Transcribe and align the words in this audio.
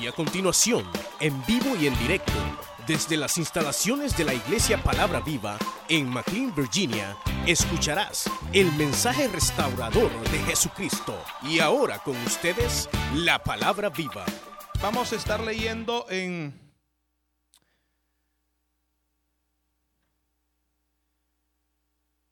Y 0.00 0.06
a 0.06 0.12
continuación, 0.12 0.84
en 1.20 1.44
vivo 1.46 1.74
y 1.80 1.86
en 1.86 1.98
directo, 1.98 2.32
desde 2.86 3.16
las 3.16 3.38
instalaciones 3.38 4.16
de 4.16 4.24
la 4.24 4.34
Iglesia 4.34 4.82
Palabra 4.82 5.20
Viva 5.20 5.58
en 5.88 6.08
McLean, 6.08 6.54
Virginia, 6.54 7.16
escucharás 7.46 8.30
el 8.52 8.70
mensaje 8.72 9.26
restaurador 9.28 10.10
de 10.30 10.38
Jesucristo. 10.40 11.18
Y 11.42 11.60
ahora 11.60 11.98
con 12.00 12.16
ustedes, 12.18 12.90
la 13.14 13.42
Palabra 13.42 13.88
Viva. 13.88 14.26
Vamos 14.82 15.12
a 15.12 15.16
estar 15.16 15.40
leyendo 15.40 16.04
en 16.10 16.54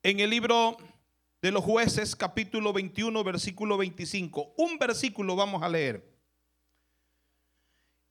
en 0.02 0.20
el 0.20 0.28
libro 0.28 0.76
de 1.40 1.50
los 1.50 1.64
jueces 1.64 2.14
capítulo 2.14 2.74
21 2.74 3.24
versículo 3.24 3.78
25. 3.78 4.54
Un 4.58 4.78
versículo 4.78 5.34
vamos 5.34 5.62
a 5.62 5.68
leer. 5.68 6.13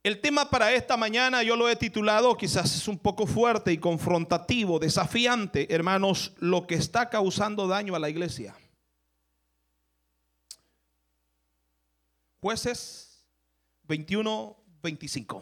El 0.04 0.20
tema 0.20 0.50
para 0.50 0.74
esta 0.74 0.98
mañana 0.98 1.44
yo 1.44 1.56
lo 1.56 1.70
he 1.70 1.78
titulado, 1.78 2.36
quizás 2.36 2.76
es 2.76 2.90
un 2.90 3.00
poco 3.00 3.26
fuerte 3.26 3.72
y 3.72 3.78
confrontativo, 3.78 4.78
desafiante, 4.78 5.74
hermanos, 5.74 6.34
lo 6.40 6.68
que 6.68 6.76
está 6.76 7.10
causando 7.10 7.70
daño 7.70 7.96
a 7.96 8.00
la 8.00 8.10
iglesia. 8.10 8.54
Jueces 12.42 13.26
21, 13.84 14.58
25. 14.82 15.42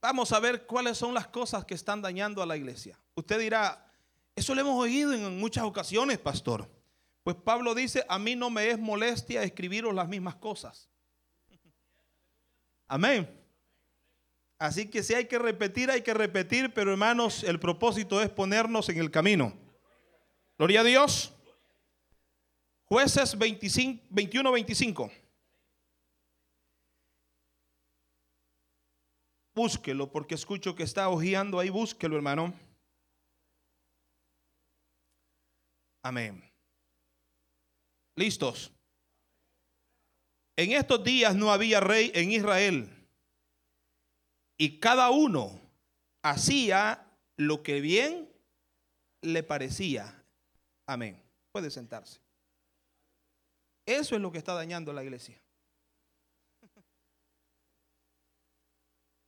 Vamos 0.00 0.32
a 0.32 0.40
ver 0.40 0.66
cuáles 0.66 0.98
son 0.98 1.14
las 1.14 1.28
cosas 1.28 1.64
que 1.64 1.74
están 1.74 2.02
dañando 2.02 2.42
a 2.42 2.46
la 2.46 2.56
iglesia. 2.56 2.98
Usted 3.14 3.38
dirá, 3.38 3.88
eso 4.34 4.52
lo 4.52 4.62
hemos 4.62 4.82
oído 4.82 5.12
en 5.12 5.38
muchas 5.38 5.62
ocasiones, 5.62 6.18
pastor. 6.18 6.68
Pues 7.22 7.36
Pablo 7.36 7.74
dice, 7.74 8.04
a 8.08 8.18
mí 8.18 8.34
no 8.34 8.50
me 8.50 8.68
es 8.70 8.78
molestia 8.78 9.42
escribiros 9.42 9.94
las 9.94 10.08
mismas 10.08 10.36
cosas. 10.36 10.88
Amén. 12.88 13.28
Así 14.58 14.88
que 14.90 15.02
si 15.02 15.14
hay 15.14 15.26
que 15.26 15.38
repetir, 15.38 15.90
hay 15.90 16.02
que 16.02 16.14
repetir, 16.14 16.72
pero 16.72 16.92
hermanos, 16.92 17.42
el 17.42 17.58
propósito 17.58 18.20
es 18.22 18.30
ponernos 18.30 18.88
en 18.88 18.98
el 18.98 19.10
camino. 19.10 19.52
Gloria 20.58 20.80
a 20.80 20.84
Dios. 20.84 21.34
Jueces 22.84 23.36
25, 23.36 24.04
21, 24.10 24.52
25. 24.52 25.10
Búsquelo 29.54 30.10
porque 30.10 30.34
escucho 30.34 30.74
que 30.74 30.82
está 30.82 31.08
hojeando 31.08 31.58
ahí. 31.58 31.70
Búsquelo, 31.70 32.16
hermano. 32.16 32.54
Amén. 36.02 36.51
¿Listos? 38.16 38.72
En 40.56 40.72
estos 40.72 41.02
días 41.02 41.34
no 41.34 41.50
había 41.50 41.80
rey 41.80 42.12
en 42.14 42.30
Israel 42.30 43.02
y 44.58 44.78
cada 44.78 45.10
uno 45.10 45.60
hacía 46.22 47.06
lo 47.36 47.62
que 47.62 47.80
bien 47.80 48.30
le 49.22 49.42
parecía. 49.42 50.24
Amén. 50.86 51.22
Puede 51.52 51.70
sentarse. 51.70 52.20
Eso 53.86 54.14
es 54.14 54.20
lo 54.20 54.30
que 54.30 54.38
está 54.38 54.54
dañando 54.54 54.92
la 54.92 55.02
iglesia. 55.02 55.42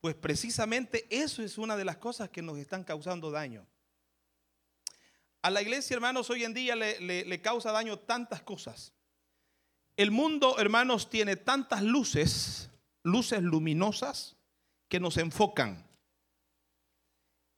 Pues 0.00 0.14
precisamente 0.14 1.06
eso 1.08 1.42
es 1.42 1.56
una 1.56 1.76
de 1.76 1.84
las 1.86 1.96
cosas 1.96 2.28
que 2.28 2.42
nos 2.42 2.58
están 2.58 2.84
causando 2.84 3.30
daño. 3.30 3.66
A 5.44 5.50
la 5.50 5.60
iglesia, 5.60 5.92
hermanos, 5.92 6.30
hoy 6.30 6.42
en 6.42 6.54
día 6.54 6.74
le, 6.74 7.42
causa 7.42 7.70
daño 7.70 7.98
tantas 7.98 8.40
cosas. 8.40 8.94
El 9.94 10.10
mundo, 10.10 10.58
hermanos, 10.58 11.10
tiene 11.10 11.36
tantas 11.36 11.82
luces, 11.82 12.70
luces 13.02 13.42
luminosas, 13.42 14.38
que 14.88 14.98
nos 14.98 15.18
enfocan. 15.18 15.86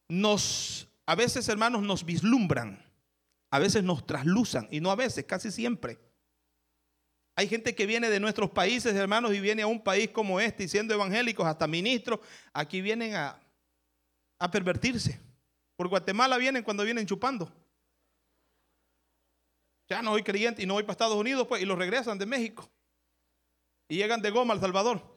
Nos, 0.08 0.88
a 1.06 1.14
veces, 1.14 1.48
hermanos, 1.48 1.82
nos 1.82 2.04
vislumbran. 2.04 2.84
A 3.52 3.60
veces 3.60 3.84
nos 3.84 4.04
trasluzan. 4.04 4.66
Y 4.72 4.80
no 4.80 4.90
a 4.90 4.96
veces, 4.96 5.24
casi 5.24 5.52
siempre. 5.52 6.00
Hay 7.36 7.46
gente 7.46 7.76
que 7.76 7.86
viene 7.86 8.10
de 8.10 8.18
nuestros 8.18 8.50
países, 8.50 8.96
hermanos, 8.96 9.32
y 9.32 9.38
viene 9.38 9.62
a 9.62 9.68
un 9.68 9.80
país 9.80 10.10
como 10.10 10.40
este, 10.40 10.64
y 10.64 10.68
siendo 10.68 10.92
evangélicos, 10.92 11.46
hasta 11.46 11.68
ministros, 11.68 12.18
aquí 12.52 12.80
vienen 12.80 13.14
a, 13.14 13.40
a 14.40 14.50
pervertirse. 14.50 15.20
Por 15.76 15.86
Guatemala 15.86 16.36
vienen 16.36 16.64
cuando 16.64 16.82
vienen 16.82 17.06
chupando. 17.06 17.52
Ya 19.88 20.02
no 20.02 20.12
soy 20.12 20.22
creyente 20.22 20.62
y 20.62 20.66
no 20.66 20.74
voy 20.74 20.82
para 20.82 20.92
Estados 20.92 21.16
Unidos, 21.16 21.46
pues, 21.46 21.62
y 21.62 21.64
los 21.64 21.78
regresan 21.78 22.18
de 22.18 22.26
México. 22.26 22.68
Y 23.88 23.96
llegan 23.96 24.20
de 24.20 24.30
Goma 24.30 24.54
al 24.54 24.60
Salvador. 24.60 25.16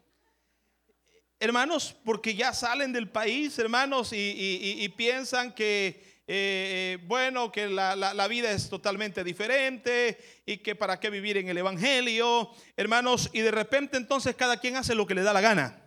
Hermanos, 1.40 1.96
porque 2.04 2.36
ya 2.36 2.54
salen 2.54 2.92
del 2.92 3.10
país, 3.10 3.58
hermanos, 3.58 4.12
y, 4.12 4.94
piensan 4.98 5.56
que, 5.56 6.22
eh, 6.28 6.98
eh, 6.98 6.98
bueno, 7.08 7.52
que 7.52 7.68
la, 7.68 7.96
la, 7.96 8.28
vida 8.28 8.52
es 8.52 8.70
totalmente 8.70 9.24
diferente 9.24 10.20
y 10.46 10.58
que 10.58 10.76
para 10.76 11.00
qué 11.00 11.10
vivir 11.10 11.38
en 11.38 11.48
el 11.48 11.58
Evangelio, 11.58 12.52
hermanos, 12.76 13.30
y 13.32 13.40
de 13.40 13.52
repente 13.52 13.96
entonces 13.96 14.36
cada 14.36 14.60
quien 14.60 14.76
hace 14.76 14.94
lo 14.94 15.08
que 15.08 15.16
le 15.16 15.24
da 15.24 15.32
la 15.32 15.42
gana. 15.42 15.82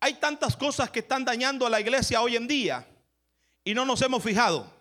Hay 0.00 0.14
tantas 0.14 0.56
cosas 0.56 0.90
que 0.90 1.00
están 1.00 1.26
dañando 1.26 1.66
a 1.66 1.70
la 1.70 1.80
iglesia 1.80 2.22
hoy 2.22 2.36
en 2.36 2.48
día 2.48 2.88
y 3.62 3.74
no 3.74 3.84
nos 3.84 4.00
hemos 4.00 4.22
fijado. 4.22 4.79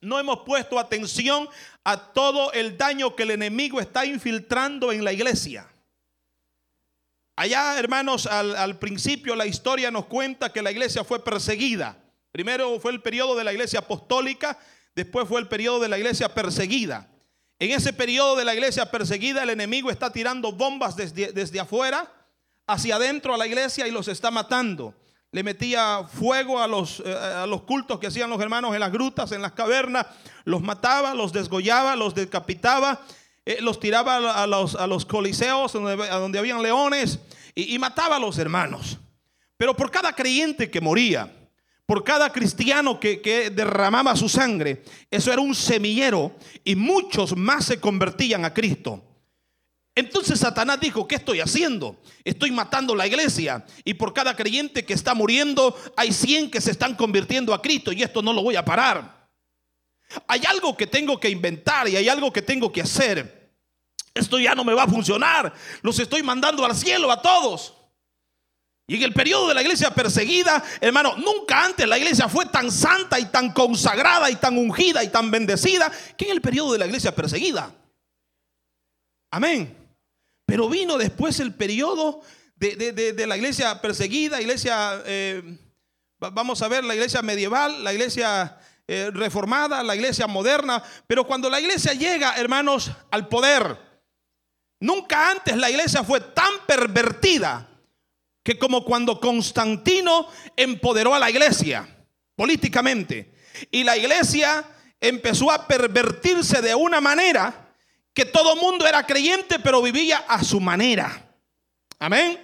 No 0.00 0.18
hemos 0.18 0.40
puesto 0.40 0.78
atención 0.78 1.48
a 1.84 2.12
todo 2.12 2.52
el 2.52 2.78
daño 2.78 3.14
que 3.14 3.24
el 3.24 3.32
enemigo 3.32 3.80
está 3.80 4.06
infiltrando 4.06 4.92
en 4.92 5.04
la 5.04 5.12
iglesia. 5.12 5.68
Allá, 7.36 7.78
hermanos, 7.78 8.26
al, 8.26 8.78
principio 8.78 9.34
la 9.34 9.46
historia 9.46 9.90
nos 9.90 10.06
cuenta 10.06 10.52
que 10.52 10.62
la 10.62 10.70
iglesia 10.70 11.04
fue 11.04 11.22
perseguida. 11.22 11.98
Primero 12.32 12.78
fue 12.80 12.92
el 12.92 13.02
periodo 13.02 13.34
de 13.34 13.44
la 13.44 13.52
iglesia 13.52 13.80
apostólica, 13.80 14.58
después 14.94 15.26
fue 15.28 15.40
el 15.40 15.48
periodo 15.48 15.80
de 15.80 15.88
la 15.88 15.98
iglesia 15.98 16.32
perseguida. 16.34 17.08
En 17.58 17.70
ese 17.70 17.92
periodo 17.92 18.36
de 18.36 18.44
la 18.44 18.54
iglesia 18.54 18.90
perseguida, 18.90 19.42
el 19.42 19.50
enemigo 19.50 19.90
está 19.90 20.12
tirando 20.12 20.52
bombas 20.52 20.96
desde, 20.96 21.32
desde 21.32 21.60
afuera 21.60 22.10
hacia 22.66 22.96
adentro 22.96 23.34
a 23.34 23.38
la 23.38 23.46
iglesia 23.46 23.86
y 23.86 23.90
los 23.90 24.08
está 24.08 24.30
matando 24.30 24.94
le 25.32 25.42
metía 25.42 26.04
fuego 26.04 26.60
a 26.60 26.66
los, 26.66 27.00
eh, 27.04 27.14
a 27.14 27.46
los 27.46 27.62
cultos 27.62 27.98
que 28.00 28.08
hacían 28.08 28.30
los 28.30 28.40
hermanos 28.40 28.74
en 28.74 28.80
las 28.80 28.90
grutas, 28.90 29.30
en 29.32 29.42
las 29.42 29.52
cavernas, 29.52 30.06
los 30.44 30.60
mataba, 30.60 31.14
los 31.14 31.32
desgollaba, 31.32 31.94
los 31.94 32.14
decapitaba, 32.14 33.00
eh, 33.46 33.58
los 33.60 33.78
tiraba 33.78 34.42
a 34.42 34.46
los, 34.46 34.74
a 34.74 34.86
los 34.86 35.06
coliseos 35.06 35.72
donde, 35.72 35.92
a 36.08 36.16
donde 36.16 36.38
habían 36.38 36.62
leones 36.62 37.20
y, 37.54 37.78
mataba 37.78 38.16
a 38.16 38.20
los 38.20 38.38
hermanos. 38.38 38.98
Pero 39.56 39.76
por 39.76 39.90
cada 39.90 40.12
creyente 40.14 40.70
que 40.70 40.80
moría, 40.80 41.32
por 41.86 42.02
cada 42.02 42.32
cristiano 42.32 42.98
que, 42.98 43.20
que, 43.20 43.50
derramaba 43.50 44.16
su 44.16 44.28
sangre, 44.28 44.82
eso 45.10 45.32
era 45.32 45.42
un 45.42 45.54
semillero 45.54 46.34
y 46.64 46.74
muchos 46.74 47.36
más 47.36 47.66
se 47.66 47.80
convertían 47.80 48.44
a 48.44 48.54
Cristo. 48.54 49.09
Entonces 49.94 50.38
Satanás 50.38 50.78
dijo, 50.80 51.06
¿qué 51.08 51.16
estoy 51.16 51.40
haciendo? 51.40 52.00
Estoy 52.24 52.50
matando 52.50 52.94
la 52.94 53.06
iglesia 53.06 53.64
y 53.84 53.94
por 53.94 54.14
cada 54.14 54.36
creyente 54.36 54.84
que 54.84 54.94
está 54.94 55.14
muriendo 55.14 55.76
hay 55.96 56.12
100 56.12 56.50
que 56.50 56.60
se 56.60 56.70
están 56.70 56.94
convirtiendo 56.94 57.52
a 57.52 57.60
Cristo 57.60 57.92
y 57.92 58.02
esto 58.02 58.22
no 58.22 58.32
lo 58.32 58.42
voy 58.42 58.56
a 58.56 58.64
parar. 58.64 59.28
Hay 60.26 60.42
algo 60.46 60.76
que 60.76 60.86
tengo 60.86 61.18
que 61.18 61.28
inventar 61.28 61.88
y 61.88 61.96
hay 61.96 62.08
algo 62.08 62.32
que 62.32 62.42
tengo 62.42 62.72
que 62.72 62.82
hacer. 62.82 63.52
Esto 64.14 64.38
ya 64.38 64.54
no 64.54 64.64
me 64.64 64.74
va 64.74 64.84
a 64.84 64.88
funcionar. 64.88 65.52
Los 65.82 65.98
estoy 65.98 66.22
mandando 66.22 66.64
al 66.64 66.76
cielo 66.76 67.10
a 67.10 67.20
todos. 67.20 67.74
Y 68.86 68.96
en 68.96 69.02
el 69.02 69.12
periodo 69.12 69.48
de 69.48 69.54
la 69.54 69.62
iglesia 69.62 69.94
perseguida, 69.94 70.64
hermano, 70.80 71.14
nunca 71.16 71.64
antes 71.64 71.86
la 71.86 71.96
iglesia 71.96 72.28
fue 72.28 72.46
tan 72.46 72.72
santa 72.72 73.20
y 73.20 73.26
tan 73.26 73.52
consagrada 73.52 74.28
y 74.30 74.36
tan 74.36 74.58
ungida 74.58 75.04
y 75.04 75.08
tan 75.08 75.30
bendecida 75.30 75.92
que 76.16 76.24
en 76.24 76.32
el 76.32 76.40
periodo 76.40 76.72
de 76.72 76.80
la 76.80 76.86
iglesia 76.86 77.14
perseguida. 77.14 77.72
Amén. 79.30 79.79
Pero 80.50 80.68
vino 80.68 80.98
después 80.98 81.38
el 81.38 81.54
periodo 81.54 82.22
de, 82.56 83.24
la 83.28 83.36
iglesia 83.36 83.80
perseguida, 83.80 84.40
iglesia, 84.40 85.00
eh, 85.06 85.58
vamos 86.18 86.60
a 86.60 86.66
ver, 86.66 86.82
la 86.82 86.92
iglesia 86.96 87.22
medieval, 87.22 87.84
la 87.84 87.92
iglesia 87.92 88.58
eh, 88.88 89.12
reformada, 89.12 89.80
la 89.84 89.94
iglesia 89.94 90.26
moderna. 90.26 90.82
Pero 91.06 91.24
cuando 91.24 91.48
la 91.48 91.60
iglesia 91.60 91.92
llega, 91.92 92.34
hermanos, 92.34 92.90
al 93.12 93.28
poder, 93.28 93.78
nunca 94.80 95.30
antes 95.30 95.56
la 95.56 95.70
iglesia 95.70 96.02
fue 96.02 96.20
tan 96.20 96.50
pervertida 96.66 97.68
que 98.42 98.58
como 98.58 98.84
cuando 98.84 99.20
Constantino 99.20 100.26
empoderó 100.56 101.14
a 101.14 101.20
la 101.20 101.30
iglesia 101.30 101.86
políticamente. 102.34 103.36
Y 103.70 103.84
la 103.84 103.96
iglesia 103.96 104.64
empezó 104.98 105.52
a 105.52 105.68
pervertirse 105.68 106.60
de 106.60 106.74
una 106.74 107.00
manera 107.00 107.69
que 108.20 108.26
todo 108.26 108.54
mundo 108.54 108.86
era 108.86 109.06
creyente, 109.06 109.58
pero 109.60 109.80
vivía 109.80 110.18
a 110.28 110.44
su 110.44 110.60
manera. 110.60 111.34
Amén. 111.98 112.38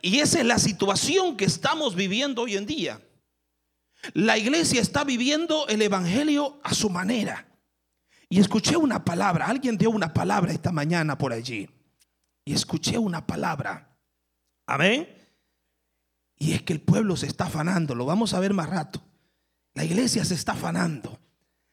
Y 0.00 0.20
esa 0.20 0.38
es 0.38 0.46
la 0.46 0.60
situación 0.60 1.36
que 1.36 1.44
estamos 1.44 1.96
viviendo 1.96 2.42
hoy 2.42 2.56
en 2.56 2.66
día. 2.66 3.02
La 4.14 4.38
iglesia 4.38 4.80
está 4.80 5.02
viviendo 5.02 5.66
el 5.66 5.82
Evangelio 5.82 6.60
a 6.62 6.72
su 6.72 6.88
manera. 6.88 7.48
Y 8.28 8.38
escuché 8.38 8.76
una 8.76 9.04
palabra, 9.04 9.46
alguien 9.46 9.76
dio 9.76 9.90
una 9.90 10.14
palabra 10.14 10.52
esta 10.52 10.70
mañana 10.70 11.18
por 11.18 11.32
allí. 11.32 11.68
Y 12.44 12.54
escuché 12.54 12.96
una 12.96 13.26
palabra. 13.26 13.98
Amén. 14.68 15.08
Y 16.36 16.52
es 16.52 16.62
que 16.62 16.74
el 16.74 16.80
pueblo 16.80 17.16
se 17.16 17.26
está 17.26 17.46
afanando, 17.46 17.96
lo 17.96 18.06
vamos 18.06 18.34
a 18.34 18.38
ver 18.38 18.54
más 18.54 18.70
rato. 18.70 19.02
La 19.74 19.82
iglesia 19.82 20.24
se 20.24 20.34
está 20.34 20.52
afanando. 20.52 21.18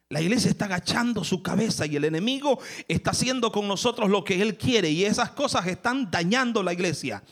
La 0.09 0.21
iglesia 0.21 0.51
está 0.51 0.65
agachando 0.65 1.23
su 1.23 1.41
cabeza 1.41 1.85
y 1.85 1.95
el 1.95 2.03
enemigo 2.03 2.59
está 2.87 3.11
haciendo 3.11 3.51
con 3.51 3.67
nosotros 3.67 4.09
lo 4.09 4.23
que 4.23 4.41
él 4.41 4.57
quiere 4.57 4.89
y 4.89 5.03
esas 5.03 5.31
cosas 5.31 5.65
están 5.65 6.11
dañando 6.11 6.61
la 6.61 6.73
iglesia. 6.73 7.23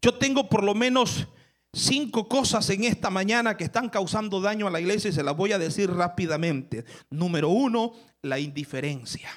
Yo 0.00 0.14
tengo 0.14 0.48
por 0.48 0.64
lo 0.64 0.74
menos 0.74 1.28
cinco 1.74 2.28
cosas 2.28 2.68
en 2.70 2.84
esta 2.84 3.10
mañana 3.10 3.56
que 3.56 3.64
están 3.64 3.90
causando 3.90 4.40
daño 4.40 4.66
a 4.66 4.70
la 4.70 4.80
iglesia 4.80 5.10
y 5.10 5.12
se 5.12 5.22
las 5.22 5.36
voy 5.36 5.52
a 5.52 5.58
decir 5.58 5.90
rápidamente. 5.90 6.84
Número 7.10 7.50
uno, 7.50 7.92
la 8.22 8.38
indiferencia. 8.38 9.30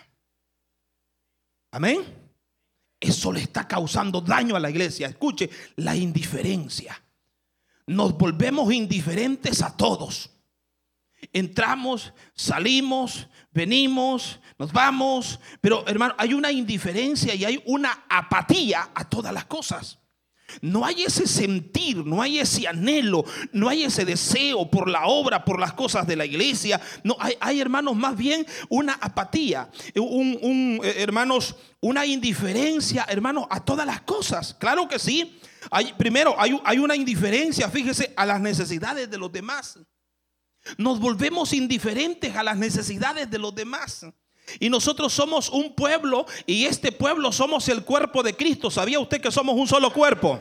Amén. 1.71 1.99
Eso 2.99 3.31
le 3.31 3.41
está 3.41 3.67
causando 3.67 4.21
daño 4.21 4.55
a 4.55 4.59
la 4.59 4.69
iglesia. 4.69 5.07
Escuche, 5.07 5.49
la 5.75 5.95
indiferencia. 5.95 7.01
Nos 7.87 8.17
volvemos 8.17 8.71
indiferentes 8.73 9.61
a 9.61 9.75
todos. 9.75 10.34
Entramos, 11.33 12.13
salimos, 12.33 13.27
venimos, 13.51 14.39
nos 14.57 14.71
vamos, 14.71 15.39
pero 15.61 15.85
hermano, 15.87 16.15
hay 16.17 16.33
una 16.33 16.51
indiferencia 16.51 17.35
y 17.35 17.45
hay 17.45 17.61
una 17.65 18.05
apatía 18.09 18.89
a 18.93 19.07
todas 19.09 19.33
las 19.33 19.45
cosas. 19.45 19.99
No 20.61 20.85
hay 20.85 21.03
ese 21.03 21.27
sentir, 21.27 22.05
no 22.05 22.21
hay 22.21 22.39
ese 22.39 22.67
anhelo, 22.67 23.25
no 23.51 23.67
hay 23.67 23.83
ese 23.83 24.05
deseo 24.05 24.69
por 24.69 24.89
la 24.89 25.07
obra, 25.07 25.43
por 25.43 25.59
las 25.59 25.73
cosas 25.73 26.05
de 26.07 26.15
la 26.15 26.25
iglesia. 26.25 26.79
No, 27.03 27.17
hay, 27.19 27.59
hermanos, 27.59 27.95
más 27.95 28.15
bien 28.15 28.45
una 28.69 28.93
apatía, 28.93 29.69
un, 29.95 30.79
eh, 30.83 30.95
hermanos, 30.97 31.55
una 31.81 32.05
indiferencia, 32.05 33.05
hermanos, 33.09 33.45
a 33.49 33.63
todas 33.63 33.85
las 33.85 34.01
cosas. 34.01 34.53
Claro 34.53 34.87
que 34.87 34.99
sí. 34.99 35.39
Primero, 35.97 36.35
hay, 36.37 36.57
hay 36.63 36.77
una 36.77 36.95
indiferencia, 36.95 37.69
fíjese, 37.69 38.13
a 38.15 38.25
las 38.25 38.39
necesidades 38.39 39.09
de 39.09 39.17
los 39.17 39.31
demás. 39.31 39.79
Nos 40.77 40.99
volvemos 40.99 41.53
indiferentes 41.53 42.35
a 42.35 42.43
las 42.43 42.57
necesidades 42.57 43.29
de 43.29 43.39
los 43.39 43.53
demás. 43.53 44.05
Y 44.59 44.69
nosotros 44.69 45.13
somos 45.13 45.49
un 45.49 45.73
pueblo 45.73 46.25
y 46.45 46.65
este 46.65 46.91
pueblo 46.91 47.31
somos 47.31 47.67
el 47.69 47.83
cuerpo 47.83 48.21
de 48.23 48.35
Cristo. 48.35 48.69
¿Sabía 48.69 48.99
usted 48.99 49.21
que 49.21 49.31
somos 49.31 49.55
un 49.55 49.67
solo 49.67 49.91
cuerpo? 49.91 50.39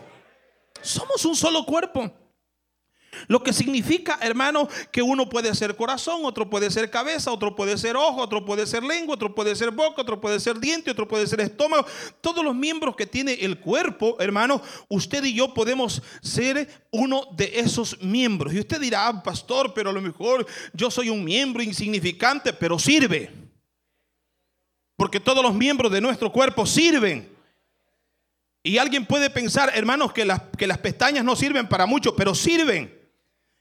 Somos 0.82 1.24
un 1.24 1.34
solo 1.34 1.64
cuerpo. 1.64 2.12
Lo 3.28 3.42
que 3.42 3.52
significa, 3.52 4.18
hermano, 4.20 4.68
que 4.90 5.02
uno 5.02 5.28
puede 5.28 5.54
ser 5.54 5.76
corazón, 5.76 6.20
otro 6.24 6.48
puede 6.48 6.70
ser 6.70 6.90
cabeza, 6.90 7.32
otro 7.32 7.54
puede 7.54 7.78
ser 7.78 7.96
ojo, 7.96 8.20
otro 8.20 8.44
puede 8.44 8.66
ser 8.66 8.82
lengua, 8.82 9.14
otro 9.14 9.34
puede 9.34 9.54
ser 9.54 9.70
boca, 9.70 10.02
otro 10.02 10.20
puede 10.20 10.40
ser 10.40 10.58
diente, 10.58 10.90
otro 10.90 11.08
puede 11.08 11.26
ser 11.26 11.40
estómago. 11.40 11.86
Todos 12.20 12.44
los 12.44 12.54
miembros 12.54 12.96
que 12.96 13.06
tiene 13.06 13.34
el 13.34 13.58
cuerpo, 13.58 14.16
hermano, 14.20 14.60
usted 14.88 15.24
y 15.24 15.34
yo 15.34 15.54
podemos 15.54 16.02
ser 16.22 16.68
uno 16.90 17.22
de 17.36 17.52
esos 17.60 18.00
miembros. 18.00 18.52
Y 18.52 18.60
usted 18.60 18.80
dirá, 18.80 19.08
ah, 19.08 19.22
pastor, 19.22 19.72
pero 19.74 19.90
a 19.90 19.92
lo 19.92 20.00
mejor 20.00 20.46
yo 20.72 20.90
soy 20.90 21.10
un 21.10 21.24
miembro 21.24 21.62
insignificante, 21.62 22.52
pero 22.52 22.78
sirve. 22.78 23.30
Porque 24.96 25.20
todos 25.20 25.42
los 25.42 25.54
miembros 25.54 25.90
de 25.90 26.00
nuestro 26.00 26.30
cuerpo 26.30 26.66
sirven. 26.66 27.32
Y 28.62 28.78
alguien 28.78 29.04
puede 29.04 29.28
pensar, 29.28 29.70
hermanos, 29.74 30.12
que 30.12 30.24
las, 30.24 30.40
que 30.56 30.66
las 30.66 30.78
pestañas 30.78 31.24
no 31.24 31.36
sirven 31.36 31.68
para 31.68 31.84
mucho, 31.84 32.16
pero 32.16 32.34
sirven. 32.34 33.03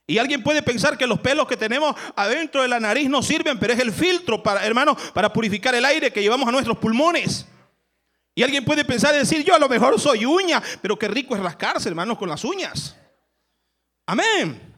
Y 0.06 0.18
alguien 0.18 0.42
puede 0.42 0.62
pensar 0.62 0.98
que 0.98 1.06
los 1.06 1.20
pelos 1.20 1.46
que 1.46 1.56
tenemos 1.56 1.96
adentro 2.14 2.62
de 2.62 2.68
la 2.68 2.78
nariz 2.78 3.08
no 3.08 3.22
sirven, 3.22 3.58
pero 3.58 3.72
es 3.72 3.80
el 3.80 3.92
filtro 3.92 4.42
para, 4.42 4.64
hermanos, 4.64 4.98
para 5.14 5.32
purificar 5.32 5.74
el 5.74 5.84
aire 5.84 6.12
que 6.12 6.20
llevamos 6.20 6.46
a 6.46 6.52
nuestros 6.52 6.76
pulmones. 6.76 7.46
Y 8.34 8.42
alguien 8.42 8.64
puede 8.64 8.84
pensar 8.84 9.14
y 9.14 9.18
decir, 9.18 9.44
yo 9.44 9.54
a 9.54 9.58
lo 9.58 9.68
mejor 9.68 9.98
soy 9.98 10.26
uña, 10.26 10.62
pero 10.82 10.98
qué 10.98 11.08
rico 11.08 11.34
es 11.34 11.42
rascarse, 11.42 11.88
hermanos, 11.88 12.18
con 12.18 12.28
las 12.28 12.44
uñas. 12.44 12.96
Amén. 14.06 14.74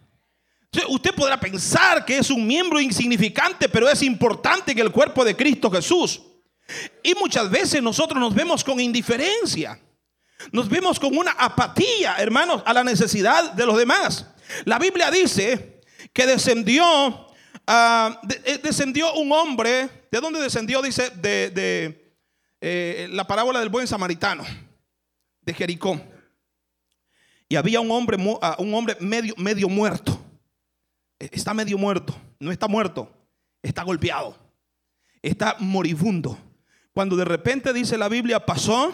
Usted 0.89 1.15
podrá 1.15 1.41
pensar 1.41 2.05
que 2.05 2.19
es 2.19 2.31
un 2.31 2.47
miembro 2.47 2.79
insignificante, 2.81 3.69
pero 3.69 3.89
es 3.89 4.03
importante 4.03 4.73
en 4.73 4.79
el 4.79 4.93
cuerpo 4.93 5.25
de 5.25 5.35
Cristo 5.35 5.71
Jesús. 5.71 6.21
Y 7.03 7.15
muchas 7.15 7.51
veces 7.51 7.83
nosotros 7.83 8.21
nos 8.21 8.35
vemos 8.35 8.63
con 8.63 8.79
indiferencia. 8.79 9.81
Nos 10.53 10.69
vemos 10.69 11.01
con 11.01 11.17
una 11.17 11.33
apatía, 11.33 12.17
hermanos, 12.19 12.63
a 12.67 12.75
la 12.75 12.85
necesidad 12.85 13.53
de 13.53 13.67
los 13.67 13.79
demás. 13.79 14.27
La 14.65 14.79
Biblia 14.79 15.11
dice 15.11 15.81
que 16.13 16.27
descendió, 16.27 16.85
ah, 17.67 18.21
eh, 18.45 18.59
descendió 18.63 19.15
un 19.15 19.33
hombre. 19.33 19.89
¿De 20.11 20.21
dónde 20.21 20.41
descendió? 20.41 20.83
Dice 20.83 21.11
de, 21.11 22.15
eh, 22.61 23.09
la 23.11 23.27
parábola 23.27 23.61
del 23.61 23.69
buen 23.69 23.87
samaritano, 23.87 24.45
de 25.41 25.55
Jericó. 25.55 26.01
Y 27.49 27.57
había 27.57 27.81
un 27.81 27.91
hombre, 27.91 28.17
ah, 28.43 28.57
un 28.59 28.75
hombre 28.75 28.97
medio, 29.01 29.35
medio 29.37 29.69
muerto. 29.69 30.21
E, 31.19 31.31
está 31.33 31.55
medio 31.55 31.79
muerto. 31.79 32.15
No 32.41 32.51
está 32.51 32.69
muerto. 32.69 33.11
Está 33.63 33.83
golpeado. 33.83 34.37
Está 35.23 35.57
moribundo. 35.59 36.39
Cuando 36.93 37.17
de 37.17 37.25
repente 37.25 37.73
dice 37.73 37.99
la 37.99 38.09
Biblia, 38.09 38.45
pasó 38.45 38.93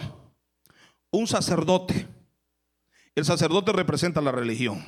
un 1.09 1.27
sacerdote. 1.27 2.07
El 3.15 3.25
sacerdote 3.25 3.71
representa 3.71 4.19
la 4.19 4.31
religión. 4.31 4.83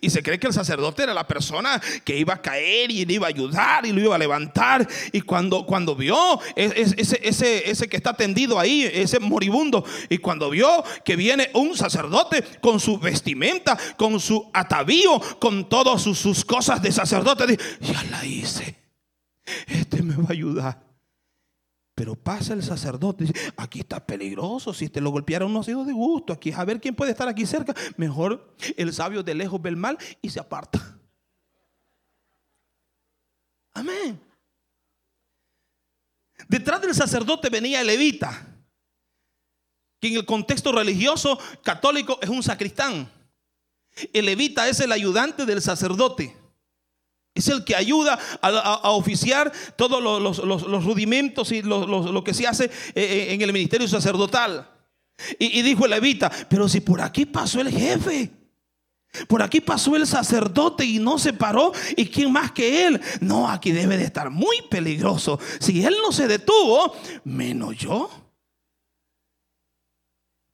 Y 0.00 0.10
se 0.10 0.22
cree 0.22 0.38
que 0.38 0.46
el 0.46 0.52
sacerdote 0.52 1.02
era 1.02 1.14
la 1.14 1.26
persona 1.26 1.80
que 2.04 2.16
iba 2.16 2.34
a 2.34 2.42
caer 2.42 2.90
y 2.90 3.04
le 3.04 3.14
iba 3.14 3.26
a 3.26 3.30
ayudar 3.30 3.86
y 3.86 3.92
lo 3.92 4.00
iba 4.00 4.14
a 4.14 4.18
levantar. 4.18 4.86
Y 5.12 5.20
cuando, 5.20 5.66
cuando 5.66 5.94
vio 5.96 6.40
ese, 6.56 7.18
ese, 7.22 7.70
ese 7.70 7.88
que 7.88 7.96
está 7.96 8.14
tendido 8.14 8.58
ahí, 8.58 8.88
ese 8.92 9.20
moribundo, 9.20 9.84
y 10.08 10.18
cuando 10.18 10.50
vio 10.50 10.84
que 11.04 11.16
viene 11.16 11.50
un 11.54 11.76
sacerdote 11.76 12.42
con 12.60 12.80
su 12.80 12.98
vestimenta, 12.98 13.76
con 13.96 14.20
su 14.20 14.50
atavío, 14.52 15.20
con 15.38 15.68
todas 15.68 16.02
sus, 16.02 16.18
sus 16.18 16.44
cosas 16.44 16.82
de 16.82 16.92
sacerdote, 16.92 17.46
dice, 17.46 17.62
ya 17.80 18.02
la 18.10 18.24
hice. 18.24 18.76
Este 19.66 20.02
me 20.02 20.16
va 20.16 20.28
a 20.28 20.32
ayudar. 20.32 20.83
Pero 21.94 22.16
pasa 22.16 22.54
el 22.54 22.62
sacerdote 22.62 23.24
y 23.24 23.26
dice, 23.28 23.52
aquí 23.56 23.80
está 23.80 24.04
peligroso, 24.04 24.74
si 24.74 24.88
te 24.88 25.00
lo 25.00 25.10
golpearon 25.10 25.52
no 25.52 25.60
ha 25.60 25.64
sido 25.64 25.84
de 25.84 25.92
gusto, 25.92 26.32
aquí 26.32 26.50
a 26.50 26.64
ver 26.64 26.80
quién 26.80 26.94
puede 26.94 27.12
estar 27.12 27.28
aquí 27.28 27.46
cerca. 27.46 27.74
Mejor 27.96 28.56
el 28.76 28.92
sabio 28.92 29.22
de 29.22 29.34
lejos 29.34 29.62
ve 29.62 29.70
el 29.70 29.76
mal 29.76 29.96
y 30.20 30.30
se 30.30 30.40
aparta. 30.40 30.98
Amén. 33.72 34.20
Detrás 36.48 36.80
del 36.80 36.94
sacerdote 36.94 37.48
venía 37.48 37.80
el 37.80 37.86
levita, 37.86 38.46
que 40.00 40.08
en 40.08 40.16
el 40.16 40.26
contexto 40.26 40.72
religioso 40.72 41.38
católico 41.62 42.18
es 42.20 42.28
un 42.28 42.42
sacristán. 42.42 43.10
El 44.12 44.26
levita 44.26 44.68
es 44.68 44.80
el 44.80 44.90
ayudante 44.90 45.46
del 45.46 45.62
sacerdote. 45.62 46.36
Es 47.34 47.48
el 47.48 47.64
que 47.64 47.74
ayuda 47.74 48.18
a, 48.40 48.90
oficiar 48.90 49.52
todos 49.76 50.00
los, 50.00 50.84
rudimentos 50.84 51.50
y 51.50 51.62
lo, 51.62 52.22
que 52.22 52.32
se 52.32 52.46
hace 52.46 52.66
eh, 52.66 52.70
eh, 52.94 53.34
en 53.34 53.42
el 53.42 53.52
ministerio 53.52 53.88
sacerdotal. 53.88 54.70
Y, 55.38 55.62
dijo 55.62 55.84
el 55.84 55.92
levita, 55.92 56.30
pero 56.48 56.68
si 56.68 56.80
por 56.80 57.00
aquí 57.00 57.26
pasó 57.26 57.60
el 57.60 57.70
jefe, 57.70 58.30
por 59.28 59.42
aquí 59.42 59.60
pasó 59.60 59.96
el 59.96 60.06
sacerdote 60.06 60.84
y 60.84 60.98
no 60.98 61.18
se 61.18 61.32
paró, 61.32 61.72
¿y 61.96 62.06
quién 62.06 62.32
más 62.32 62.52
que 62.52 62.86
él? 62.86 63.00
No, 63.20 63.48
aquí 63.48 63.72
debe 63.72 63.96
de 63.96 64.04
estar 64.04 64.30
muy 64.30 64.56
peligroso. 64.70 65.38
Si 65.60 65.84
él 65.84 65.96
no 66.02 66.12
se 66.12 66.28
detuvo, 66.28 66.94
menos 67.24 67.76
yo. 67.76 68.10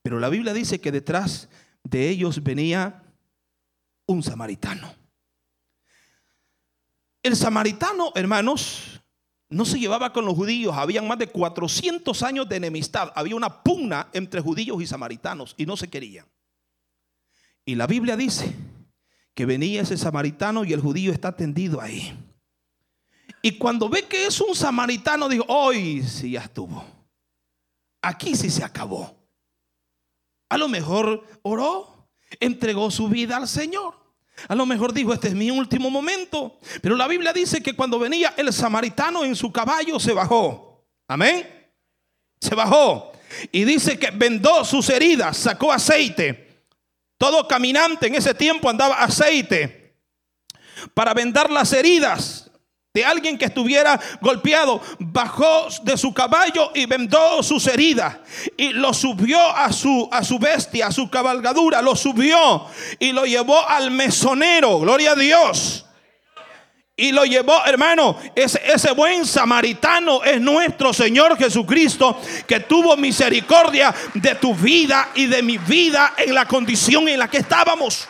Pero 0.02 0.18
la 0.18 0.30
Biblia 0.30 0.54
dice 0.54 0.80
que 0.80 0.92
detrás 0.92 1.49
de 1.84 2.08
ellos 2.08 2.42
venía 2.42 3.02
un 4.06 4.22
samaritano. 4.22 5.00
El 7.22 7.36
samaritano, 7.36 8.12
hermanos, 8.14 9.02
no 9.50 9.64
se 9.64 9.78
llevaba 9.78 10.12
con 10.12 10.24
los 10.24 10.34
judíos. 10.34 10.74
Habían 10.76 11.06
más 11.06 11.18
de 11.18 11.26
400 11.26 12.22
años 12.22 12.48
de 12.48 12.56
enemistad. 12.56 13.12
Había 13.14 13.36
una 13.36 13.62
pugna 13.62 14.08
entre 14.12 14.40
judíos 14.40 14.80
y 14.80 14.86
samaritanos 14.86 15.54
y 15.58 15.66
no 15.66 15.76
se 15.76 15.88
querían. 15.88 16.26
Y 17.64 17.74
la 17.74 17.86
Biblia 17.86 18.16
dice 18.16 18.54
que 19.34 19.46
venía 19.46 19.82
ese 19.82 19.96
samaritano 19.96 20.64
y 20.64 20.72
el 20.72 20.80
judío 20.80 21.12
está 21.12 21.36
tendido 21.36 21.80
ahí. 21.80 22.16
Y 23.42 23.58
cuando 23.58 23.88
ve 23.88 24.06
que 24.06 24.26
es 24.26 24.40
un 24.40 24.54
samaritano, 24.54 25.28
dijo, 25.28 25.44
hoy 25.48 26.02
sí 26.02 26.32
ya 26.32 26.40
estuvo. 26.40 26.84
Aquí 28.02 28.34
sí 28.34 28.50
se 28.50 28.64
acabó. 28.64 29.16
A 30.48 30.58
lo 30.58 30.68
mejor 30.68 31.24
oró, 31.42 32.08
entregó 32.38 32.90
su 32.90 33.08
vida 33.08 33.36
al 33.36 33.48
Señor. 33.48 33.94
A 34.49 34.54
lo 34.54 34.66
mejor 34.66 34.92
dijo, 34.92 35.12
este 35.12 35.28
es 35.28 35.35
mi 35.35 35.50
último 35.50 35.90
momento. 35.90 36.59
Pero 36.80 36.97
la 36.97 37.06
Biblia 37.06 37.32
dice 37.32 37.62
que 37.62 37.75
cuando 37.75 37.99
venía 37.99 38.35
el 38.37 38.52
samaritano 38.52 39.25
en 39.25 39.37
su 39.37 39.52
caballo 39.52 39.99
se 40.00 40.12
bajó. 40.12 40.85
Amén. 41.09 41.49
Se 42.40 42.54
bajó. 42.54 43.12
Y 43.52 43.64
dice 43.64 43.99
que 43.99 44.11
vendó 44.11 44.64
sus 44.64 44.88
heridas, 44.88 45.37
sacó 45.37 45.73
aceite. 45.73 46.64
Todo 47.18 47.47
caminante 47.47 48.06
en 48.06 48.14
ese 48.14 48.35
tiempo 48.35 48.68
andaba 48.68 49.02
aceite 49.02 49.94
para 50.94 51.14
vendar 51.14 51.50
las 51.50 51.73
heridas. 51.73 52.50
De 52.92 53.04
alguien 53.04 53.38
que 53.38 53.44
estuviera 53.44 54.00
golpeado, 54.20 54.82
bajó 54.99 55.68
de 55.85 55.97
su 55.97 56.12
caballo 56.12 56.73
y 56.75 56.87
vendó 56.87 57.40
sus 57.40 57.68
heridas 57.68 58.16
y 58.56 58.73
lo 58.73 58.92
subió 58.92 59.38
a 59.38 59.73
su, 59.73 60.09
a 60.11 60.25
su 60.25 60.40
bestia, 60.40 60.88
a 60.88 60.92
su 60.92 61.09
cabalgadura, 61.09 61.80
lo 61.82 61.94
subió 61.94 62.66
y 62.99 63.12
lo 63.12 63.26
llevó 63.26 63.64
al 63.68 63.92
mesonero, 63.92 64.80
gloria 64.80 65.12
a 65.12 65.14
Dios. 65.14 65.87
Y 66.97 67.12
lo 67.12 67.25
llevó, 67.25 67.64
hermano, 67.64 68.18
ese, 68.35 68.61
ese 68.66 68.90
buen 68.90 69.25
samaritano 69.25 70.25
es 70.25 70.40
nuestro 70.40 70.92
Señor 70.92 71.38
Jesucristo 71.38 72.20
que 72.44 72.59
tuvo 72.59 72.97
misericordia 72.97 73.94
de 74.14 74.35
tu 74.35 74.52
vida 74.52 75.11
y 75.14 75.26
de 75.26 75.44
mi 75.44 75.59
vida 75.59 76.14
en 76.16 76.35
la 76.35 76.44
condición 76.44 77.09
en 77.09 77.20
la 77.20 77.30
que 77.30 77.38
estábamos. 77.38 78.09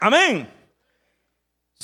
Amén 0.00 0.53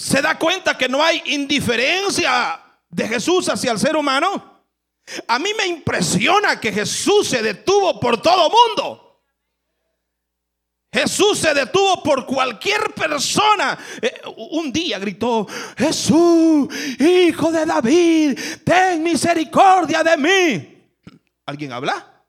se 0.00 0.22
da 0.22 0.38
cuenta 0.38 0.78
que 0.78 0.88
no 0.88 1.04
hay 1.04 1.22
indiferencia 1.26 2.58
de 2.88 3.06
Jesús 3.06 3.50
hacia 3.50 3.70
el 3.70 3.78
ser 3.78 3.96
humano. 3.96 4.64
A 5.28 5.38
mí 5.38 5.50
me 5.58 5.66
impresiona 5.66 6.58
que 6.58 6.72
Jesús 6.72 7.28
se 7.28 7.42
detuvo 7.42 8.00
por 8.00 8.20
todo 8.22 8.50
mundo. 8.50 9.22
Jesús 10.90 11.38
se 11.38 11.52
detuvo 11.52 12.02
por 12.02 12.24
cualquier 12.24 12.94
persona. 12.94 13.78
Eh, 14.00 14.22
un 14.50 14.72
día 14.72 14.98
gritó, 14.98 15.46
Jesús, 15.76 16.68
hijo 16.98 17.52
de 17.52 17.66
David, 17.66 18.38
ten 18.64 19.02
misericordia 19.02 20.02
de 20.02 20.16
mí. 20.16 20.92
¿Alguien 21.44 21.72
habla? 21.72 22.24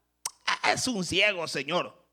Ah, 0.46 0.74
es 0.74 0.86
un 0.90 1.06
ciego, 1.06 1.48
Señor. 1.48 2.06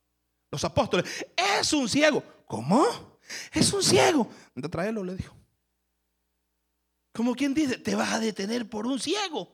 Los 0.52 0.62
apóstoles, 0.62 1.26
es 1.58 1.72
un 1.72 1.88
ciego. 1.88 2.22
¿Cómo? 2.46 3.18
Es 3.52 3.72
un 3.72 3.82
ciego. 3.82 4.28
Anda 4.54 4.68
traerlo, 4.68 5.02
le 5.02 5.16
dijo. 5.16 5.37
Como 7.12 7.34
quien 7.34 7.54
dice, 7.54 7.78
te 7.78 7.94
vas 7.94 8.12
a 8.12 8.20
detener 8.20 8.68
por 8.68 8.86
un 8.86 8.98
ciego. 8.98 9.52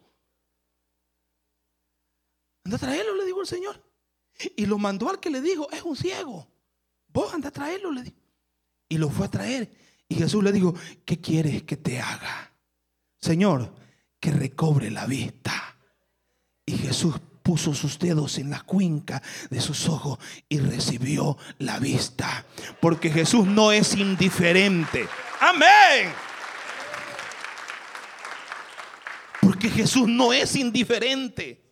Anda 2.64 2.76
a 2.76 2.80
traerlo, 2.80 3.14
le 3.16 3.24
dijo 3.24 3.40
el 3.40 3.46
Señor. 3.46 3.82
Y 4.56 4.66
lo 4.66 4.78
mandó 4.78 5.08
al 5.08 5.20
que 5.20 5.30
le 5.30 5.40
dijo, 5.40 5.70
es 5.70 5.82
un 5.82 5.96
ciego. 5.96 6.48
Vos 7.08 7.32
anda 7.32 7.48
a 7.48 7.52
traerlo, 7.52 7.90
le 7.90 8.02
dijo. 8.02 8.16
Y 8.88 8.98
lo 8.98 9.08
fue 9.08 9.26
a 9.26 9.30
traer. 9.30 9.70
Y 10.08 10.16
Jesús 10.16 10.42
le 10.42 10.52
dijo, 10.52 10.74
¿qué 11.04 11.20
quieres 11.20 11.62
que 11.62 11.76
te 11.76 12.00
haga? 12.00 12.52
Señor, 13.20 13.74
que 14.20 14.30
recobre 14.30 14.90
la 14.90 15.06
vista. 15.06 15.78
Y 16.66 16.72
Jesús 16.76 17.16
puso 17.42 17.74
sus 17.74 17.98
dedos 17.98 18.38
en 18.38 18.50
la 18.50 18.60
cuenca 18.62 19.22
de 19.50 19.60
sus 19.60 19.88
ojos 19.88 20.18
y 20.48 20.58
recibió 20.58 21.36
la 21.58 21.78
vista. 21.78 22.44
Porque 22.80 23.10
Jesús 23.10 23.46
no 23.46 23.70
es 23.70 23.94
indiferente. 23.94 25.06
Amén. 25.40 26.12
Jesús 29.70 30.08
no 30.08 30.32
es 30.32 30.56
indiferente. 30.56 31.64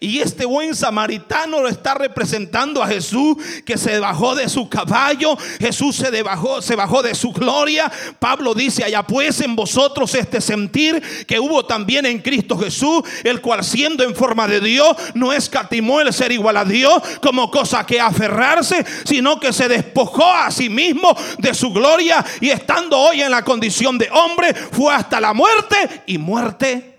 Y 0.00 0.18
este 0.18 0.44
buen 0.44 0.74
samaritano 0.74 1.60
lo 1.60 1.68
está 1.68 1.94
representando 1.94 2.82
a 2.82 2.88
Jesús 2.88 3.36
que 3.64 3.76
se 3.78 4.00
bajó 4.00 4.34
de 4.34 4.48
su 4.48 4.68
caballo. 4.68 5.36
Jesús 5.60 5.96
se 5.96 6.22
bajó, 6.22 6.60
se 6.62 6.74
bajó 6.74 7.02
de 7.02 7.14
su 7.14 7.32
gloria. 7.32 7.92
Pablo 8.18 8.54
dice, 8.54 8.82
allá 8.82 9.04
pues 9.04 9.40
en 9.40 9.54
vosotros 9.54 10.14
este 10.14 10.40
sentir 10.40 11.00
que 11.26 11.38
hubo 11.38 11.64
también 11.66 12.06
en 12.06 12.20
Cristo 12.20 12.58
Jesús, 12.58 13.02
el 13.22 13.40
cual 13.40 13.62
siendo 13.62 14.02
en 14.02 14.16
forma 14.16 14.48
de 14.48 14.60
Dios, 14.60 14.96
no 15.14 15.32
escatimó 15.32 16.00
el 16.00 16.12
ser 16.12 16.32
igual 16.32 16.56
a 16.56 16.64
Dios 16.64 16.94
como 17.22 17.50
cosa 17.50 17.86
que 17.86 18.00
aferrarse, 18.00 18.84
sino 19.04 19.38
que 19.38 19.52
se 19.52 19.68
despojó 19.68 20.26
a 20.26 20.50
sí 20.50 20.68
mismo 20.68 21.14
de 21.38 21.54
su 21.54 21.72
gloria 21.72 22.24
y 22.40 22.50
estando 22.50 22.98
hoy 22.98 23.22
en 23.22 23.30
la 23.30 23.44
condición 23.44 23.98
de 23.98 24.08
hombre, 24.10 24.54
fue 24.54 24.92
hasta 24.92 25.20
la 25.20 25.34
muerte 25.34 26.02
y 26.06 26.18
muerte 26.18 26.93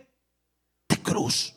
cruz. 1.05 1.55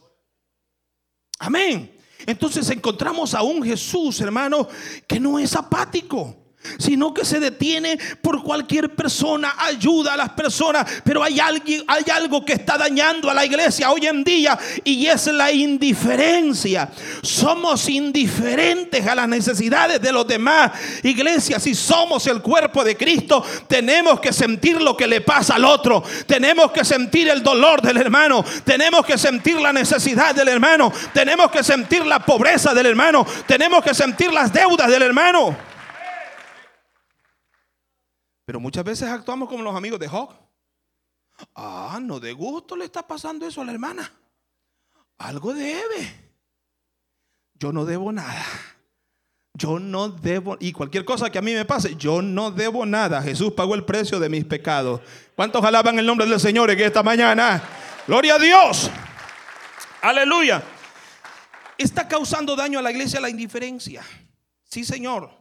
Amén. 1.41 1.97
Entonces 2.27 2.69
encontramos 2.71 3.35
a 3.35 3.43
un 3.43 3.63
Jesús, 3.63 4.21
hermano, 4.21 4.69
que 5.09 5.19
no 5.19 5.39
es 5.39 5.57
apático 5.57 6.48
sino 6.79 7.15
que 7.15 7.25
se 7.25 7.41
detiene 7.41 7.99
por 8.21 8.43
cualquier 8.43 8.95
persona, 8.95 9.55
ayuda 9.59 10.15
a 10.15 10.17
las 10.17 10.31
personas, 10.31 10.87
pero 11.05 11.23
hay, 11.23 11.41
alguien, 11.41 11.85
hay 11.87 12.05
algo 12.13 12.45
que 12.45 12.55
está 12.55 12.77
dañando 12.77 13.31
a 13.31 13.35
la 13.35 13.45
iglesia 13.45 13.91
hoy 13.91 14.07
en 14.07 14.25
día 14.25 14.59
y 14.85 15.07
es 15.07 15.27
la 15.27 15.51
indiferencia. 15.53 16.91
Somos 17.23 17.89
indiferentes 17.89 19.07
a 19.07 19.15
las 19.15 19.29
necesidades 19.29 20.01
de 20.01 20.13
los 20.13 20.27
demás. 20.27 20.73
Iglesia, 21.03 21.59
si 21.61 21.75
somos 21.75 22.27
el 22.27 22.41
cuerpo 22.41 22.85
de 22.85 22.97
Cristo, 22.97 23.45
tenemos 23.67 24.21
que 24.21 24.33
sentir 24.33 24.81
lo 24.81 24.97
que 24.97 25.07
le 25.07 25.21
pasa 25.21 25.55
al 25.55 25.65
otro, 25.65 26.03
tenemos 26.27 26.71
que 26.73 26.85
sentir 26.85 27.29
el 27.29 27.43
dolor 27.43 27.83
del 27.83 27.97
hermano, 27.97 28.45
tenemos 28.65 29.05
que 29.05 29.19
sentir 29.19 29.61
la 29.61 29.73
necesidad 29.73 30.35
del 30.35 30.49
hermano, 30.49 30.93
tenemos 31.13 31.51
que 31.51 31.63
sentir 31.63 32.05
la 32.07 32.21
pobreza 32.21 32.75
del 32.75 32.87
hermano, 32.87 33.27
tenemos 33.47 33.83
que 33.83 33.95
sentir 33.95 34.33
las 34.33 34.53
deudas 34.53 34.89
del 34.89 35.03
hermano. 35.03 35.68
Pero 38.49 38.61
muchas 38.61 38.83
veces 38.83 39.07
actuamos 39.11 39.47
como 39.47 39.63
los 39.63 39.77
amigos 39.77 40.01
de 40.01 40.09
Job. 40.09 40.31
Ah, 41.55 41.99
no 42.01 42.19
de 42.19 42.33
gusto 42.33 42.79
le 42.79 42.87
está 42.87 43.07
pasando 43.07 43.47
eso 43.47 43.61
a 43.61 43.65
la 43.67 43.73
hermana. 43.73 44.11
Algo 45.19 45.53
debe. 45.53 46.33
Yo 47.53 47.75
no 47.75 47.85
debo 47.85 48.11
nada. 48.11 48.47
Yo 49.53 49.79
no 49.79 50.09
debo, 50.09 50.57
y 50.61 50.73
cualquier 50.73 51.05
cosa 51.05 51.29
que 51.29 51.37
a 51.37 51.43
mí 51.43 51.53
me 51.53 51.67
pase, 51.67 51.95
yo 51.97 52.23
no 52.23 52.51
debo 52.51 52.87
nada. 52.87 53.21
Jesús 53.21 53.53
pagó 53.53 53.75
el 53.75 53.85
precio 53.85 54.19
de 54.19 54.31
mis 54.31 54.47
pecados. 54.47 55.03
¿Cuántos 55.37 55.63
alaban 55.63 55.99
el 55.99 56.07
nombre 56.07 56.27
del 56.27 56.41
Señor 56.41 56.71
en 56.71 56.81
esta 56.81 57.03
mañana? 57.03 57.63
Gloria 58.07 58.37
a 58.37 58.39
Dios. 58.39 58.91
Aleluya. 60.01 60.63
Está 61.77 62.09
causando 62.09 62.57
daño 62.57 62.79
a 62.79 62.83
la 62.83 62.93
iglesia 62.93 63.21
la 63.21 63.29
indiferencia. 63.29 64.03
Sí, 64.65 64.87
Señor. 64.87 65.38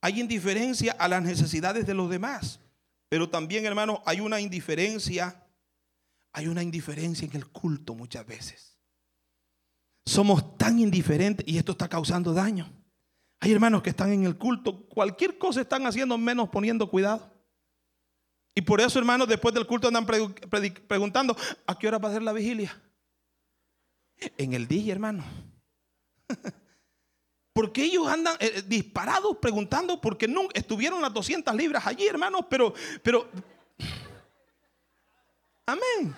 Hay 0.00 0.20
indiferencia 0.20 0.92
a 0.92 1.08
las 1.08 1.22
necesidades 1.22 1.86
de 1.86 1.94
los 1.94 2.08
demás. 2.08 2.60
Pero 3.08 3.28
también, 3.28 3.64
hermano, 3.64 4.02
hay 4.04 4.20
una 4.20 4.40
indiferencia, 4.40 5.42
hay 6.32 6.46
una 6.46 6.62
indiferencia 6.62 7.26
en 7.26 7.34
el 7.34 7.46
culto 7.46 7.94
muchas 7.94 8.26
veces. 8.26 8.78
Somos 10.04 10.56
tan 10.56 10.78
indiferentes 10.78 11.46
y 11.48 11.58
esto 11.58 11.72
está 11.72 11.88
causando 11.88 12.32
daño. 12.32 12.70
Hay 13.40 13.52
hermanos 13.52 13.82
que 13.82 13.90
están 13.90 14.12
en 14.12 14.24
el 14.24 14.36
culto, 14.36 14.86
cualquier 14.88 15.38
cosa 15.38 15.60
están 15.60 15.86
haciendo 15.86 16.18
menos 16.18 16.48
poniendo 16.48 16.88
cuidado. 16.90 17.32
Y 18.54 18.62
por 18.62 18.80
eso, 18.80 18.98
hermanos, 18.98 19.28
después 19.28 19.54
del 19.54 19.66
culto 19.66 19.86
andan 19.86 20.04
preguntando, 20.04 21.36
¿a 21.66 21.78
qué 21.78 21.86
hora 21.86 21.98
va 21.98 22.08
a 22.08 22.12
ser 22.12 22.22
la 22.22 22.32
vigilia? 22.32 22.76
En 24.36 24.52
el 24.52 24.66
día, 24.66 24.92
hermano. 24.92 25.24
Porque 27.58 27.82
ellos 27.82 28.06
andan 28.06 28.36
eh, 28.38 28.52
eh, 28.54 28.62
disparados 28.64 29.36
preguntando 29.38 30.00
porque 30.00 30.28
no 30.28 30.42
estuvieron 30.54 31.02
las 31.02 31.12
200 31.12 31.52
libras 31.56 31.84
allí, 31.88 32.06
hermanos, 32.06 32.42
pero, 32.48 32.72
pero, 33.02 33.28
amén. 35.66 36.14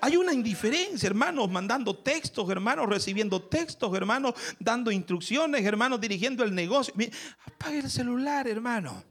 Hay 0.00 0.16
una 0.16 0.32
indiferencia, 0.32 1.06
hermanos, 1.06 1.48
mandando 1.48 1.96
textos, 1.96 2.50
hermanos, 2.50 2.88
recibiendo 2.88 3.40
textos, 3.40 3.94
hermanos, 3.94 4.34
dando 4.58 4.90
instrucciones, 4.90 5.64
hermanos, 5.64 6.00
dirigiendo 6.00 6.42
el 6.42 6.52
negocio. 6.52 6.92
Apague 7.46 7.78
el 7.78 7.90
celular, 7.90 8.48
hermano. 8.48 9.04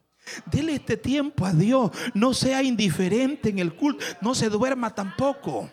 Dele 0.48 0.76
este 0.76 0.98
tiempo 0.98 1.46
a 1.46 1.54
Dios. 1.54 1.90
No 2.14 2.34
sea 2.34 2.64
indiferente 2.64 3.48
en 3.48 3.60
el 3.60 3.74
culto. 3.74 4.04
No 4.20 4.36
se 4.36 4.50
duerma 4.50 4.94
tampoco. 4.94 5.72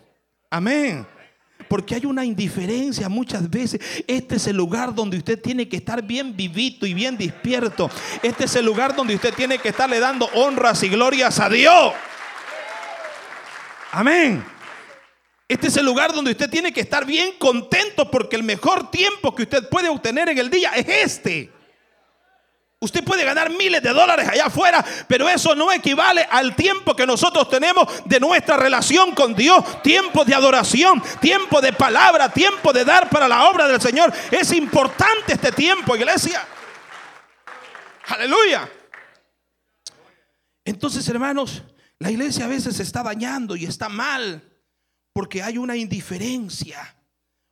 Amén 0.48 1.04
porque 1.68 1.94
hay 1.94 2.06
una 2.06 2.24
indiferencia 2.24 3.08
muchas 3.08 3.48
veces. 3.50 3.80
Este 4.06 4.36
es 4.36 4.46
el 4.46 4.56
lugar 4.56 4.94
donde 4.94 5.18
usted 5.18 5.40
tiene 5.40 5.68
que 5.68 5.76
estar 5.76 6.02
bien 6.02 6.36
vivito 6.36 6.86
y 6.86 6.94
bien 6.94 7.16
despierto. 7.16 7.90
Este 8.22 8.44
es 8.44 8.56
el 8.56 8.64
lugar 8.64 8.94
donde 8.94 9.14
usted 9.14 9.34
tiene 9.34 9.58
que 9.58 9.70
estarle 9.70 10.00
dando 10.00 10.26
honras 10.34 10.82
y 10.82 10.88
glorias 10.88 11.38
a 11.40 11.48
Dios. 11.48 11.92
Amén. 13.92 14.44
Este 15.48 15.66
es 15.66 15.76
el 15.76 15.84
lugar 15.84 16.12
donde 16.12 16.30
usted 16.30 16.48
tiene 16.48 16.72
que 16.72 16.80
estar 16.80 17.04
bien 17.04 17.32
contento 17.38 18.08
porque 18.08 18.36
el 18.36 18.44
mejor 18.44 18.90
tiempo 18.90 19.34
que 19.34 19.42
usted 19.42 19.68
puede 19.68 19.88
obtener 19.88 20.28
en 20.28 20.38
el 20.38 20.48
día 20.48 20.70
es 20.76 20.86
este. 20.88 21.59
Usted 22.82 23.04
puede 23.04 23.26
ganar 23.26 23.50
miles 23.50 23.82
de 23.82 23.90
dólares 23.90 24.26
allá 24.26 24.46
afuera, 24.46 24.82
pero 25.06 25.28
eso 25.28 25.54
no 25.54 25.70
equivale 25.70 26.26
al 26.30 26.56
tiempo 26.56 26.96
que 26.96 27.06
nosotros 27.06 27.50
tenemos 27.50 27.86
de 28.06 28.18
nuestra 28.18 28.56
relación 28.56 29.14
con 29.14 29.34
Dios. 29.34 29.82
Tiempo 29.82 30.24
de 30.24 30.34
adoración, 30.34 31.02
tiempo 31.20 31.60
de 31.60 31.74
palabra, 31.74 32.30
tiempo 32.32 32.72
de 32.72 32.86
dar 32.86 33.10
para 33.10 33.28
la 33.28 33.50
obra 33.50 33.68
del 33.68 33.82
Señor. 33.82 34.10
Es 34.30 34.50
importante 34.52 35.34
este 35.34 35.52
tiempo, 35.52 35.94
iglesia. 35.94 36.42
Aleluya. 38.06 38.66
Entonces, 40.64 41.06
hermanos, 41.06 41.62
la 41.98 42.10
iglesia 42.10 42.46
a 42.46 42.48
veces 42.48 42.76
se 42.76 42.82
está 42.82 43.02
dañando 43.02 43.56
y 43.56 43.66
está 43.66 43.90
mal 43.90 44.42
porque 45.12 45.42
hay 45.42 45.58
una 45.58 45.76
indiferencia. 45.76 46.96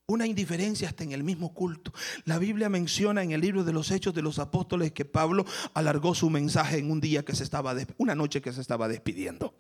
Una 0.09 0.27
indiferencia 0.27 0.89
hasta 0.89 1.05
en 1.05 1.13
el 1.13 1.23
mismo 1.23 1.53
culto. 1.53 1.93
La 2.25 2.39
Biblia 2.39 2.71
menciona 2.71 3.23
en 3.23 3.33
el 3.33 3.43
libro 3.43 3.63
de 3.63 3.75
los 3.75 3.91
Hechos 3.91 4.15
de 4.15 4.23
los 4.23 4.39
Apóstoles 4.39 4.93
que 4.93 5.05
Pablo 5.05 5.45
alargó 5.75 6.15
su 6.15 6.31
mensaje 6.31 6.79
en 6.79 6.91
un 6.91 6.99
día 6.99 7.25
que 7.25 7.37
se 7.37 7.45
estaba, 7.45 7.77
una 7.99 8.15
noche 8.15 8.41
que 8.41 8.53
se 8.53 8.63
estaba 8.63 8.89
despidiendo. 8.89 9.55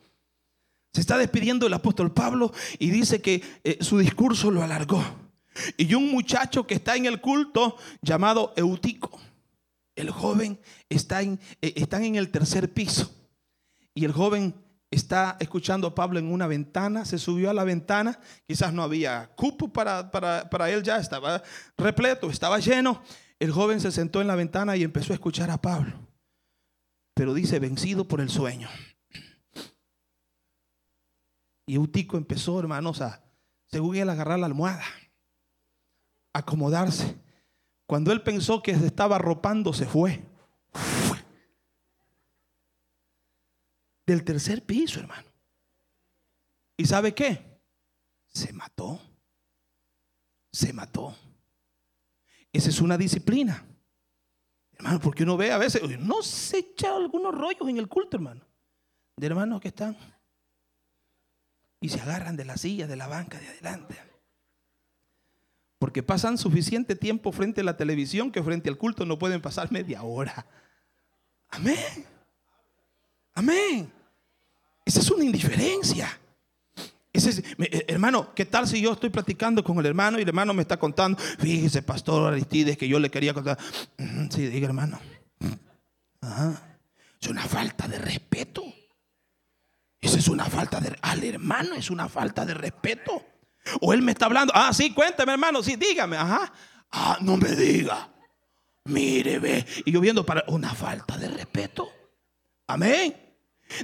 Se 0.94 1.02
está 1.02 1.18
despidiendo 1.18 1.66
el 1.66 1.74
apóstol 1.74 2.14
Pablo 2.14 2.50
y 2.78 2.88
dice 2.88 3.20
que 3.20 3.42
eh, 3.62 3.76
su 3.82 3.98
discurso 3.98 4.50
lo 4.50 4.62
alargó. 4.62 5.04
Y 5.76 5.92
un 5.92 6.10
muchacho 6.10 6.66
que 6.66 6.76
está 6.76 6.96
en 6.96 7.04
el 7.04 7.20
culto 7.20 7.76
llamado 8.00 8.54
Eutico, 8.56 9.20
el 9.96 10.10
joven 10.10 10.58
está 10.88 11.20
en, 11.20 11.38
eh, 11.60 11.74
están 11.76 12.04
en 12.04 12.16
el 12.16 12.30
tercer 12.30 12.72
piso. 12.72 13.14
Y 13.92 14.06
el 14.06 14.12
joven 14.12 14.54
está 14.90 15.36
escuchando 15.40 15.86
a 15.86 15.94
Pablo 15.94 16.18
en 16.18 16.32
una 16.32 16.46
ventana, 16.46 17.04
se 17.04 17.18
subió 17.18 17.50
a 17.50 17.54
la 17.54 17.64
ventana, 17.64 18.18
quizás 18.46 18.72
no 18.72 18.82
había 18.82 19.30
cupo 19.36 19.72
para, 19.72 20.10
para, 20.10 20.70
él 20.70 20.82
ya, 20.82 20.98
estaba 20.98 21.42
repleto, 21.76 22.30
estaba 22.30 22.58
lleno. 22.58 23.02
El 23.38 23.52
joven 23.52 23.80
se 23.80 23.92
sentó 23.92 24.20
en 24.20 24.26
la 24.26 24.34
ventana 24.34 24.76
y 24.76 24.82
empezó 24.82 25.12
a 25.12 25.14
escuchar 25.14 25.50
a 25.50 25.60
Pablo, 25.60 25.92
pero 27.14 27.34
dice, 27.34 27.58
vencido 27.58 28.08
por 28.08 28.20
el 28.20 28.30
sueño. 28.30 28.68
Y 31.66 31.74
Eutico 31.74 32.16
empezó, 32.16 32.58
hermanos, 32.58 33.02
a, 33.02 33.22
según 33.66 33.96
él, 33.96 34.08
agarrar 34.08 34.38
la 34.38 34.46
almohada, 34.46 34.84
acomodarse. 36.32 37.16
Cuando 37.86 38.10
él 38.10 38.22
pensó 38.22 38.62
que 38.62 38.74
se 38.74 38.86
estaba 38.86 39.16
arropando, 39.16 39.72
se 39.72 39.86
fue. 39.86 40.22
Del 44.08 44.24
tercer 44.24 44.64
piso, 44.64 45.00
hermano. 45.00 45.28
¿Y 46.76 46.86
sabe 46.86 47.14
qué? 47.14 47.60
Se 48.26 48.52
mató. 48.54 48.98
Se 50.50 50.72
mató. 50.72 51.14
Esa 52.50 52.70
es 52.70 52.80
una 52.80 52.96
disciplina. 52.96 53.66
Hermano, 54.72 54.98
porque 55.00 55.24
uno 55.24 55.36
ve 55.36 55.52
a 55.52 55.58
veces, 55.58 55.82
no 55.98 56.22
se 56.22 56.58
echa 56.58 56.96
algunos 56.96 57.34
rollos 57.34 57.68
en 57.68 57.76
el 57.76 57.88
culto, 57.88 58.16
hermano. 58.16 58.46
De 59.16 59.26
hermanos 59.26 59.60
que 59.60 59.68
están 59.68 59.96
y 61.80 61.90
se 61.90 62.00
agarran 62.00 62.36
de 62.36 62.44
la 62.44 62.56
silla, 62.56 62.86
de 62.86 62.96
la 62.96 63.08
banca 63.08 63.38
de 63.38 63.48
adelante. 63.48 63.96
Porque 65.78 66.02
pasan 66.02 66.38
suficiente 66.38 66.96
tiempo 66.96 67.30
frente 67.30 67.60
a 67.60 67.64
la 67.64 67.76
televisión 67.76 68.32
que 68.32 68.42
frente 68.42 68.68
al 68.68 68.78
culto 68.78 69.04
no 69.04 69.18
pueden 69.18 69.42
pasar 69.42 69.70
media 69.70 70.02
hora. 70.02 70.46
Amén. 71.50 72.06
Amén. 73.34 73.97
Esa 74.88 75.00
es 75.00 75.10
una 75.10 75.22
indiferencia. 75.22 76.18
Eh, 77.12 77.84
hermano, 77.88 78.32
¿qué 78.34 78.46
tal 78.46 78.66
si 78.66 78.80
yo 78.80 78.94
estoy 78.94 79.10
platicando 79.10 79.62
con 79.62 79.78
el 79.78 79.84
hermano 79.84 80.18
y 80.18 80.22
el 80.22 80.28
hermano 80.28 80.54
me 80.54 80.62
está 80.62 80.78
contando? 80.78 81.18
Fíjese, 81.38 81.82
pastor 81.82 82.32
Aristides, 82.32 82.78
que 82.78 82.88
yo 82.88 82.98
le 82.98 83.10
quería 83.10 83.34
contar. 83.34 83.58
Sí, 84.30 84.46
diga, 84.46 84.66
hermano. 84.66 84.98
Es 87.20 87.28
una 87.28 87.42
falta 87.42 87.86
de 87.86 87.98
respeto. 87.98 88.64
Esa 90.00 90.16
es 90.16 90.28
una 90.28 90.46
falta 90.46 90.80
de. 90.80 90.96
Al 91.02 91.22
hermano 91.22 91.74
es 91.74 91.90
una 91.90 92.08
falta 92.08 92.46
de 92.46 92.54
respeto. 92.54 93.26
O 93.82 93.92
él 93.92 94.00
me 94.00 94.12
está 94.12 94.24
hablando. 94.24 94.54
Ah, 94.56 94.72
sí, 94.72 94.94
cuéntame, 94.94 95.32
hermano. 95.32 95.62
Sí, 95.62 95.76
dígame. 95.76 96.16
Ajá. 96.16 96.50
Ah, 96.92 97.18
no 97.20 97.36
me 97.36 97.54
diga. 97.54 98.08
Mire, 98.84 99.38
ve. 99.38 99.66
Y 99.84 99.92
yo 99.92 100.00
viendo 100.00 100.24
para 100.24 100.44
una 100.48 100.72
falta 100.72 101.18
de 101.18 101.28
respeto. 101.28 101.90
Amén. 102.66 103.27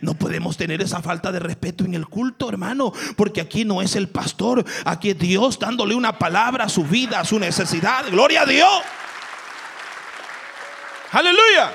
No 0.00 0.14
podemos 0.14 0.56
tener 0.56 0.80
esa 0.82 1.02
falta 1.02 1.30
de 1.30 1.38
respeto 1.38 1.84
en 1.84 1.94
el 1.94 2.06
culto, 2.06 2.48
hermano, 2.48 2.92
porque 3.16 3.40
aquí 3.40 3.64
no 3.64 3.82
es 3.82 3.96
el 3.96 4.08
pastor, 4.08 4.64
aquí 4.84 5.10
es 5.10 5.18
Dios 5.18 5.58
dándole 5.58 5.94
una 5.94 6.18
palabra 6.18 6.64
a 6.64 6.68
su 6.68 6.84
vida, 6.84 7.20
a 7.20 7.24
su 7.24 7.38
necesidad. 7.38 8.08
Gloria 8.10 8.42
a 8.42 8.46
Dios. 8.46 8.82
Aleluya. 11.12 11.72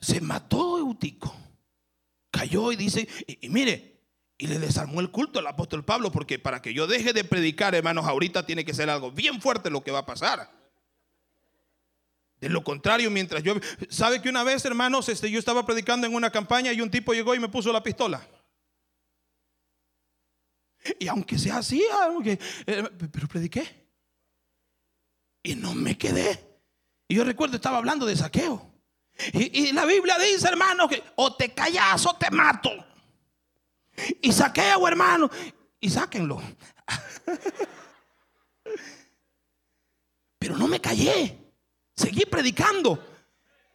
Se 0.00 0.20
mató 0.20 0.78
Eutico. 0.78 1.34
Cayó 2.30 2.72
y 2.72 2.76
dice, 2.76 3.08
y, 3.26 3.48
mire, 3.48 4.00
y 4.36 4.46
le 4.46 4.58
desarmó 4.58 5.00
el 5.00 5.10
culto 5.10 5.38
al 5.38 5.46
apóstol 5.46 5.84
Pablo, 5.84 6.10
porque 6.10 6.38
para 6.38 6.62
que 6.62 6.72
yo 6.72 6.86
deje 6.86 7.12
de 7.12 7.24
predicar, 7.24 7.74
hermanos, 7.74 8.06
ahorita 8.06 8.46
tiene 8.46 8.64
que 8.64 8.74
ser 8.74 8.90
algo 8.90 9.12
bien 9.12 9.40
fuerte 9.40 9.70
lo 9.70 9.82
que 9.82 9.90
va 9.90 10.00
a 10.00 10.06
pasar. 10.06 10.57
De 12.40 12.48
lo 12.48 12.62
contrario, 12.62 13.10
mientras 13.10 13.42
yo... 13.42 13.54
¿Sabe 13.88 14.22
que 14.22 14.28
una 14.28 14.44
vez, 14.44 14.64
hermanos, 14.64 15.08
este, 15.08 15.30
yo 15.30 15.38
estaba 15.38 15.66
predicando 15.66 16.06
en 16.06 16.14
una 16.14 16.30
campaña 16.30 16.72
y 16.72 16.80
un 16.80 16.90
tipo 16.90 17.12
llegó 17.12 17.34
y 17.34 17.40
me 17.40 17.48
puso 17.48 17.72
la 17.72 17.82
pistola? 17.82 18.26
Y 20.98 21.08
aunque 21.08 21.38
sea 21.38 21.58
así, 21.58 21.84
eh, 22.66 22.88
pero 23.12 23.28
prediqué. 23.28 23.88
Y 25.42 25.56
no 25.56 25.74
me 25.74 25.98
quedé. 25.98 26.44
Y 27.08 27.16
yo 27.16 27.24
recuerdo, 27.24 27.56
estaba 27.56 27.78
hablando 27.78 28.06
de 28.06 28.16
saqueo. 28.16 28.70
Y, 29.32 29.66
y 29.66 29.72
la 29.72 29.84
Biblia 29.84 30.16
dice, 30.18 30.46
hermano, 30.46 30.88
que 30.88 31.02
o 31.16 31.34
te 31.34 31.52
callas 31.52 32.06
o 32.06 32.14
te 32.16 32.30
mato. 32.30 32.70
Y 34.22 34.32
saqueo, 34.32 34.86
hermano. 34.86 35.28
Y 35.80 35.90
sáquenlo. 35.90 36.40
pero 40.38 40.56
no 40.56 40.68
me 40.68 40.80
callé. 40.80 41.47
Seguí 41.98 42.24
predicando. 42.26 43.04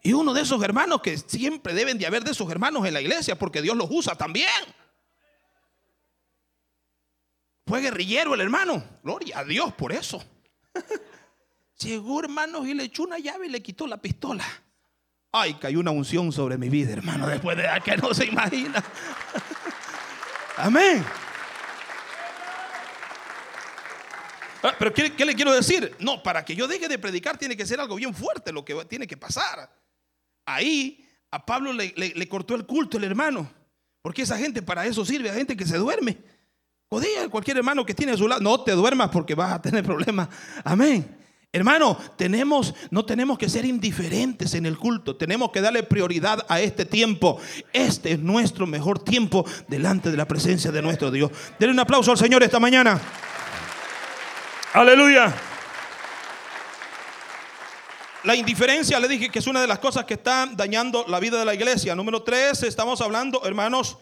Y 0.01 0.13
uno 0.13 0.33
de 0.33 0.41
esos 0.41 0.63
hermanos 0.63 1.01
que 1.01 1.17
siempre 1.17 1.73
deben 1.73 1.97
de 1.97 2.05
haber 2.05 2.23
de 2.23 2.31
esos 2.31 2.49
hermanos 2.49 2.85
en 2.85 2.93
la 2.93 3.01
iglesia 3.01 3.37
porque 3.37 3.61
Dios 3.61 3.75
los 3.75 3.87
usa 3.91 4.15
también. 4.15 4.49
Fue 7.65 7.81
guerrillero 7.81 8.33
el 8.33 8.41
hermano. 8.41 8.81
Gloria 9.03 9.39
a 9.39 9.43
Dios 9.43 9.73
por 9.73 9.91
eso. 9.91 10.23
Llegó 11.79 12.21
hermanos 12.21 12.65
y 12.65 12.73
le 12.73 12.85
echó 12.85 13.03
una 13.03 13.19
llave 13.19 13.47
y 13.47 13.49
le 13.49 13.61
quitó 13.61 13.87
la 13.87 13.97
pistola. 13.97 14.45
Ay, 15.33 15.55
cayó 15.55 15.79
una 15.79 15.91
unción 15.91 16.31
sobre 16.31 16.57
mi 16.57 16.69
vida, 16.69 16.93
hermano, 16.93 17.27
después 17.27 17.57
de 17.57 17.67
que 17.83 17.97
no 17.97 18.13
se 18.13 18.25
imagina. 18.25 18.81
Amén. 20.57 21.03
Pero 24.79 24.93
¿qué, 24.93 25.25
le 25.25 25.35
quiero 25.35 25.53
decir? 25.53 25.95
No, 25.99 26.23
para 26.23 26.45
que 26.45 26.55
yo 26.55 26.67
deje 26.67 26.87
de 26.87 26.97
predicar 26.97 27.37
tiene 27.37 27.57
que 27.57 27.65
ser 27.65 27.79
algo 27.79 27.95
bien 27.95 28.13
fuerte 28.13 28.53
lo 28.53 28.63
que 28.63 28.73
tiene 28.85 29.05
que 29.05 29.17
pasar. 29.17 29.69
Ahí 30.45 31.05
a 31.31 31.45
Pablo 31.45 31.73
le, 31.73 32.27
cortó 32.29 32.55
el 32.55 32.65
culto 32.65 32.97
el 32.97 33.03
hermano. 33.03 33.49
Porque 34.01 34.21
esa 34.21 34.37
gente 34.37 34.61
para 34.61 34.85
eso 34.85 35.05
sirve, 35.05 35.29
a 35.29 35.33
gente 35.33 35.55
que 35.55 35.65
se 35.65 35.77
duerme. 35.77 36.17
Jodía, 36.89 37.27
cualquier 37.29 37.57
hermano 37.57 37.85
que 37.85 37.93
tiene 37.93 38.11
a 38.13 38.17
su 38.17 38.27
lado, 38.27 38.41
no 38.41 38.63
te 38.63 38.71
duermas 38.73 39.09
porque 39.09 39.35
vas 39.35 39.53
a 39.53 39.61
tener 39.61 39.83
problemas. 39.83 40.29
Amén. 40.63 41.17
Hermano, 41.51 41.97
tenemos, 42.17 42.73
no 42.89 43.05
tenemos 43.05 43.37
que 43.37 43.47
ser 43.47 43.63
indiferentes 43.65 44.55
en 44.55 44.65
el 44.65 44.77
culto, 44.77 45.15
tenemos 45.15 45.51
que 45.51 45.61
darle 45.61 45.83
prioridad 45.83 46.43
a 46.49 46.59
este 46.59 46.83
tiempo. 46.83 47.39
Este 47.71 48.13
es 48.13 48.19
nuestro 48.19 48.65
mejor 48.65 49.03
tiempo 49.03 49.45
delante 49.67 50.09
de 50.09 50.17
la 50.17 50.27
presencia 50.27 50.71
de 50.71 50.81
nuestro 50.81 51.11
Dios. 51.11 51.31
Denle 51.59 51.73
un 51.73 51.79
aplauso 51.79 52.11
al 52.11 52.17
Señor 52.17 52.41
esta 52.41 52.59
mañana. 52.59 52.99
Aleluya. 54.73 55.31
La 58.23 58.35
indiferencia, 58.35 58.99
le 58.99 59.07
dije 59.07 59.29
que 59.29 59.37
es 59.37 59.45
una 59.45 59.61
de 59.61 59.67
las 59.67 59.77
cosas 59.77 60.05
que 60.05 60.15
están 60.15 60.57
dañando 60.57 61.05
la 61.07 61.19
vida 61.19 61.37
de 61.37 61.45
la 61.45 61.53
iglesia. 61.53 61.93
Número 61.93 62.23
tres, 62.23 62.63
estamos 62.63 62.99
hablando, 62.99 63.45
hermanos, 63.45 63.99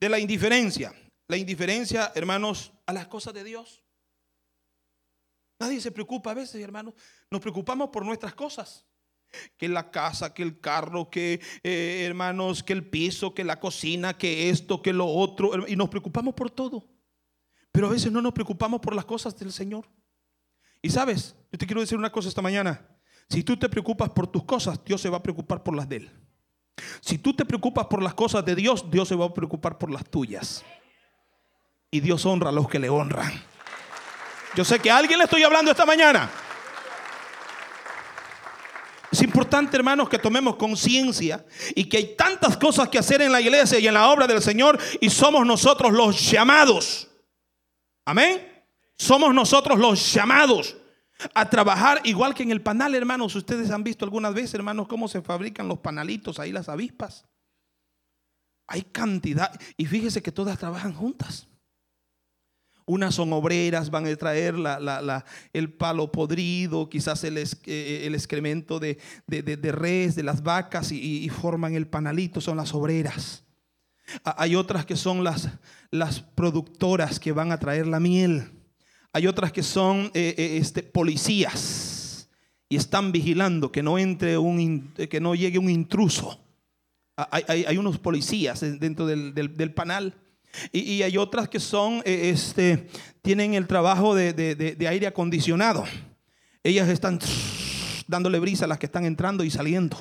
de 0.00 0.08
la 0.08 0.18
indiferencia. 0.18 0.94
La 1.28 1.36
indiferencia, 1.36 2.12
hermanos, 2.14 2.72
a 2.86 2.94
las 2.94 3.08
cosas 3.08 3.34
de 3.34 3.44
Dios. 3.44 3.84
Nadie 5.60 5.82
se 5.82 5.92
preocupa 5.92 6.30
a 6.30 6.34
veces, 6.34 6.62
hermanos. 6.62 6.94
Nos 7.30 7.42
preocupamos 7.42 7.90
por 7.90 8.06
nuestras 8.06 8.34
cosas. 8.34 8.86
Que 9.58 9.68
la 9.68 9.90
casa, 9.90 10.32
que 10.32 10.44
el 10.44 10.60
carro, 10.60 11.10
que 11.10 11.42
eh, 11.62 12.04
hermanos, 12.06 12.62
que 12.62 12.72
el 12.72 12.88
piso, 12.88 13.34
que 13.34 13.44
la 13.44 13.60
cocina, 13.60 14.16
que 14.16 14.48
esto, 14.48 14.80
que 14.80 14.94
lo 14.94 15.06
otro. 15.06 15.68
Y 15.68 15.76
nos 15.76 15.90
preocupamos 15.90 16.32
por 16.32 16.50
todo. 16.50 16.93
Pero 17.74 17.88
a 17.88 17.90
veces 17.90 18.12
no 18.12 18.22
nos 18.22 18.32
preocupamos 18.32 18.80
por 18.80 18.94
las 18.94 19.04
cosas 19.04 19.36
del 19.36 19.50
Señor. 19.52 19.84
Y 20.80 20.90
sabes, 20.90 21.34
yo 21.50 21.58
te 21.58 21.66
quiero 21.66 21.80
decir 21.80 21.98
una 21.98 22.12
cosa 22.12 22.28
esta 22.28 22.40
mañana. 22.40 22.86
Si 23.28 23.42
tú 23.42 23.56
te 23.56 23.68
preocupas 23.68 24.10
por 24.10 24.28
tus 24.28 24.44
cosas, 24.44 24.78
Dios 24.84 25.00
se 25.00 25.08
va 25.08 25.16
a 25.16 25.22
preocupar 25.24 25.64
por 25.64 25.74
las 25.74 25.88
de 25.88 25.96
Él. 25.96 26.10
Si 27.00 27.18
tú 27.18 27.34
te 27.34 27.44
preocupas 27.44 27.86
por 27.86 28.00
las 28.00 28.14
cosas 28.14 28.44
de 28.44 28.54
Dios, 28.54 28.88
Dios 28.88 29.08
se 29.08 29.16
va 29.16 29.26
a 29.26 29.34
preocupar 29.34 29.76
por 29.76 29.90
las 29.90 30.08
tuyas. 30.08 30.64
Y 31.90 31.98
Dios 31.98 32.24
honra 32.24 32.50
a 32.50 32.52
los 32.52 32.68
que 32.68 32.78
le 32.78 32.88
honran. 32.88 33.32
Yo 34.54 34.64
sé 34.64 34.78
que 34.78 34.92
a 34.92 34.96
alguien 34.96 35.18
le 35.18 35.24
estoy 35.24 35.42
hablando 35.42 35.72
esta 35.72 35.84
mañana. 35.84 36.30
Es 39.10 39.20
importante, 39.20 39.76
hermanos, 39.76 40.08
que 40.08 40.20
tomemos 40.20 40.54
conciencia 40.54 41.44
y 41.74 41.88
que 41.88 41.96
hay 41.96 42.14
tantas 42.14 42.56
cosas 42.56 42.88
que 42.88 42.98
hacer 43.00 43.20
en 43.20 43.32
la 43.32 43.40
iglesia 43.40 43.80
y 43.80 43.88
en 43.88 43.94
la 43.94 44.10
obra 44.10 44.28
del 44.28 44.40
Señor 44.40 44.78
y 45.00 45.10
somos 45.10 45.44
nosotros 45.44 45.92
los 45.92 46.30
llamados 46.30 47.10
Amén. 48.04 48.64
Somos 48.96 49.34
nosotros 49.34 49.78
los 49.78 50.12
llamados 50.12 50.76
a 51.34 51.48
trabajar 51.48 52.00
igual 52.04 52.34
que 52.34 52.42
en 52.42 52.50
el 52.50 52.62
panal, 52.62 52.94
hermanos. 52.94 53.34
Ustedes 53.34 53.70
han 53.70 53.84
visto 53.84 54.04
algunas 54.04 54.34
veces, 54.34 54.54
hermanos, 54.54 54.88
cómo 54.88 55.08
se 55.08 55.22
fabrican 55.22 55.68
los 55.68 55.78
panalitos 55.78 56.38
ahí, 56.38 56.52
las 56.52 56.68
avispas. 56.68 57.26
Hay 58.66 58.82
cantidad. 58.82 59.58
Y 59.76 59.86
fíjese 59.86 60.22
que 60.22 60.32
todas 60.32 60.58
trabajan 60.58 60.92
juntas. 60.92 61.48
Unas 62.86 63.14
son 63.14 63.32
obreras, 63.32 63.90
van 63.90 64.06
a 64.06 64.16
traer 64.16 64.54
el 65.54 65.72
palo 65.72 66.12
podrido, 66.12 66.88
quizás 66.90 67.24
el, 67.24 67.38
eh, 67.38 68.02
el 68.04 68.14
excremento 68.14 68.78
de, 68.78 68.98
de, 69.26 69.72
res, 69.72 70.14
de 70.14 70.22
las 70.22 70.42
vacas 70.42 70.92
y, 70.92 71.26
forman 71.30 71.74
el 71.74 71.86
panalito, 71.86 72.42
son 72.42 72.58
las 72.58 72.74
obreras. 72.74 73.43
Hay 74.24 74.56
otras 74.56 74.84
que 74.84 74.96
son 74.96 75.24
las, 75.24 75.48
las 75.90 76.20
productoras 76.20 77.18
que 77.18 77.32
van 77.32 77.52
a 77.52 77.58
traer 77.58 77.86
la 77.86 78.00
miel. 78.00 78.50
Hay 79.12 79.26
otras 79.26 79.52
que 79.52 79.62
son 79.62 80.10
eh, 80.14 80.34
eh, 80.36 80.58
este, 80.60 80.82
policías 80.82 82.28
y 82.68 82.76
están 82.76 83.12
vigilando 83.12 83.70
que 83.70 83.82
no 83.82 83.98
entre 83.98 84.36
un, 84.38 84.92
que 84.94 85.20
no 85.20 85.34
llegue 85.34 85.58
un 85.58 85.70
intruso. 85.70 86.40
Hay, 87.16 87.78
unos 87.78 87.98
policías 87.98 88.60
dentro 88.80 89.06
del 89.06 89.72
panal. 89.72 90.14
Y, 90.72 91.02
hay 91.02 91.16
otras 91.16 91.48
que 91.48 91.60
son, 91.60 92.02
eh, 92.04 92.30
este, 92.30 92.88
tienen 93.22 93.54
el 93.54 93.66
trabajo 93.66 94.14
de, 94.14 94.86
aire 94.88 95.06
acondicionado. 95.06 95.84
Ellas 96.62 96.88
están 96.88 97.18
dándole 98.06 98.38
brisa 98.38 98.64
a 98.64 98.68
las 98.68 98.78
que 98.78 98.86
están 98.86 99.04
entrando 99.04 99.44
y 99.44 99.50
saliendo. 99.50 99.96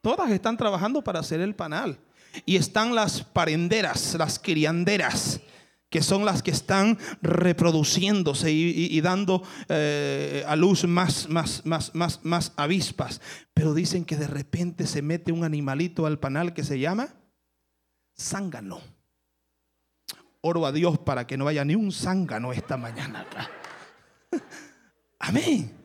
Todas 0.00 0.30
están 0.30 0.56
trabajando 0.56 1.02
para 1.02 1.20
hacer 1.20 1.40
el 1.40 1.54
panal. 1.54 1.98
Y 2.46 2.56
están 2.56 2.94
las 2.94 3.22
parenderas, 3.22 4.14
las 4.14 4.38
crianderas, 4.38 5.40
que 5.88 6.00
son 6.00 6.24
las 6.24 6.42
que 6.42 6.52
están 6.52 6.96
reproduciéndose 7.20 8.52
y, 8.52 9.00
dando 9.00 9.42
eh, 9.68 10.44
a 10.46 10.54
luz 10.54 10.84
más, 10.84 11.28
más, 11.28 11.66
más, 11.66 11.92
más, 11.94 12.20
más 12.22 12.52
avispas. 12.56 13.20
Pero 13.52 13.74
dicen 13.74 14.04
que 14.04 14.16
de 14.16 14.28
repente 14.28 14.86
se 14.86 15.02
mete 15.02 15.32
un 15.32 15.42
animalito 15.42 16.06
al 16.06 16.20
panal 16.20 16.54
que 16.54 16.62
se 16.62 16.78
llama 16.78 17.08
zángano. 18.16 18.80
Oro 20.42 20.64
a 20.64 20.72
Dios 20.72 20.98
para 21.00 21.26
que 21.26 21.36
no 21.36 21.48
haya 21.48 21.64
ni 21.64 21.74
un 21.74 21.90
zángano 21.90 22.52
esta 22.52 22.76
mañana 22.76 23.22
acá. 23.22 23.50
Amén. 25.18 25.76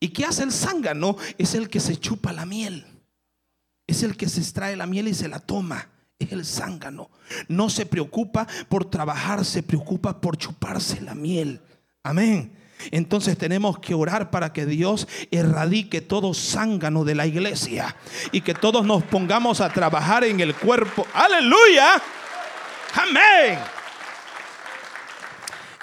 ¿Y 0.00 0.08
qué 0.08 0.24
hace 0.24 0.42
el 0.42 0.52
zángano? 0.52 1.16
Es 1.36 1.54
el 1.54 1.68
que 1.68 1.80
se 1.80 1.98
chupa 1.98 2.32
la 2.32 2.46
miel. 2.46 2.93
Es 3.86 4.02
el 4.02 4.16
que 4.16 4.28
se 4.28 4.40
extrae 4.40 4.76
la 4.76 4.86
miel 4.86 5.08
y 5.08 5.14
se 5.14 5.28
la 5.28 5.38
toma. 5.38 5.88
Es 6.18 6.32
el 6.32 6.44
zángano. 6.44 7.10
No 7.48 7.68
se 7.68 7.86
preocupa 7.86 8.46
por 8.68 8.88
trabajar, 8.88 9.44
se 9.44 9.62
preocupa 9.62 10.20
por 10.20 10.36
chuparse 10.36 11.00
la 11.00 11.14
miel. 11.14 11.60
Amén. 12.02 12.56
Entonces 12.90 13.38
tenemos 13.38 13.78
que 13.78 13.94
orar 13.94 14.30
para 14.30 14.52
que 14.52 14.66
Dios 14.66 15.08
erradique 15.30 16.00
todo 16.00 16.34
zángano 16.34 17.04
de 17.04 17.14
la 17.14 17.26
iglesia 17.26 17.96
y 18.32 18.40
que 18.40 18.54
todos 18.54 18.84
nos 18.84 19.02
pongamos 19.04 19.60
a 19.60 19.72
trabajar 19.72 20.24
en 20.24 20.40
el 20.40 20.54
cuerpo. 20.54 21.06
Aleluya. 21.14 22.02
Amén. 22.94 23.58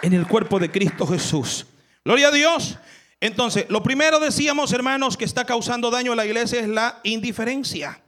En 0.01 0.13
el 0.13 0.27
cuerpo 0.27 0.59
de 0.59 0.71
Cristo 0.71 1.05
Jesús. 1.07 1.65
Gloria 2.03 2.29
a 2.29 2.31
Dios. 2.31 2.77
Entonces, 3.21 3.67
lo 3.69 3.81
primero 3.81 4.19
decíamos, 4.19 4.73
hermanos, 4.73 5.15
que 5.15 5.25
está 5.25 5.45
causando 5.45 5.89
daño 5.89 6.11
a 6.11 6.15
la 6.17 6.25
iglesia 6.25 6.59
es 6.59 6.67
la 6.67 6.99
indiferencia. 7.03 8.03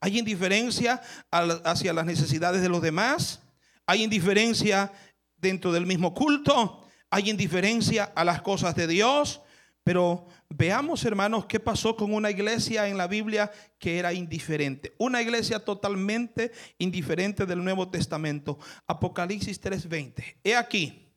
Hay 0.00 0.18
indiferencia 0.18 1.00
hacia 1.30 1.94
las 1.94 2.04
necesidades 2.04 2.60
de 2.60 2.68
los 2.68 2.82
demás. 2.82 3.40
Hay 3.86 4.02
indiferencia 4.02 4.92
dentro 5.38 5.72
del 5.72 5.86
mismo 5.86 6.12
culto 6.12 6.82
hay 7.10 7.30
indiferencia 7.30 8.04
a 8.14 8.24
las 8.24 8.42
cosas 8.42 8.74
de 8.74 8.86
Dios, 8.86 9.40
pero 9.84 10.26
veamos 10.48 11.04
hermanos 11.04 11.46
qué 11.46 11.60
pasó 11.60 11.96
con 11.96 12.12
una 12.12 12.30
iglesia 12.30 12.88
en 12.88 12.98
la 12.98 13.06
Biblia 13.06 13.50
que 13.78 13.98
era 13.98 14.12
indiferente. 14.12 14.94
Una 14.98 15.22
iglesia 15.22 15.64
totalmente 15.64 16.52
indiferente 16.78 17.46
del 17.46 17.62
Nuevo 17.62 17.88
Testamento. 17.88 18.58
Apocalipsis 18.86 19.60
3:20. 19.60 20.38
He 20.42 20.56
aquí, 20.56 21.08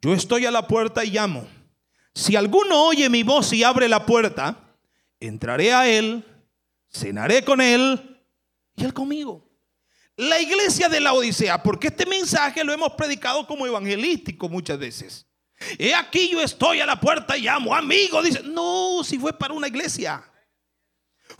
yo 0.00 0.14
estoy 0.14 0.46
a 0.46 0.50
la 0.50 0.66
puerta 0.66 1.04
y 1.04 1.10
llamo. 1.10 1.46
Si 2.20 2.36
alguno 2.36 2.84
oye 2.84 3.08
mi 3.08 3.22
voz 3.22 3.50
y 3.54 3.64
abre 3.64 3.88
la 3.88 4.04
puerta, 4.04 4.58
entraré 5.20 5.72
a 5.72 5.88
él, 5.88 6.22
cenaré 6.92 7.42
con 7.42 7.62
él 7.62 8.20
y 8.76 8.84
él 8.84 8.92
conmigo 8.92 9.50
la 10.16 10.38
iglesia 10.38 10.90
de 10.90 11.00
la 11.00 11.14
Odisea, 11.14 11.62
porque 11.62 11.86
este 11.86 12.04
mensaje 12.04 12.62
lo 12.62 12.74
hemos 12.74 12.92
predicado 12.92 13.46
como 13.46 13.66
evangelístico 13.66 14.50
muchas 14.50 14.78
veces. 14.78 15.26
He 15.78 15.94
aquí 15.94 16.28
yo 16.28 16.42
estoy 16.42 16.80
a 16.80 16.84
la 16.86 17.00
puerta 17.00 17.38
y 17.38 17.42
llamo, 17.44 17.74
amigo, 17.74 18.22
dice, 18.22 18.42
no, 18.44 19.02
si 19.02 19.18
fue 19.18 19.32
para 19.32 19.54
una 19.54 19.68
iglesia. 19.68 20.22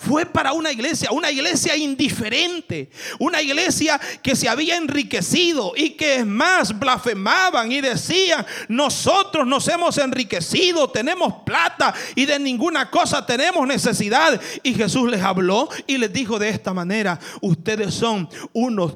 Fue 0.01 0.25
para 0.25 0.55
una 0.55 0.73
iglesia, 0.73 1.11
una 1.13 1.31
iglesia 1.31 1.77
indiferente, 1.77 2.89
una 3.19 3.43
iglesia 3.43 4.01
que 4.23 4.35
se 4.35 4.49
había 4.49 4.79
enriquecido 4.79 5.75
y 5.77 5.91
que 5.91 6.17
es 6.17 6.27
más 6.27 6.79
blasfemaban 6.79 7.71
y 7.71 7.83
decían, 7.83 8.47
nosotros 8.69 9.47
nos 9.47 9.69
hemos 9.69 9.99
enriquecido, 9.99 10.89
tenemos 10.89 11.43
plata 11.45 11.93
y 12.15 12.25
de 12.25 12.39
ninguna 12.39 12.91
cosa 12.91 13.27
tenemos 13.27 13.67
necesidad. 13.69 14.41
Y 14.63 14.73
Jesús 14.73 15.11
les 15.11 15.21
habló 15.21 15.69
y 15.87 15.99
les 15.99 16.11
dijo 16.11 16.39
de 16.39 16.49
esta 16.49 16.73
manera, 16.73 17.21
ustedes 17.43 17.93
son 17.93 18.27
unos, 18.55 18.95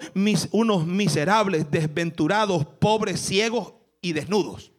unos 0.52 0.86
miserables, 0.86 1.70
desventurados, 1.70 2.64
pobres, 2.78 3.20
ciegos 3.20 3.74
y 4.00 4.14
desnudos. 4.14 4.72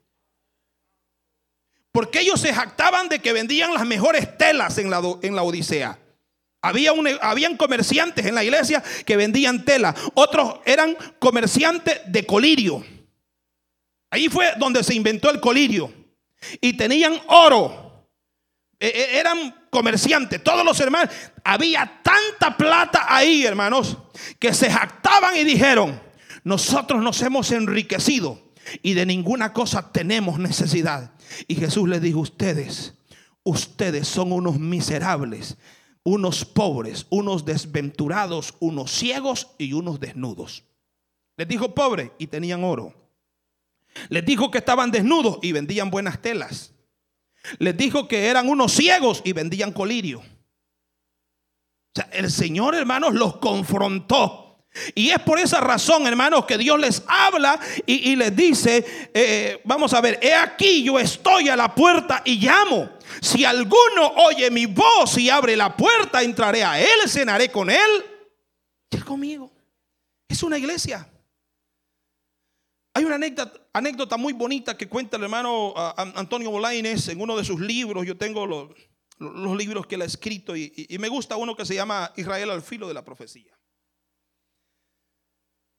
Porque 1.91 2.21
ellos 2.21 2.41
se 2.41 2.51
jactaban 2.51 3.09
de 3.09 3.19
que 3.19 3.31
vendían 3.31 3.75
las 3.75 3.85
mejores 3.85 4.39
telas 4.39 4.79
en 4.79 4.89
la, 4.89 5.03
en 5.21 5.35
la 5.35 5.43
Odisea. 5.43 5.99
Había 6.65 6.91
habían 7.21 7.57
comerciantes 7.57 8.25
en 8.25 8.33
la 8.33 8.43
iglesia 8.43 8.83
que 9.05 9.15
vendían 9.15 9.63
tela. 9.63 9.93
Otros 10.15 10.55
eran 10.65 10.97
comerciantes 11.19 12.01
de 12.07 12.25
colirio. 12.25 12.83
Ahí 14.09 14.29
fue 14.29 14.53
donde 14.57 14.83
se 14.83 14.95
inventó 14.95 15.29
el 15.29 15.39
colirio. 15.39 15.93
Y 16.59 16.73
tenían 16.73 17.19
oro. 17.27 18.07
E, 18.79 18.87
e, 18.87 19.19
eran 19.19 19.67
comerciantes, 19.69 20.43
todos 20.43 20.65
los 20.65 20.79
hermanos. 20.79 21.13
Había 21.43 22.01
tanta 22.01 22.57
plata 22.57 23.05
ahí, 23.09 23.45
hermanos, 23.45 23.99
que 24.39 24.51
se 24.51 24.71
jactaban 24.71 25.37
y 25.37 25.43
dijeron, 25.43 26.01
nosotros 26.43 27.03
nos 27.03 27.21
hemos 27.21 27.51
enriquecido 27.51 28.41
y 28.81 28.95
de 28.95 29.05
ninguna 29.05 29.53
cosa 29.53 29.91
tenemos 29.91 30.39
necesidad. 30.39 31.11
Y 31.47 31.55
Jesús 31.55 31.87
les 31.87 32.01
dijo, 32.01 32.21
ustedes, 32.21 32.95
ustedes 33.43 34.07
son 34.07 34.31
unos 34.31 34.57
miserables 34.59 35.57
unos 36.05 36.45
pobres, 36.45 37.07
unos 37.09 37.43
desventurados, 37.45 38.53
unos 38.59 38.91
ciegos 38.91 39.49
y 39.57 39.73
unos 39.73 39.99
desnudos. 39.99 40.63
Les 41.35 41.47
dijo 41.47 41.73
pobre 41.73 42.13
y 42.19 42.27
tenían 42.27 42.63
oro. 42.63 42.93
Les 44.09 44.23
dijo 44.23 44.51
que 44.51 44.59
estaban 44.59 44.91
desnudos 44.91 45.39
y 45.41 45.51
vendían 45.51 45.89
buenas 45.89 46.21
telas. 46.21 46.73
Les 47.57 47.75
dijo 47.75 48.07
que 48.07 48.27
eran 48.27 48.47
unos 48.47 48.71
ciegos 48.71 49.21
y 49.25 49.33
vendían 49.33 49.71
colirio. 49.71 50.19
O 50.19 50.23
sea, 51.95 52.09
el 52.13 52.29
Señor, 52.29 52.75
hermanos, 52.75 53.15
los 53.15 53.37
confrontó. 53.37 54.44
Y 54.93 55.09
es 55.09 55.19
por 55.19 55.39
esa 55.39 55.61
razón, 55.61 56.05
hermanos, 56.07 56.45
que 56.45 56.57
Dios 56.57 56.79
les 56.79 57.03
habla 57.07 57.59
y, 57.85 58.15
les 58.15 58.35
dice, 58.35 59.09
eh, 59.13 59.61
vamos 59.63 59.93
a 59.93 60.01
ver, 60.01 60.19
he 60.21 60.33
aquí 60.33 60.83
yo 60.83 60.99
estoy 60.99 61.49
a 61.49 61.55
la 61.55 61.73
puerta 61.73 62.21
y 62.25 62.37
llamo. 62.37 62.89
Si 63.21 63.45
alguno 63.45 64.07
oye 64.27 64.49
mi 64.51 64.65
voz 64.65 65.17
y 65.17 65.29
abre 65.29 65.55
la 65.55 65.75
puerta, 65.75 66.21
entraré 66.21 66.63
a 66.63 66.79
él, 66.79 67.07
cenaré 67.07 67.49
con 67.49 67.69
él 67.69 68.05
y 68.91 68.97
él 68.97 69.05
conmigo. 69.05 69.51
Es 70.27 70.43
una 70.43 70.57
iglesia. 70.57 71.07
Hay 72.93 73.03
una 73.03 73.15
anécdota, 73.73 74.15
muy 74.15 74.31
bonita 74.31 74.77
que 74.77 74.87
cuenta 74.87 75.17
el 75.17 75.23
hermano 75.23 75.73
Antonio 75.97 76.49
Bolaines 76.49 77.09
en 77.09 77.19
uno 77.19 77.35
de 77.35 77.43
sus 77.43 77.59
libros. 77.59 78.05
Yo 78.05 78.17
tengo 78.17 78.45
los, 78.45 79.57
libros 79.57 79.85
que 79.85 79.95
él 79.95 80.01
ha 80.01 80.05
escrito 80.05 80.55
y, 80.55 80.87
me 80.99 81.09
gusta 81.09 81.35
uno 81.35 81.55
que 81.55 81.65
se 81.65 81.75
llama 81.75 82.13
Israel 82.15 82.51
al 82.51 82.61
filo 82.61 82.87
de 82.87 82.93
la 82.93 83.03
profecía. 83.03 83.53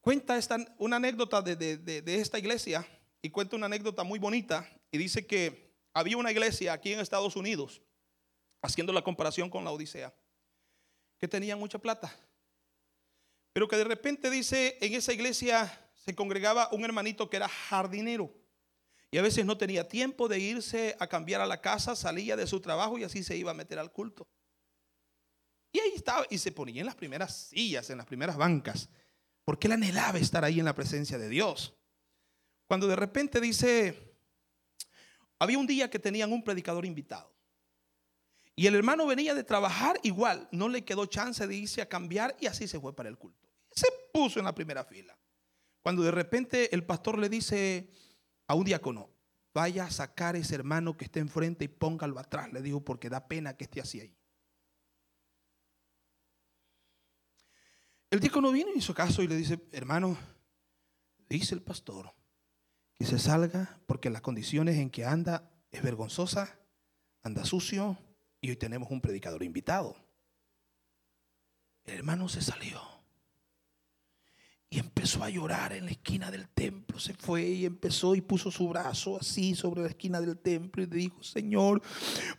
Cuenta 0.07 0.39
esta, 0.39 0.65
una 0.79 0.99
anécdota 0.99 1.43
de, 1.43 1.57
de 1.57 2.15
esta 2.15 2.39
iglesia 2.39 2.87
y 3.21 3.31
cuenta 3.31 3.57
una 3.57 3.67
anécdota 3.67 4.05
muy 4.05 4.21
bonita 4.21 4.65
y 4.93 4.99
dice 4.99 5.27
que 5.27 5.75
había 5.93 6.17
una 6.17 6.31
iglesia 6.31 6.73
aquí 6.75 6.93
en 6.93 7.01
Estados 7.01 7.35
Unidos, 7.35 7.83
haciendo 8.63 8.93
la 8.93 9.03
comparación 9.03 9.51
con 9.51 9.65
la 9.65 9.73
Odisea, 9.73 10.15
que 11.19 11.27
tenía 11.27 11.57
mucha 11.57 11.81
plata. 11.81 12.17
Pero 13.53 13.67
que 13.67 13.75
de 13.75 13.83
repente 13.83 14.31
dice, 14.31 14.79
en 14.81 14.95
esa 14.95 15.13
iglesia 15.13 15.91
se 15.97 16.15
congregaba 16.15 16.69
un 16.71 16.85
hermanito 16.85 17.29
que 17.29 17.39
era 17.39 17.49
jardinero. 17.49 18.33
Y 19.11 19.19
a 19.19 19.23
veces 19.23 19.45
no 19.45 19.59
tenía 19.59 19.89
tiempo 19.89 20.29
de 20.29 20.39
irse 20.39 20.95
a 21.01 21.09
cambiar 21.09 21.41
a 21.41 21.47
la 21.47 21.61
casa, 21.61 21.97
salía 21.97 22.37
de 22.37 22.47
su 22.47 22.61
trabajo 22.61 22.97
y 22.97 23.03
así 23.03 23.25
se 23.25 23.37
iba 23.37 23.51
a 23.51 23.55
meter 23.55 23.81
al 23.81 23.91
culto. 23.91 24.29
Y 25.73 25.81
ahí 25.81 25.95
estaba 25.97 26.25
y 26.31 26.39
se 26.39 26.53
ponía 26.53 26.81
en 26.83 26.87
las 26.87 26.95
primeras 26.95 27.49
sillas, 27.49 27.91
en 27.91 27.99
las 27.99 28.07
primeras 28.07 28.37
bancas, 28.37 28.89
porque 29.47 29.69
él 29.69 29.75
anhelaba 29.75 30.19
estar 30.19 30.45
ahí 30.45 30.59
en 30.59 30.65
la 30.65 30.75
presencia 30.75 31.19
de 31.19 31.29
Dios. 31.29 31.73
Cuando 32.67 32.89
de 32.89 32.97
repente 32.97 33.41
dice, 33.41 34.13
había 35.39 35.57
un 35.57 35.69
día 35.69 35.89
que 35.89 36.01
tenían 36.01 36.33
un 36.33 36.43
predicador 36.43 36.85
invitado. 36.85 37.33
Y 38.57 38.67
el 38.67 38.75
hermano 38.75 39.07
venía 39.07 39.37
de 39.37 39.45
trabajar 39.45 40.01
igual, 40.03 40.49
no 40.51 40.69
le 40.69 40.85
quedó 40.85 41.07
chance 41.07 41.47
de 41.47 41.55
irse 41.55 41.81
a 41.81 41.89
cambiar 41.89 42.37
y 42.41 42.47
así 42.47 42.67
se 42.67 42.81
fue 42.81 42.97
para 42.97 43.09
el 43.09 43.19
culto. 43.19 43.49
Se 43.71 43.87
puso 44.13 44.41
en 44.41 44.47
la 44.47 44.55
primera 44.55 44.85
fila. 44.85 45.17
Cuando 45.81 46.03
de 46.03 46.11
repente 46.11 46.75
el 46.75 46.85
pastor 46.85 47.17
le 47.17 47.29
dice 47.29 47.89
a 48.49 48.57
un 48.57 48.65
diácono, 48.65 49.11
vaya 49.55 49.85
a 49.85 49.91
sacar 49.93 50.35
ese 50.35 50.57
hermano 50.57 50.97
que 50.97 51.05
está 51.05 51.21
enfrente 51.21 51.67
y 51.67 51.69
póngalo 51.69 52.19
atrás, 52.19 52.53
le 52.53 52.63
dijo, 52.63 52.85
porque 52.85 53.09
da 53.09 53.29
pena 53.29 53.57
que 53.57 53.65
esté 53.65 53.81
así 53.81 54.01
ahí. 54.01 54.16
El 58.11 58.21
diácono 58.21 58.53
viene 58.53 58.73
y 58.75 58.79
hizo 58.79 58.95
caso 58.95 59.23
y 59.23 59.29
le 59.29 59.37
dice, 59.37 59.61
hermano, 59.73 60.17
dice 61.29 61.55
el 61.55 61.63
pastor 61.63 62.13
que 62.95 63.05
se 63.05 63.19
salga 63.19 63.79
porque 63.87 64.11
las 64.11 64.23
condiciones 64.23 64.77
en 64.77 64.91
que 64.91 65.05
anda 65.05 65.51
es 65.71 65.83
vergonzosa, 65.83 66.59
anda 67.23 67.45
sucio 67.45 67.99
y 68.41 68.51
hoy 68.51 68.57
tenemos 68.57 68.91
un 68.91 69.01
predicador 69.01 69.43
invitado. 69.43 69.97
El 71.85 71.99
hermano 71.99 72.29
se 72.29 72.41
salió. 72.41 72.96
Y 74.69 74.81
empezó 74.81 75.23
a 75.23 75.31
llorar 75.31 75.73
en 75.75 75.85
la 75.85 75.93
esquina 75.93 76.29
del 76.29 76.49
templo. 76.49 76.99
Se 76.99 77.15
fue 77.15 77.43
y 77.45 77.67
empezó 77.67 78.17
y 78.17 78.21
puso 78.21 78.51
su 78.51 78.69
brazo 78.69 79.17
así 79.21 79.55
sobre 79.55 79.83
la 79.83 79.89
esquina 79.89 80.21
del 80.21 80.37
templo 80.37 80.83
y 80.83 80.87
dijo, 80.87 81.23
Señor, 81.23 81.81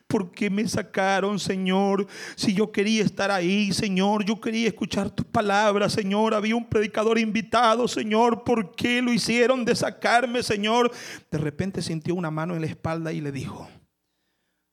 ¿por 0.08 0.32
qué 0.32 0.50
me 0.50 0.68
sacaron, 0.68 1.40
Señor? 1.40 2.06
Si 2.36 2.54
yo 2.54 2.70
quería 2.70 3.04
estar 3.04 3.32
ahí, 3.32 3.72
Señor, 3.72 4.26
yo 4.26 4.42
quería 4.42 4.68
escuchar 4.68 5.10
tus 5.10 5.26
palabras, 5.26 5.94
Señor. 5.94 6.34
Había 6.34 6.58
un 6.58 6.68
predicador 6.68 7.18
invitado, 7.18 7.88
Señor. 7.88 8.44
¿Por 8.44 8.76
qué 8.76 9.02
lo 9.02 9.14
hicieron 9.14 9.64
de 9.64 9.76
sacarme, 9.76 10.44
Señor? 10.44 10.92
De 11.32 11.38
repente 11.38 11.82
sintió 11.82 12.14
una 12.14 12.30
mano 12.30 12.56
en 12.56 12.62
la 12.62 12.68
espalda 12.68 13.14
y 13.14 13.22
le 13.22 13.32
dijo, 13.32 13.70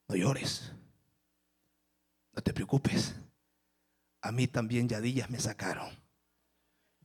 no 0.09 0.17
llores, 0.17 0.73
no 2.33 2.43
te 2.43 2.53
preocupes. 2.53 3.15
A 4.23 4.33
mí 4.33 4.49
también 4.49 4.89
yadillas 4.89 5.31
me 5.31 5.39
sacaron 5.39 6.04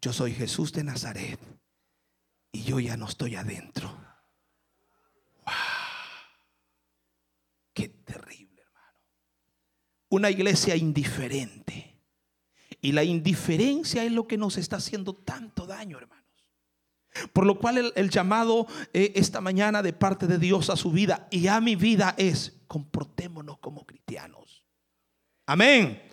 yo 0.01 0.13
soy 0.13 0.33
Jesús 0.33 0.71
de 0.71 0.83
Nazaret 0.83 1.39
y 2.51 2.63
yo 2.63 2.79
ya 2.79 2.97
no 2.97 3.05
estoy 3.05 3.35
adentro. 3.35 3.89
¡Wow! 5.45 5.53
Qué 7.73 7.89
terrible, 7.89 8.61
hermano. 8.61 8.97
Una 10.09 10.29
iglesia 10.31 10.75
indiferente. 10.75 11.97
Y 12.81 12.93
la 12.93 13.03
indiferencia 13.03 14.05
es 14.05 14.11
lo 14.11 14.25
que 14.25 14.37
nos 14.37 14.57
está 14.57 14.77
haciendo 14.77 15.13
tanto 15.13 15.65
daño, 15.65 15.97
hermanos. 15.97 16.17
Por 17.33 17.45
lo 17.45 17.59
cual 17.59 17.91
el, 17.93 18.09
llamado 18.09 18.67
eh, 18.93 19.11
esta 19.15 19.41
mañana 19.41 19.81
de 19.81 19.91
parte 19.91 20.27
de 20.27 20.37
Dios 20.37 20.69
a 20.69 20.77
su 20.77 20.91
vida 20.91 21.27
y 21.29 21.47
a 21.47 21.59
mi 21.59 21.75
vida 21.75 22.15
es, 22.17 22.61
comportémonos 22.67 23.59
como 23.59 23.85
cristianos. 23.85 24.63
Amén 25.45 26.08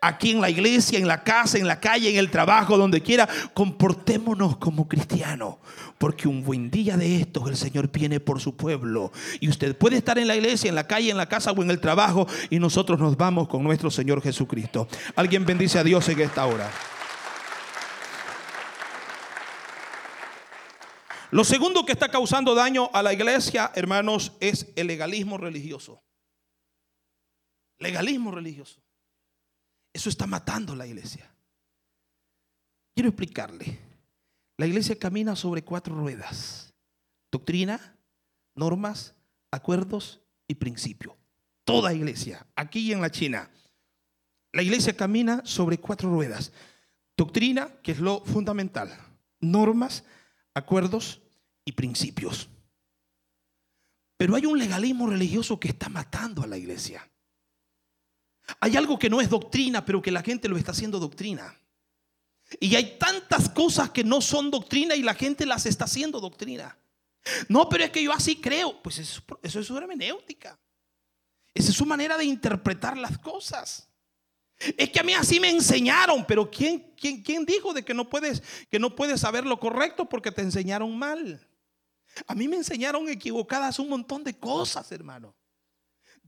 aquí 0.00 0.30
en 0.32 0.40
la 0.40 0.50
iglesia, 0.50 0.98
en 0.98 1.08
la 1.08 1.22
casa, 1.22 1.58
en 1.58 1.66
la 1.66 1.80
calle, 1.80 2.10
en 2.10 2.16
el 2.16 2.30
trabajo, 2.30 2.76
donde 2.76 3.02
quiera, 3.02 3.28
comportémonos 3.54 4.56
como 4.56 4.88
cristianos. 4.88 5.56
Porque 5.98 6.28
un 6.28 6.44
buen 6.44 6.70
día 6.70 6.96
de 6.96 7.20
estos 7.20 7.48
el 7.48 7.56
Señor 7.56 7.90
viene 7.90 8.20
por 8.20 8.40
su 8.40 8.56
pueblo. 8.56 9.12
Y 9.40 9.48
usted 9.48 9.76
puede 9.76 9.96
estar 9.96 10.18
en 10.18 10.28
la 10.28 10.36
iglesia, 10.36 10.68
en 10.68 10.74
la 10.74 10.86
calle, 10.86 11.10
en 11.10 11.16
la 11.16 11.28
casa 11.28 11.50
o 11.52 11.62
en 11.62 11.70
el 11.70 11.80
trabajo. 11.80 12.26
Y 12.50 12.58
nosotros 12.58 13.00
nos 13.00 13.16
vamos 13.16 13.48
con 13.48 13.64
nuestro 13.64 13.90
Señor 13.90 14.22
Jesucristo. 14.22 14.86
Alguien 15.16 15.44
bendice 15.44 15.78
a 15.78 15.84
Dios 15.84 16.08
en 16.08 16.20
esta 16.20 16.46
hora. 16.46 16.70
Lo 21.30 21.44
segundo 21.44 21.84
que 21.84 21.92
está 21.92 22.08
causando 22.08 22.54
daño 22.54 22.90
a 22.94 23.02
la 23.02 23.12
iglesia, 23.12 23.70
hermanos, 23.74 24.32
es 24.40 24.72
el 24.76 24.86
legalismo 24.86 25.36
religioso. 25.36 26.02
Legalismo 27.78 28.30
religioso. 28.30 28.80
Eso 29.98 30.10
está 30.10 30.28
matando 30.28 30.76
la 30.76 30.86
iglesia. 30.86 31.28
Quiero 32.94 33.08
explicarle. 33.08 33.80
La 34.56 34.64
iglesia 34.64 34.96
camina 34.96 35.34
sobre 35.34 35.64
cuatro 35.64 35.92
ruedas. 35.92 36.72
Doctrina, 37.32 37.98
normas, 38.54 39.16
acuerdos 39.50 40.20
y 40.46 40.54
principios. 40.54 41.16
Toda 41.64 41.92
iglesia, 41.92 42.46
aquí 42.54 42.78
y 42.78 42.92
en 42.92 43.00
la 43.00 43.10
China. 43.10 43.50
La 44.52 44.62
iglesia 44.62 44.96
camina 44.96 45.42
sobre 45.44 45.78
cuatro 45.78 46.08
ruedas. 46.08 46.52
Doctrina, 47.16 47.68
que 47.82 47.90
es 47.90 47.98
lo 47.98 48.24
fundamental. 48.24 48.96
Normas, 49.40 50.04
acuerdos 50.54 51.22
y 51.64 51.72
principios. 51.72 52.48
Pero 54.16 54.36
hay 54.36 54.46
un 54.46 54.60
legalismo 54.60 55.08
religioso 55.08 55.58
que 55.58 55.70
está 55.70 55.88
matando 55.88 56.44
a 56.44 56.46
la 56.46 56.56
iglesia. 56.56 57.10
Hay 58.60 58.76
algo 58.76 58.98
que 58.98 59.10
no 59.10 59.20
es 59.20 59.28
doctrina, 59.28 59.84
pero 59.84 60.00
que 60.00 60.10
la 60.10 60.22
gente 60.22 60.48
lo 60.48 60.56
está 60.56 60.72
haciendo 60.72 60.98
doctrina. 60.98 61.54
Y 62.60 62.74
hay 62.74 62.98
tantas 62.98 63.48
cosas 63.48 63.90
que 63.90 64.04
no 64.04 64.20
son 64.20 64.50
doctrina 64.50 64.94
y 64.94 65.02
la 65.02 65.14
gente 65.14 65.44
las 65.44 65.66
está 65.66 65.84
haciendo 65.84 66.20
doctrina. 66.20 66.78
No, 67.48 67.68
pero 67.68 67.84
es 67.84 67.90
que 67.90 68.02
yo 68.02 68.12
así 68.12 68.40
creo. 68.40 68.82
Pues 68.82 68.98
eso, 68.98 69.22
es 69.42 69.66
su 69.66 69.76
hermenéutica. 69.76 70.58
Esa 71.52 71.70
es 71.70 71.76
su 71.76 71.84
manera 71.84 72.16
de 72.16 72.24
interpretar 72.24 72.96
las 72.96 73.18
cosas. 73.18 73.88
Es 74.76 74.90
que 74.90 75.00
a 75.00 75.04
mí 75.04 75.12
así 75.12 75.38
me 75.38 75.50
enseñaron, 75.50 76.24
pero 76.26 76.50
¿quién, 76.50 76.92
quién, 76.96 77.22
quién 77.22 77.44
dijo 77.44 77.72
de 77.72 77.84
que 77.84 77.94
no, 77.94 78.08
puedes, 78.08 78.42
que 78.70 78.78
no 78.78 78.96
puedes 78.96 79.20
saber 79.20 79.44
lo 79.46 79.60
correcto 79.60 80.08
porque 80.08 80.32
te 80.32 80.42
enseñaron 80.42 80.98
mal? 80.98 81.46
A 82.26 82.34
mí 82.34 82.48
me 82.48 82.56
enseñaron 82.56 83.08
equivocadas 83.08 83.78
un 83.78 83.88
montón 83.88 84.24
de 84.24 84.36
cosas, 84.36 84.90
hermano. 84.90 85.34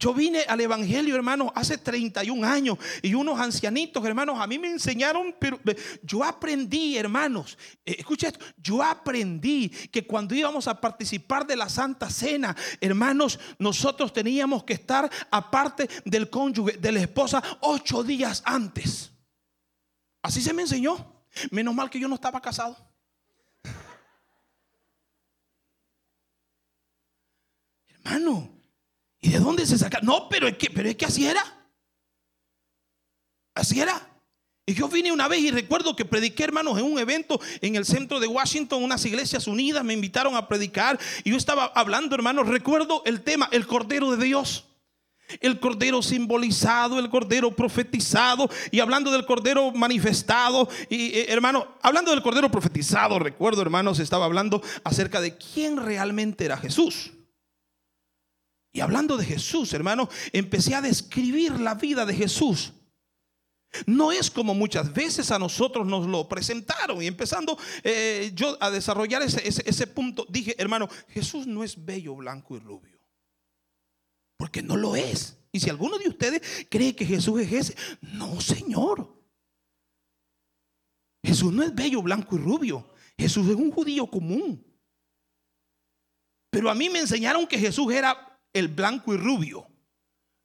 Yo 0.00 0.14
vine 0.14 0.40
al 0.48 0.58
Evangelio, 0.62 1.14
hermano, 1.14 1.52
hace 1.54 1.76
31 1.76 2.48
años 2.48 2.78
y 3.02 3.12
unos 3.12 3.38
ancianitos, 3.38 4.02
hermanos, 4.02 4.40
a 4.40 4.46
mí 4.46 4.58
me 4.58 4.70
enseñaron, 4.70 5.36
pero 5.38 5.60
yo 6.02 6.24
aprendí, 6.24 6.96
hermanos, 6.96 7.58
eh, 7.84 7.96
escucha 7.98 8.28
esto, 8.28 8.42
yo 8.56 8.82
aprendí 8.82 9.68
que 9.68 10.06
cuando 10.06 10.34
íbamos 10.34 10.66
a 10.68 10.80
participar 10.80 11.46
de 11.46 11.54
la 11.54 11.68
Santa 11.68 12.08
Cena, 12.08 12.56
hermanos, 12.80 13.38
nosotros 13.58 14.10
teníamos 14.10 14.64
que 14.64 14.72
estar 14.72 15.10
aparte 15.30 15.86
del 16.06 16.30
cónyuge, 16.30 16.78
de 16.78 16.92
la 16.92 17.00
esposa, 17.00 17.42
ocho 17.60 18.02
días 18.02 18.42
antes. 18.46 19.12
Así 20.22 20.40
se 20.40 20.54
me 20.54 20.62
enseñó. 20.62 21.24
Menos 21.50 21.74
mal 21.74 21.90
que 21.90 22.00
yo 22.00 22.08
no 22.08 22.14
estaba 22.14 22.40
casado. 22.40 22.74
Hermano, 28.02 28.59
¿Y 29.20 29.30
de 29.30 29.38
dónde 29.38 29.66
se 29.66 29.78
saca? 29.78 30.00
No, 30.02 30.28
pero 30.28 30.48
es 30.48 30.56
que, 30.56 30.70
pero 30.70 30.88
es 30.88 30.96
que 30.96 31.06
así 31.06 31.26
era. 31.26 31.44
Así 33.54 33.80
era. 33.80 34.10
Y 34.66 34.74
yo 34.74 34.88
vine 34.88 35.10
una 35.10 35.26
vez 35.26 35.40
y 35.40 35.50
recuerdo 35.50 35.96
que 35.96 36.04
prediqué, 36.04 36.44
hermanos, 36.44 36.78
en 36.78 36.84
un 36.84 36.98
evento 36.98 37.40
en 37.60 37.74
el 37.74 37.84
centro 37.84 38.20
de 38.20 38.28
Washington, 38.28 38.84
unas 38.84 39.04
iglesias 39.04 39.46
unidas, 39.46 39.84
me 39.84 39.94
invitaron 39.94 40.36
a 40.36 40.46
predicar 40.46 40.98
y 41.24 41.30
yo 41.30 41.36
estaba 41.36 41.72
hablando, 41.74 42.14
hermanos, 42.14 42.46
recuerdo 42.46 43.02
el 43.04 43.22
tema, 43.22 43.48
el 43.52 43.66
Cordero 43.66 44.12
de 44.16 44.24
Dios. 44.24 44.66
El 45.40 45.60
cordero 45.60 46.02
simbolizado, 46.02 46.98
el 46.98 47.08
cordero 47.08 47.54
profetizado 47.54 48.50
y 48.72 48.80
hablando 48.80 49.12
del 49.12 49.26
cordero 49.26 49.70
manifestado. 49.70 50.68
Y 50.88 51.16
eh, 51.16 51.26
hermano, 51.28 51.68
hablando 51.82 52.10
del 52.10 52.20
cordero 52.20 52.50
profetizado, 52.50 53.16
recuerdo, 53.20 53.62
hermanos, 53.62 54.00
estaba 54.00 54.24
hablando 54.24 54.60
acerca 54.82 55.20
de 55.20 55.36
quién 55.36 55.76
realmente 55.76 56.44
era 56.44 56.56
Jesús. 56.56 57.12
Y 58.72 58.80
hablando 58.80 59.16
de 59.16 59.24
Jesús, 59.24 59.72
hermano, 59.72 60.08
empecé 60.32 60.74
a 60.74 60.80
describir 60.80 61.58
la 61.58 61.74
vida 61.74 62.06
de 62.06 62.14
Jesús. 62.14 62.72
No 63.86 64.10
es 64.10 64.30
como 64.30 64.52
muchas 64.54 64.92
veces 64.92 65.30
a 65.30 65.38
nosotros 65.38 65.86
nos 65.86 66.06
lo 66.06 66.28
presentaron. 66.28 67.02
Y 67.02 67.06
empezando 67.06 67.58
eh, 67.82 68.32
yo 68.34 68.56
a 68.60 68.70
desarrollar 68.70 69.22
ese, 69.22 69.42
ese 69.46 69.86
punto, 69.86 70.26
dije, 70.28 70.54
hermano, 70.58 70.88
Jesús 71.08 71.46
no 71.46 71.62
es 71.64 71.84
bello, 71.84 72.16
blanco 72.16 72.56
y 72.56 72.60
rubio. 72.60 72.98
Porque 74.36 74.62
no 74.62 74.76
lo 74.76 74.96
es. 74.96 75.36
Y 75.52 75.60
si 75.60 75.70
alguno 75.70 75.98
de 75.98 76.08
ustedes 76.08 76.66
cree 76.68 76.94
que 76.94 77.04
Jesús 77.04 77.40
es 77.40 77.52
ese, 77.52 77.76
no, 78.00 78.40
Señor. 78.40 79.16
Jesús 81.24 81.52
no 81.52 81.62
es 81.62 81.74
bello, 81.74 82.02
blanco 82.02 82.36
y 82.36 82.38
rubio. 82.38 82.92
Jesús 83.18 83.48
es 83.48 83.56
un 83.56 83.70
judío 83.70 84.06
común. 84.06 84.64
Pero 86.50 86.70
a 86.70 86.74
mí 86.74 86.88
me 86.88 87.00
enseñaron 87.00 87.46
que 87.46 87.58
Jesús 87.58 87.92
era 87.92 88.29
el 88.52 88.68
blanco 88.68 89.14
y 89.14 89.16
rubio. 89.16 89.66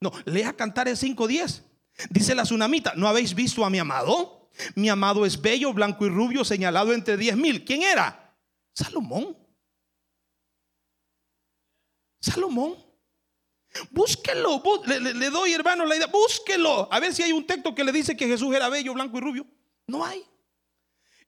No, 0.01 0.11
lea 0.25 0.53
cantar 0.53 0.87
el 0.87 0.97
5.10. 0.97 1.61
Dice 2.09 2.35
la 2.35 2.43
tsunamita, 2.43 2.93
¿no 2.95 3.07
habéis 3.07 3.33
visto 3.33 3.63
a 3.65 3.69
mi 3.69 3.79
amado? 3.79 4.49
Mi 4.75 4.89
amado 4.89 5.25
es 5.25 5.41
bello, 5.41 5.73
blanco 5.73 6.05
y 6.05 6.09
rubio, 6.09 6.43
señalado 6.45 6.93
entre 6.93 7.17
diez 7.17 7.35
mil. 7.35 7.63
¿Quién 7.65 7.83
era? 7.83 8.35
Salomón. 8.73 9.37
Salomón. 12.19 12.75
Búsquelo. 13.91 14.61
le, 14.85 15.29
doy, 15.29 15.53
hermano, 15.53 15.85
la 15.85 15.95
idea. 15.95 16.07
Búsquelo. 16.07 16.91
A 16.91 16.99
ver 16.99 17.13
si 17.13 17.23
hay 17.23 17.31
un 17.31 17.45
texto 17.45 17.75
que 17.75 17.83
le 17.83 17.91
dice 17.91 18.15
que 18.15 18.27
Jesús 18.27 18.53
era 18.55 18.69
bello, 18.69 18.93
blanco 18.93 19.17
y 19.17 19.21
rubio. 19.21 19.47
No 19.87 20.03
hay. 20.03 20.25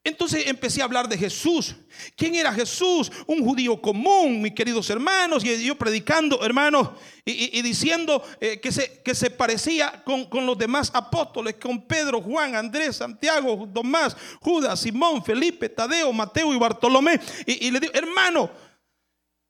Entonces 0.04 0.48
empecé 0.48 0.82
a 0.82 0.86
hablar 0.86 1.10
de 1.10 1.18
Jesús. 1.18 1.76
¿Quién 2.16 2.36
era 2.36 2.54
Jesús? 2.54 3.12
Un 3.26 3.44
judío 3.44 3.82
común, 3.82 4.42
mis 4.42 4.54
queridos 4.54 4.90
hermanos. 4.90 5.44
Y 5.44 5.66
yo 5.66 5.78
predicando, 5.78 6.44
hermanos, 6.46 6.92
y, 7.26 7.62
diciendo 7.62 8.24
eh, 8.40 8.62
que, 8.62 8.72
se, 8.72 9.02
que 9.04 9.14
se 9.14 9.30
parecía 9.30 10.02
con, 10.06 10.26
con, 10.26 10.46
los 10.46 10.58
demás 10.58 10.92
apóstoles, 10.94 11.56
con 11.56 11.86
Pedro, 11.86 12.22
Juan, 12.22 12.56
Andrés, 12.56 12.96
Santiago, 12.96 13.70
Tomás, 13.74 14.16
Judas, 14.40 14.80
Simón, 14.80 15.24
Felipe, 15.26 15.68
Tadeo, 15.68 16.14
Mateo 16.14 16.54
y 16.54 16.58
Bartolomé. 16.58 17.20
Y, 17.46 17.70
le 17.70 17.82
digo, 17.82 17.94
hermano, 17.94 18.50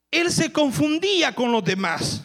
él 0.10 0.32
se 0.32 0.52
confundía 0.52 1.36
con 1.36 1.52
los 1.52 1.64
demás. 1.64 2.24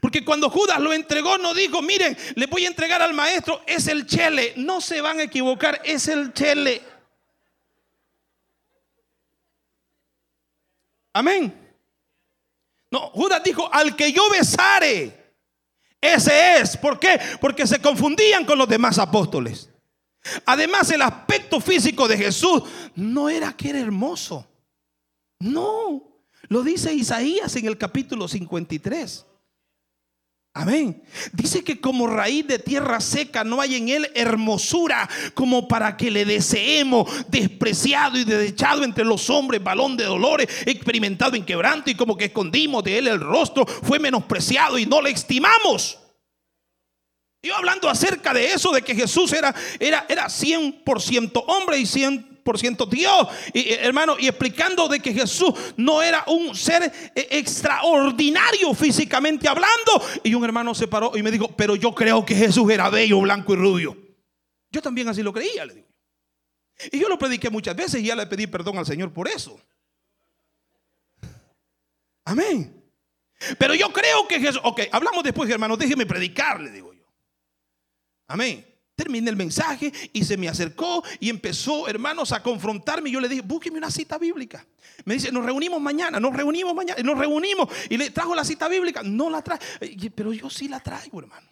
Porque 0.00 0.24
cuando 0.24 0.48
Judas 0.48 0.80
lo 0.80 0.94
entregó, 0.94 1.36
no 1.36 1.52
dijo, 1.52 1.82
miren, 1.82 2.16
le 2.36 2.46
voy 2.46 2.64
a 2.64 2.68
entregar 2.68 3.02
al 3.02 3.12
maestro, 3.12 3.60
es 3.66 3.86
el 3.86 4.06
chele. 4.06 4.54
No 4.56 4.80
se 4.80 5.02
van 5.02 5.20
a 5.20 5.24
equivocar, 5.24 5.82
es 5.84 6.08
el 6.08 6.32
chele. 6.32 6.80
Amén. 11.14 11.54
No, 12.90 13.10
Judas 13.10 13.42
dijo, 13.42 13.72
al 13.72 13.96
que 13.96 14.12
yo 14.12 14.28
besare, 14.30 15.34
ese 16.00 16.58
es. 16.58 16.76
¿Por 16.76 17.00
qué? 17.00 17.18
Porque 17.40 17.66
se 17.66 17.80
confundían 17.80 18.44
con 18.44 18.58
los 18.58 18.68
demás 18.68 18.98
apóstoles. 18.98 19.70
Además, 20.44 20.90
el 20.90 21.02
aspecto 21.02 21.60
físico 21.60 22.06
de 22.06 22.18
Jesús 22.18 22.62
no 22.94 23.28
era 23.28 23.52
que 23.56 23.70
era 23.70 23.78
hermoso. 23.78 24.46
No, 25.38 26.02
lo 26.48 26.62
dice 26.62 26.92
Isaías 26.92 27.56
en 27.56 27.66
el 27.66 27.78
capítulo 27.78 28.28
53. 28.28 29.26
Amén. 30.56 31.02
Dice 31.32 31.64
que 31.64 31.80
como 31.80 32.06
raíz 32.06 32.46
de 32.46 32.60
tierra 32.60 33.00
seca 33.00 33.42
no 33.42 33.60
hay 33.60 33.74
en 33.74 33.88
él 33.88 34.12
hermosura 34.14 35.10
como 35.34 35.66
para 35.66 35.96
que 35.96 36.12
le 36.12 36.24
deseemos, 36.24 37.10
despreciado 37.28 38.16
y 38.16 38.22
desechado 38.22 38.84
entre 38.84 39.04
los 39.04 39.28
hombres, 39.30 39.64
balón 39.64 39.96
de 39.96 40.04
dolores, 40.04 40.46
experimentado 40.64 41.34
en 41.34 41.44
quebranto 41.44 41.90
y 41.90 41.96
como 41.96 42.16
que 42.16 42.26
escondimos 42.26 42.84
de 42.84 42.98
él 42.98 43.08
el 43.08 43.20
rostro, 43.20 43.66
fue 43.66 43.98
menospreciado 43.98 44.78
y 44.78 44.86
no 44.86 45.02
le 45.02 45.10
estimamos. 45.10 45.98
Yo 47.42 47.56
hablando 47.56 47.90
acerca 47.90 48.32
de 48.32 48.52
eso, 48.52 48.70
de 48.70 48.82
que 48.82 48.94
Jesús 48.94 49.32
era, 49.32 49.52
era, 49.80 50.06
era 50.08 50.26
100% 50.26 51.44
hombre 51.48 51.78
y 51.78 51.82
100% 51.82 52.33
por 52.44 52.58
ciento 52.58 52.86
Dios, 52.86 53.26
y, 53.52 53.72
hermano, 53.72 54.16
y 54.18 54.28
explicando 54.28 54.86
de 54.86 55.00
que 55.00 55.12
Jesús 55.12 55.52
no 55.76 56.02
era 56.02 56.22
un 56.28 56.54
ser 56.54 56.82
eh, 57.14 57.28
extraordinario 57.30 58.72
físicamente 58.74 59.48
hablando. 59.48 60.02
Y 60.22 60.34
un 60.34 60.44
hermano 60.44 60.74
se 60.74 60.86
paró 60.86 61.16
y 61.16 61.22
me 61.22 61.30
dijo, 61.30 61.48
pero 61.56 61.74
yo 61.74 61.94
creo 61.94 62.24
que 62.24 62.34
Jesús 62.34 62.70
era 62.70 62.90
bello, 62.90 63.20
blanco 63.20 63.54
y 63.54 63.56
rubio. 63.56 63.96
Yo 64.70 64.82
también 64.82 65.08
así 65.08 65.22
lo 65.22 65.32
creía, 65.32 65.64
le 65.64 65.74
digo. 65.74 65.88
Y 66.92 66.98
yo 66.98 67.08
lo 67.08 67.18
prediqué 67.18 67.50
muchas 67.50 67.74
veces 67.74 68.02
y 68.02 68.06
ya 68.06 68.16
le 68.16 68.26
pedí 68.26 68.46
perdón 68.46 68.78
al 68.78 68.86
Señor 68.86 69.12
por 69.12 69.28
eso. 69.28 69.58
Amén. 72.24 72.82
Pero 73.58 73.74
yo 73.74 73.92
creo 73.92 74.26
que 74.28 74.40
Jesús, 74.40 74.60
ok, 74.64 74.82
hablamos 74.92 75.22
después, 75.24 75.48
hermano, 75.50 75.76
déjeme 75.76 76.06
predicar, 76.06 76.60
le 76.60 76.70
digo 76.70 76.92
yo. 76.92 77.04
Amén. 78.26 78.73
Terminé 78.96 79.28
el 79.28 79.36
mensaje 79.36 79.92
y 80.12 80.24
se 80.24 80.36
me 80.36 80.48
acercó 80.48 81.02
y 81.18 81.28
empezó, 81.28 81.88
hermanos, 81.88 82.30
a 82.32 82.42
confrontarme. 82.42 83.10
Yo 83.10 83.20
le 83.20 83.28
dije, 83.28 83.42
búsqueme 83.42 83.78
una 83.78 83.90
cita 83.90 84.18
bíblica. 84.18 84.64
Me 85.04 85.14
dice, 85.14 85.32
nos 85.32 85.44
reunimos 85.44 85.80
mañana, 85.80 86.20
nos 86.20 86.34
reunimos 86.34 86.74
mañana, 86.74 87.02
nos 87.02 87.18
reunimos 87.18 87.68
y 87.90 87.96
le 87.96 88.10
trajo 88.10 88.34
la 88.34 88.44
cita 88.44 88.68
bíblica. 88.68 89.02
No 89.02 89.30
la 89.30 89.42
trae, 89.42 89.58
pero 90.14 90.32
yo 90.32 90.48
sí 90.48 90.68
la 90.68 90.78
traigo, 90.78 91.18
hermano. 91.18 91.50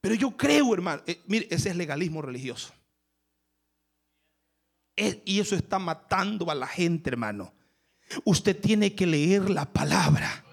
Pero 0.00 0.14
yo 0.14 0.36
creo, 0.36 0.72
hermano, 0.72 1.02
eh, 1.06 1.22
mire, 1.26 1.48
ese 1.50 1.70
es 1.70 1.76
legalismo 1.76 2.22
religioso. 2.22 2.72
y 4.96 5.40
eso 5.40 5.56
está 5.56 5.78
matando 5.78 6.50
a 6.50 6.54
la 6.54 6.66
gente, 6.66 7.10
hermano. 7.10 7.52
Usted 8.24 8.58
tiene 8.60 8.94
que 8.94 9.06
leer 9.06 9.50
la 9.50 9.70
palabra. 9.70 10.44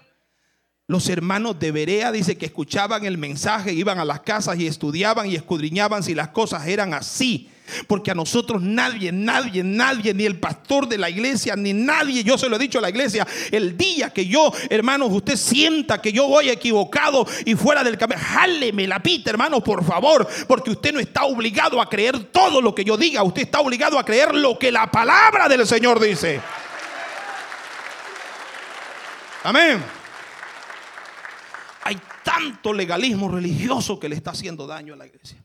Los 0.88 1.08
hermanos 1.08 1.60
de 1.60 1.70
Berea 1.70 2.10
dice 2.10 2.36
que 2.36 2.46
escuchaban 2.46 3.04
el 3.04 3.16
mensaje, 3.16 3.72
iban 3.72 4.00
a 4.00 4.04
las 4.04 4.20
casas 4.20 4.58
y 4.58 4.66
estudiaban 4.66 5.28
y 5.28 5.36
escudriñaban 5.36 6.02
si 6.02 6.12
las 6.12 6.28
cosas 6.28 6.66
eran 6.66 6.92
así. 6.92 7.48
Porque 7.86 8.10
a 8.10 8.14
nosotros 8.14 8.60
nadie, 8.60 9.12
nadie, 9.12 9.62
nadie, 9.62 10.12
ni 10.12 10.24
el 10.24 10.40
pastor 10.40 10.88
de 10.88 10.98
la 10.98 11.08
iglesia, 11.08 11.54
ni 11.54 11.72
nadie, 11.72 12.24
yo 12.24 12.36
se 12.36 12.48
lo 12.48 12.56
he 12.56 12.58
dicho 12.58 12.80
a 12.80 12.82
la 12.82 12.90
iglesia, 12.90 13.26
el 13.52 13.76
día 13.76 14.10
que 14.10 14.26
yo, 14.26 14.52
hermanos, 14.68 15.10
usted 15.12 15.36
sienta 15.36 16.02
que 16.02 16.12
yo 16.12 16.26
voy 16.26 16.50
equivocado 16.50 17.24
y 17.46 17.54
fuera 17.54 17.84
del 17.84 17.96
camino, 17.96 18.20
jáleme 18.20 18.88
la 18.88 19.00
pita, 19.00 19.30
hermano, 19.30 19.62
por 19.62 19.84
favor, 19.84 20.28
porque 20.48 20.72
usted 20.72 20.92
no 20.92 20.98
está 20.98 21.22
obligado 21.24 21.80
a 21.80 21.88
creer 21.88 22.24
todo 22.24 22.60
lo 22.60 22.74
que 22.74 22.84
yo 22.84 22.96
diga, 22.96 23.22
usted 23.22 23.42
está 23.42 23.60
obligado 23.60 23.98
a 23.98 24.04
creer 24.04 24.34
lo 24.34 24.58
que 24.58 24.72
la 24.72 24.90
palabra 24.90 25.48
del 25.48 25.64
Señor 25.64 26.00
dice. 26.00 26.40
Amén 29.44 30.01
tanto 32.24 32.72
legalismo 32.72 33.28
religioso 33.28 33.98
que 33.98 34.08
le 34.08 34.16
está 34.16 34.32
haciendo 34.32 34.66
daño 34.66 34.94
a 34.94 34.96
la 34.96 35.06
iglesia. 35.06 35.44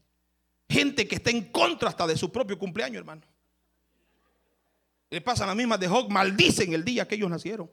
Gente 0.69 1.07
que 1.07 1.15
está 1.15 1.29
en 1.29 1.45
contra 1.45 1.89
hasta 1.89 2.05
de 2.07 2.17
su 2.17 2.31
propio 2.31 2.57
cumpleaños, 2.57 2.97
hermano. 2.97 3.21
Le 5.09 5.21
pasan 5.21 5.47
las 5.47 5.55
mismas 5.55 5.79
de 5.79 5.87
Job, 5.87 6.09
maldicen 6.09 6.73
el 6.73 6.83
día 6.83 7.07
que 7.07 7.15
ellos 7.15 7.29
nacieron. 7.29 7.69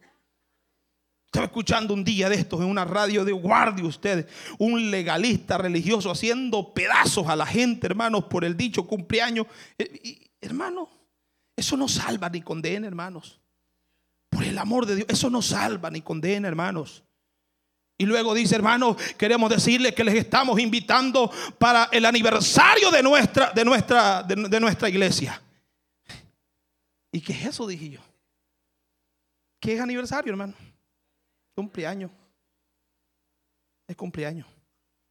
Estaba 1.27 1.47
escuchando 1.47 1.93
un 1.93 2.05
día 2.05 2.29
de 2.29 2.37
estos 2.37 2.61
en 2.61 2.67
una 2.67 2.85
radio 2.85 3.25
de 3.25 3.33
guardia 3.33 3.85
ustedes, 3.85 4.27
un 4.59 4.93
legalista 4.93 5.59
religioso 5.59 6.13
haciendo 6.13 6.73
pedazos 6.73 7.27
a 7.27 7.35
la 7.35 7.45
gente, 7.45 7.89
hermanos, 7.89 8.27
por 8.27 8.45
el 8.45 8.57
dicho 8.57 8.87
cumpleaños. 8.87 9.49
Eh, 9.77 10.31
hermano, 10.41 10.89
eso 11.57 11.77
no 11.77 11.89
salva 11.89 12.29
ni 12.29 12.41
condena, 12.41 12.87
hermanos. 12.87 13.41
Por 14.29 14.45
el 14.45 14.57
amor 14.59 14.87
de 14.87 14.95
Dios, 14.95 15.09
eso 15.09 15.29
no 15.29 15.43
salva 15.43 15.91
ni 15.91 16.03
condena, 16.03 16.47
hermanos. 16.47 17.03
Y 17.97 18.07
luego 18.07 18.35
dice, 18.35 18.57
hermano, 18.57 18.97
queremos 19.17 19.49
decirle 19.51 19.95
que 19.95 20.03
les 20.03 20.15
estamos 20.15 20.59
invitando 20.59 21.31
para 21.59 21.89
el 21.93 22.05
aniversario 22.05 22.91
de 22.91 23.03
nuestra, 23.03 23.53
de 23.53 23.65
nuestra, 23.65 24.23
de, 24.23 24.61
nuestra 24.61 24.89
iglesia. 24.89 25.41
¿Y 27.13 27.21
qué 27.21 27.33
es 27.33 27.47
eso? 27.47 27.67
Dije 27.67 27.91
yo. 27.91 28.01
¿Qué 29.61 29.75
es 29.75 29.81
aniversario, 29.81 30.33
hermano? 30.33 30.55
Cumpleaños. 31.55 32.11
Es 33.87 33.97
cumpleaños. 33.97 34.49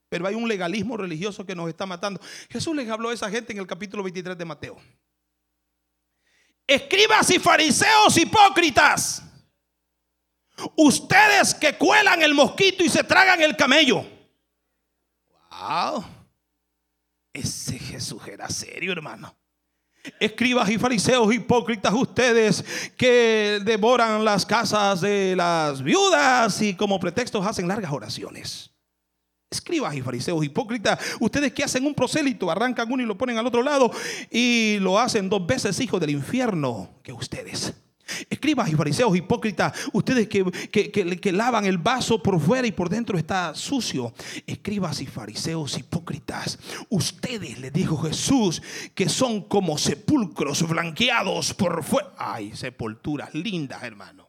Pero 0.09 0.27
hay 0.27 0.35
un 0.35 0.47
legalismo 0.47 0.97
religioso 0.97 1.45
que 1.45 1.55
nos 1.55 1.69
está 1.69 1.85
matando. 1.85 2.19
Jesús 2.49 2.75
les 2.75 2.89
habló 2.89 3.09
a 3.09 3.13
esa 3.13 3.29
gente 3.29 3.53
en 3.53 3.59
el 3.59 3.67
capítulo 3.67 4.03
23 4.03 4.37
de 4.37 4.45
Mateo. 4.45 4.77
Escribas 6.67 7.29
y 7.29 7.39
fariseos 7.39 8.17
hipócritas. 8.17 9.23
Ustedes 10.75 11.55
que 11.55 11.77
cuelan 11.77 12.21
el 12.21 12.33
mosquito 12.33 12.83
y 12.83 12.89
se 12.89 13.03
tragan 13.03 13.41
el 13.41 13.55
camello. 13.55 14.05
Wow. 15.49 16.03
Ese 17.33 17.79
Jesús 17.79 18.21
era 18.27 18.47
serio, 18.49 18.91
hermano. 18.91 19.35
Escribas 20.19 20.69
y 20.69 20.77
fariseos 20.77 21.33
hipócritas 21.33 21.93
ustedes 21.93 22.63
que 22.97 23.61
devoran 23.63 24.25
las 24.25 24.45
casas 24.45 25.01
de 25.01 25.33
las 25.35 25.81
viudas 25.81 26.61
y 26.61 26.75
como 26.75 26.99
pretextos 26.99 27.45
hacen 27.45 27.67
largas 27.67 27.91
oraciones. 27.91 28.71
Escribas 29.49 29.95
y 29.95 30.01
fariseos 30.01 30.43
hipócritas, 30.43 30.99
ustedes 31.19 31.53
que 31.53 31.63
hacen 31.63 31.85
un 31.85 31.93
prosélito, 31.93 32.51
arrancan 32.51 32.91
uno 32.91 33.03
y 33.03 33.05
lo 33.05 33.17
ponen 33.17 33.37
al 33.37 33.47
otro 33.47 33.61
lado 33.61 33.91
y 34.29 34.77
lo 34.81 34.99
hacen 34.99 35.29
dos 35.29 35.45
veces 35.45 35.79
hijos 35.79 36.01
del 36.01 36.09
infierno 36.09 36.89
que 37.01 37.13
ustedes. 37.13 37.73
Escribas 38.29 38.69
y 38.69 38.75
fariseos 38.75 39.15
hipócritas, 39.15 39.73
ustedes 39.93 40.27
que, 40.27 40.43
que, 40.71 41.31
lavan 41.31 41.65
el 41.65 41.77
vaso 41.77 42.21
por 42.21 42.39
fuera 42.39 42.67
y 42.67 42.71
por 42.71 42.89
dentro 42.89 43.17
está 43.17 43.55
sucio. 43.55 44.13
Escribas 44.45 45.01
y 45.01 45.05
fariseos 45.05 45.77
hipócritas, 45.77 46.59
ustedes, 46.89 47.59
le 47.59 47.71
dijo 47.71 47.97
Jesús, 47.97 48.61
que 48.93 49.09
son 49.09 49.41
como 49.41 49.77
sepulcros 49.77 50.67
blanqueados 50.67 51.53
por 51.53 51.83
fuera. 51.83 52.13
Ay, 52.17 52.55
sepulturas 52.55 53.33
lindas, 53.33 53.83
hermano. 53.83 54.22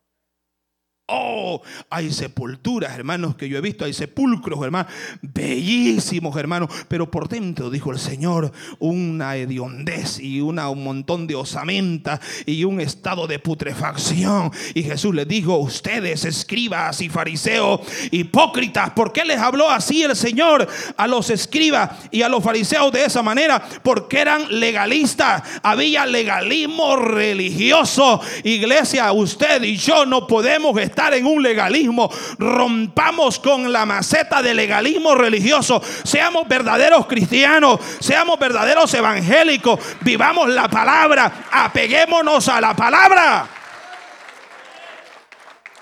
Oh, 1.07 1.61
hay 1.91 2.11
sepulturas, 2.11 2.95
hermanos, 2.97 3.37
que 3.37 3.47
yo 3.47 3.59
he 3.59 3.61
visto, 3.61 3.85
hay 3.85 3.93
sepulcros, 3.93 4.65
hermanos, 4.65 4.91
bellísimos, 5.21 6.35
hermanos, 6.35 6.71
pero 6.89 7.11
por 7.11 7.29
dentro, 7.29 7.69
dijo 7.69 7.93
el 7.93 7.99
Señor, 7.99 8.53
una 8.79 9.37
hediondez 9.37 10.19
y 10.19 10.41
una, 10.41 10.71
un 10.71 10.83
montón 10.83 11.27
de 11.27 11.35
osamenta 11.35 12.23
y 12.47 12.65
un 12.65 12.81
estado 12.81 13.27
de 13.27 13.39
putrefacción. 13.39 14.51
Y 14.73 14.83
Jesús 14.83 15.15
les 15.15 15.29
dijo, 15.29 15.59
ustedes, 15.59 16.25
escribas 16.25 17.03
y 17.03 17.11
fariseos, 17.11 17.81
hipócritas, 18.11 18.93
¿por 18.93 19.13
qué 19.13 19.27
les 19.27 19.39
habló 19.39 19.69
así 19.69 20.03
el 20.05 20.17
Señor 20.17 20.67
a 20.97 21.07
los 21.07 21.29
escribas 21.29 21.91
y 22.11 22.23
a 22.23 22.31
los 22.31 22.43
fariseos 22.43 22.91
de 22.91 23.05
esa 23.05 23.23
manera? 23.23 23.63
Porque 23.83 24.21
eran 24.21 24.59
legalistas, 24.59 25.43
había 25.63 26.07
legalismo 26.07 26.97
religioso. 26.97 28.23
Iglesia, 28.43 29.13
usted 29.13 29.63
y 29.65 29.77
yo 29.77 30.07
no 30.07 30.27
podemos 30.27 30.81
estar 30.81 30.94
estar 30.95 31.13
en 31.13 31.27
un 31.27 31.43
legalismo. 31.43 32.09
Rompamos 32.39 33.41
con 33.41 33.73
la 33.73 33.85
maceta 33.85 34.41
de 34.41 34.55
legalismo 34.55 35.17
religioso. 35.17 35.83
Seamos 36.05 36.47
verdaderos 36.47 37.07
cristianos, 37.07 37.81
seamos 38.01 38.39
verdaderos 38.39 38.95
evangélicos. 38.95 39.81
Vivamos 40.03 40.49
la 40.49 40.69
palabra, 40.69 41.49
apeguémonos 41.51 42.49
a 42.49 42.61
la 42.61 42.75
palabra. 42.77 43.49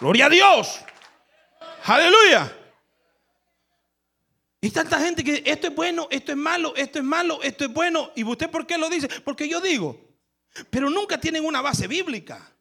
Gloria 0.01 0.27
a 0.27 0.31
Dios. 0.31 0.81
Aleluya. 1.85 2.51
Y 4.63 4.71
tanta 4.71 4.99
gente 5.01 5.23
que 5.23 5.43
esto 5.45 5.67
es 5.67 5.75
bueno, 5.75 6.07
esto 6.11 6.33
es 6.33 6.39
malo, 6.39 6.73
esto 6.77 6.99
es 7.01 7.05
malo, 7.05 7.43
esto 7.43 7.65
es 7.65 7.73
bueno. 7.73 8.11
¿Y 8.15 8.25
usted 8.25 8.49
por 8.49 8.67
qué 8.67 8.79
lo 8.79 8.89
dice? 8.89 9.09
Porque 9.25 9.49
yo 9.49 9.61
digo. 9.61 10.01
Pero 10.71 10.89
nunca 10.89 11.19
tienen 11.19 11.45
una 11.45 11.61
base 11.61 11.87
bíblica. 11.87 12.52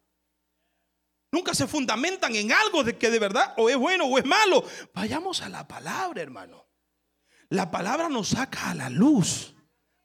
Nunca 1.32 1.54
se 1.54 1.66
fundamentan 1.66 2.36
en 2.36 2.52
algo 2.52 2.84
de 2.84 2.98
que 2.98 3.10
de 3.10 3.18
verdad 3.18 3.54
o 3.56 3.70
es 3.70 3.76
bueno 3.76 4.04
o 4.04 4.18
es 4.18 4.24
malo. 4.26 4.64
Vayamos 4.94 5.40
a 5.40 5.48
la 5.48 5.66
palabra, 5.66 6.20
hermano. 6.20 6.66
La 7.48 7.70
palabra 7.70 8.10
nos 8.10 8.28
saca 8.28 8.70
a 8.70 8.74
la 8.74 8.90
luz. 8.90 9.54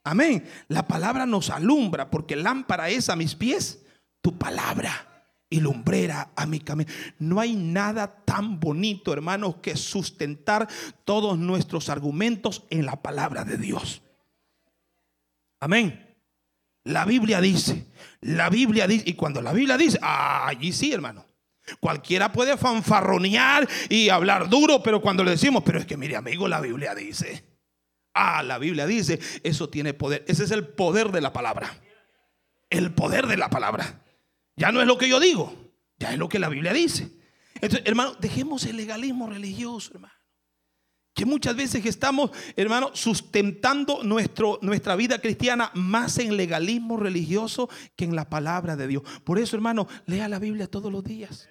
Amén. 0.04 0.48
La 0.68 0.88
palabra 0.88 1.26
nos 1.26 1.50
alumbra 1.50 2.10
porque 2.10 2.34
lámpara 2.34 2.88
es 2.88 3.10
a 3.10 3.16
mis 3.16 3.34
pies 3.34 3.84
tu 4.22 4.38
palabra 4.38 5.08
y 5.50 5.60
lumbrera 5.60 6.32
a 6.34 6.46
mi 6.46 6.60
camino. 6.60 6.90
No 7.18 7.40
hay 7.40 7.54
nada 7.56 8.24
tan 8.24 8.58
bonito, 8.58 9.12
hermanos, 9.12 9.56
que 9.56 9.76
sustentar 9.76 10.66
todos 11.04 11.38
nuestros 11.38 11.90
argumentos 11.90 12.64
en 12.70 12.86
la 12.86 13.02
palabra 13.02 13.44
de 13.44 13.58
Dios. 13.58 14.00
Amén. 15.60 16.06
La 16.84 17.04
Biblia 17.04 17.42
dice, 17.42 17.86
la 18.20 18.50
Biblia 18.50 18.86
dice, 18.86 19.04
y 19.06 19.14
cuando 19.14 19.40
la 19.40 19.52
Biblia 19.52 19.76
dice, 19.76 19.98
ah, 20.02 20.46
allí 20.46 20.72
sí, 20.72 20.92
hermano. 20.92 21.26
Cualquiera 21.80 22.32
puede 22.32 22.56
fanfarronear 22.56 23.68
y 23.88 24.08
hablar 24.08 24.48
duro, 24.48 24.82
pero 24.82 25.00
cuando 25.00 25.22
le 25.22 25.32
decimos, 25.32 25.62
pero 25.64 25.78
es 25.78 25.86
que 25.86 25.96
mire, 25.96 26.16
amigo, 26.16 26.48
la 26.48 26.60
Biblia 26.60 26.94
dice. 26.94 27.44
Ah, 28.14 28.42
la 28.42 28.58
Biblia 28.58 28.86
dice, 28.86 29.20
eso 29.44 29.68
tiene 29.68 29.94
poder. 29.94 30.24
Ese 30.26 30.44
es 30.44 30.50
el 30.50 30.66
poder 30.66 31.12
de 31.12 31.20
la 31.20 31.32
palabra. 31.32 31.80
El 32.70 32.92
poder 32.92 33.26
de 33.26 33.36
la 33.36 33.50
palabra. 33.50 34.02
Ya 34.56 34.72
no 34.72 34.80
es 34.80 34.86
lo 34.86 34.98
que 34.98 35.08
yo 35.08 35.20
digo, 35.20 35.54
ya 35.98 36.12
es 36.12 36.18
lo 36.18 36.28
que 36.28 36.38
la 36.38 36.48
Biblia 36.48 36.72
dice. 36.72 37.10
Entonces, 37.54 37.82
hermano, 37.84 38.14
dejemos 38.18 38.64
el 38.64 38.76
legalismo 38.76 39.28
religioso, 39.28 39.92
hermano. 39.94 40.14
Que 41.18 41.26
muchas 41.26 41.56
veces 41.56 41.84
estamos, 41.84 42.30
hermano, 42.54 42.92
sustentando 42.94 44.04
nuestro, 44.04 44.60
nuestra 44.62 44.94
vida 44.94 45.20
cristiana 45.20 45.72
más 45.74 46.16
en 46.20 46.36
legalismo 46.36 46.96
religioso 46.96 47.68
que 47.96 48.04
en 48.04 48.14
la 48.14 48.30
palabra 48.30 48.76
de 48.76 48.86
Dios. 48.86 49.02
Por 49.24 49.40
eso, 49.40 49.56
hermano, 49.56 49.88
lea 50.06 50.28
la 50.28 50.38
Biblia 50.38 50.68
todos 50.68 50.92
los 50.92 51.02
días. 51.02 51.48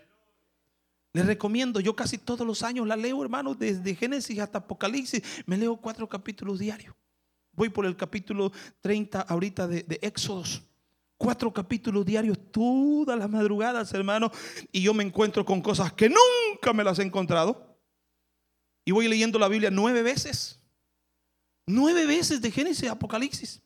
Les 1.11 1.25
recomiendo, 1.25 1.81
yo 1.81 1.97
casi 1.97 2.17
todos 2.17 2.47
los 2.47 2.63
años 2.63 2.87
la 2.87 2.95
leo, 2.95 3.21
hermano, 3.21 3.55
desde 3.55 3.93
Génesis 3.93 4.39
hasta 4.39 4.59
Apocalipsis. 4.59 5.21
Me 5.45 5.57
leo 5.57 5.75
cuatro 5.75 6.07
capítulos 6.07 6.59
diarios. 6.59 6.95
Voy 7.51 7.67
por 7.67 7.85
el 7.85 7.97
capítulo 7.97 8.53
30 8.79 9.19
ahorita 9.19 9.67
de, 9.67 9.83
de 9.83 9.99
Éxodos 10.01 10.63
cuatro 11.17 11.51
capítulos 11.51 12.05
diarios 12.05 12.37
todas 12.51 13.17
las 13.19 13.29
madrugadas, 13.29 13.91
hermano, 13.93 14.31
y 14.71 14.83
yo 14.83 14.93
me 14.93 15.03
encuentro 15.03 15.43
con 15.43 15.61
cosas 15.61 15.91
que 15.91 16.07
nunca 16.07 16.71
me 16.73 16.85
las 16.85 16.99
he 16.99 17.03
encontrado. 17.03 17.76
Y 18.87 18.91
voy 18.91 19.09
leyendo 19.09 19.37
la 19.37 19.49
Biblia 19.49 19.69
nueve 19.69 20.01
veces. 20.01 20.61
Nueve 21.65 22.05
veces 22.05 22.41
de 22.41 22.49
Génesis 22.49 22.89
Apocalipsis. 22.89 23.61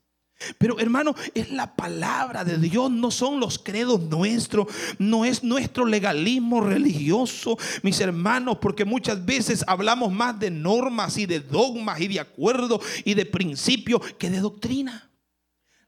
Pero 0.57 0.79
hermano, 0.79 1.13
es 1.35 1.51
la 1.51 1.75
palabra 1.75 2.43
de 2.43 2.57
Dios, 2.57 2.89
no 2.89 3.11
son 3.11 3.39
los 3.39 3.59
credos 3.59 4.01
nuestros, 4.01 4.65
no 4.97 5.23
es 5.23 5.43
nuestro 5.43 5.85
legalismo 5.85 6.61
religioso, 6.61 7.55
mis 7.83 7.99
hermanos, 7.99 8.57
porque 8.59 8.83
muchas 8.83 9.23
veces 9.23 9.63
hablamos 9.67 10.11
más 10.11 10.39
de 10.39 10.49
normas 10.49 11.15
y 11.19 11.27
de 11.27 11.39
dogmas 11.39 12.01
y 12.01 12.07
de 12.07 12.19
acuerdos 12.19 12.83
y 13.05 13.13
de 13.13 13.27
principios 13.27 14.01
que 14.17 14.31
de 14.31 14.39
doctrina. 14.39 15.10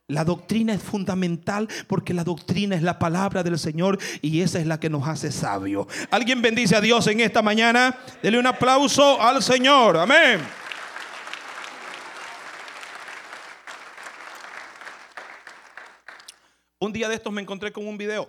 La 0.08 0.22
doctrina 0.22 0.74
es 0.74 0.82
fundamental 0.82 1.66
porque 1.88 2.12
la 2.12 2.24
doctrina 2.24 2.76
es 2.76 2.82
la 2.82 2.98
palabra 2.98 3.42
del 3.42 3.58
Señor 3.58 3.98
y 4.20 4.42
esa 4.42 4.58
es 4.58 4.66
la 4.66 4.78
que 4.78 4.90
nos 4.90 5.08
hace 5.08 5.32
sabios. 5.32 5.86
¿Alguien 6.10 6.42
bendice 6.42 6.76
a 6.76 6.82
Dios 6.82 7.06
en 7.06 7.20
esta 7.20 7.40
mañana? 7.40 7.98
Dele 8.22 8.38
un 8.38 8.46
aplauso 8.46 9.20
al 9.20 9.42
Señor. 9.42 9.96
Amén. 9.96 10.42
Un 16.80 16.92
día 16.92 17.08
de 17.08 17.14
estos 17.14 17.32
me 17.32 17.40
encontré 17.40 17.72
con 17.72 17.86
un 17.88 17.96
video 17.96 18.28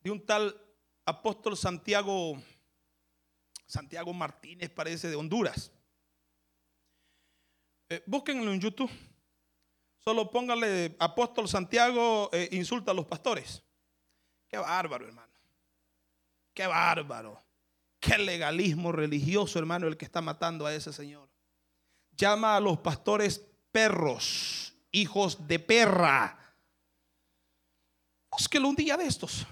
de 0.00 0.10
un 0.10 0.24
tal 0.24 0.58
apóstol 1.04 1.54
Santiago, 1.54 2.42
Santiago 3.66 4.14
Martínez 4.14 4.70
parece 4.70 5.08
de 5.08 5.16
Honduras. 5.16 5.70
Eh, 7.90 8.02
búsquenlo 8.06 8.50
en 8.50 8.60
YouTube. 8.60 8.90
Solo 10.06 10.30
póngale 10.30 10.96
apóstol 10.98 11.48
Santiago 11.48 12.28
eh, 12.32 12.50
insulta 12.52 12.90
a 12.90 12.94
los 12.94 13.06
pastores. 13.06 13.62
Qué 14.48 14.58
bárbaro, 14.58 15.06
hermano. 15.06 15.32
Qué 16.52 16.66
bárbaro. 16.66 17.42
Qué 17.98 18.18
legalismo 18.18 18.92
religioso, 18.92 19.58
hermano, 19.58 19.86
el 19.86 19.96
que 19.96 20.04
está 20.04 20.20
matando 20.20 20.66
a 20.66 20.74
ese 20.74 20.92
señor. 20.92 21.30
Llama 22.14 22.54
a 22.54 22.60
los 22.60 22.78
pastores 22.78 23.46
perros, 23.72 24.74
hijos 24.92 25.48
de 25.48 25.58
perra. 25.58 26.38
Búsquelo 28.30 28.68
un 28.68 28.76
día 28.76 28.98
de 28.98 29.06
estos. 29.06 29.46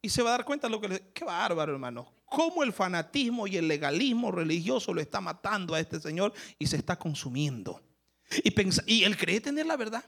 Y 0.00 0.08
se 0.08 0.22
va 0.22 0.28
a 0.28 0.32
dar 0.32 0.44
cuenta 0.44 0.68
de 0.68 0.70
lo 0.70 0.80
que 0.80 0.88
le... 0.88 1.12
Qué 1.12 1.24
bárbaro, 1.24 1.72
hermano. 1.72 2.14
Cómo 2.26 2.62
el 2.62 2.72
fanatismo 2.72 3.48
y 3.48 3.56
el 3.56 3.66
legalismo 3.66 4.30
religioso 4.30 4.94
lo 4.94 5.00
está 5.00 5.20
matando 5.20 5.74
a 5.74 5.80
este 5.80 5.98
señor 5.98 6.32
y 6.60 6.68
se 6.68 6.76
está 6.76 6.96
consumiendo. 6.96 7.82
Y, 8.86 9.04
él 9.04 9.16
cree 9.16 9.40
tener 9.40 9.66
la 9.66 9.76
verdad. 9.76 10.04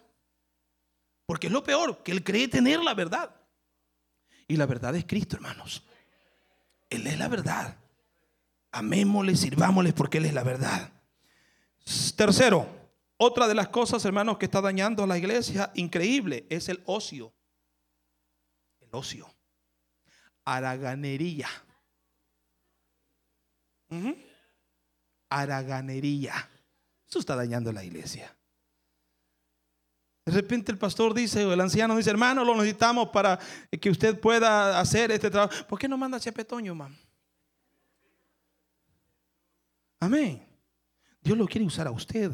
Porque 1.26 1.46
es 1.46 1.52
lo 1.52 1.62
peor, 1.62 2.02
que 2.02 2.12
él 2.12 2.24
cree 2.24 2.48
tener 2.48 2.80
la 2.80 2.94
verdad. 2.94 3.34
Y 4.46 4.56
la 4.56 4.66
verdad 4.66 4.96
es 4.96 5.04
Cristo, 5.04 5.36
hermanos. 5.36 5.84
Él 6.90 7.06
es 7.06 7.18
la 7.18 7.28
verdad. 7.28 7.76
Amémosle, 8.72 9.36
sirvámosle 9.36 9.92
porque 9.92 10.18
Él 10.18 10.26
es 10.26 10.34
la 10.34 10.42
verdad. 10.42 10.92
Tercero, 12.16 12.66
otra 13.16 13.46
de 13.48 13.54
las 13.54 13.68
cosas, 13.68 14.04
hermanos, 14.04 14.38
que 14.38 14.46
está 14.46 14.60
dañando 14.60 15.04
a 15.04 15.06
la 15.06 15.18
iglesia, 15.18 15.70
increíble, 15.74 16.46
es 16.48 16.68
el 16.68 16.82
ocio. 16.86 17.32
El 18.80 18.88
ocio. 18.92 19.28
Araganería. 20.44 21.48
Araganería. 25.28 26.50
Eso 27.08 27.18
está 27.18 27.34
dañando 27.34 27.72
la 27.72 27.84
iglesia. 27.84 28.36
De 30.26 30.32
repente 30.32 30.70
el 30.70 30.76
pastor 30.76 31.14
dice, 31.14 31.46
o 31.46 31.54
el 31.54 31.60
anciano 31.60 31.96
dice, 31.96 32.10
hermano, 32.10 32.44
lo 32.44 32.54
necesitamos 32.54 33.08
para 33.08 33.38
que 33.80 33.88
usted 33.88 34.20
pueda 34.20 34.78
hacer 34.78 35.10
este 35.10 35.30
trabajo. 35.30 35.66
¿Por 35.66 35.78
qué 35.78 35.88
no 35.88 35.96
manda 35.96 36.18
a 36.18 36.20
Chepetoño, 36.20 36.74
man? 36.74 36.94
Amén. 40.00 40.46
Dios 41.22 41.38
lo 41.38 41.46
quiere 41.46 41.66
usar 41.66 41.86
a 41.86 41.90
usted. 41.90 42.30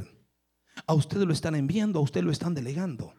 A 0.87 0.95
usted 0.95 1.19
lo 1.19 1.33
están 1.33 1.55
enviando, 1.55 2.01
a 2.01 2.03
usted 2.03 2.23
lo 2.23 2.33
están 2.33 2.53
delegando. 2.53 3.15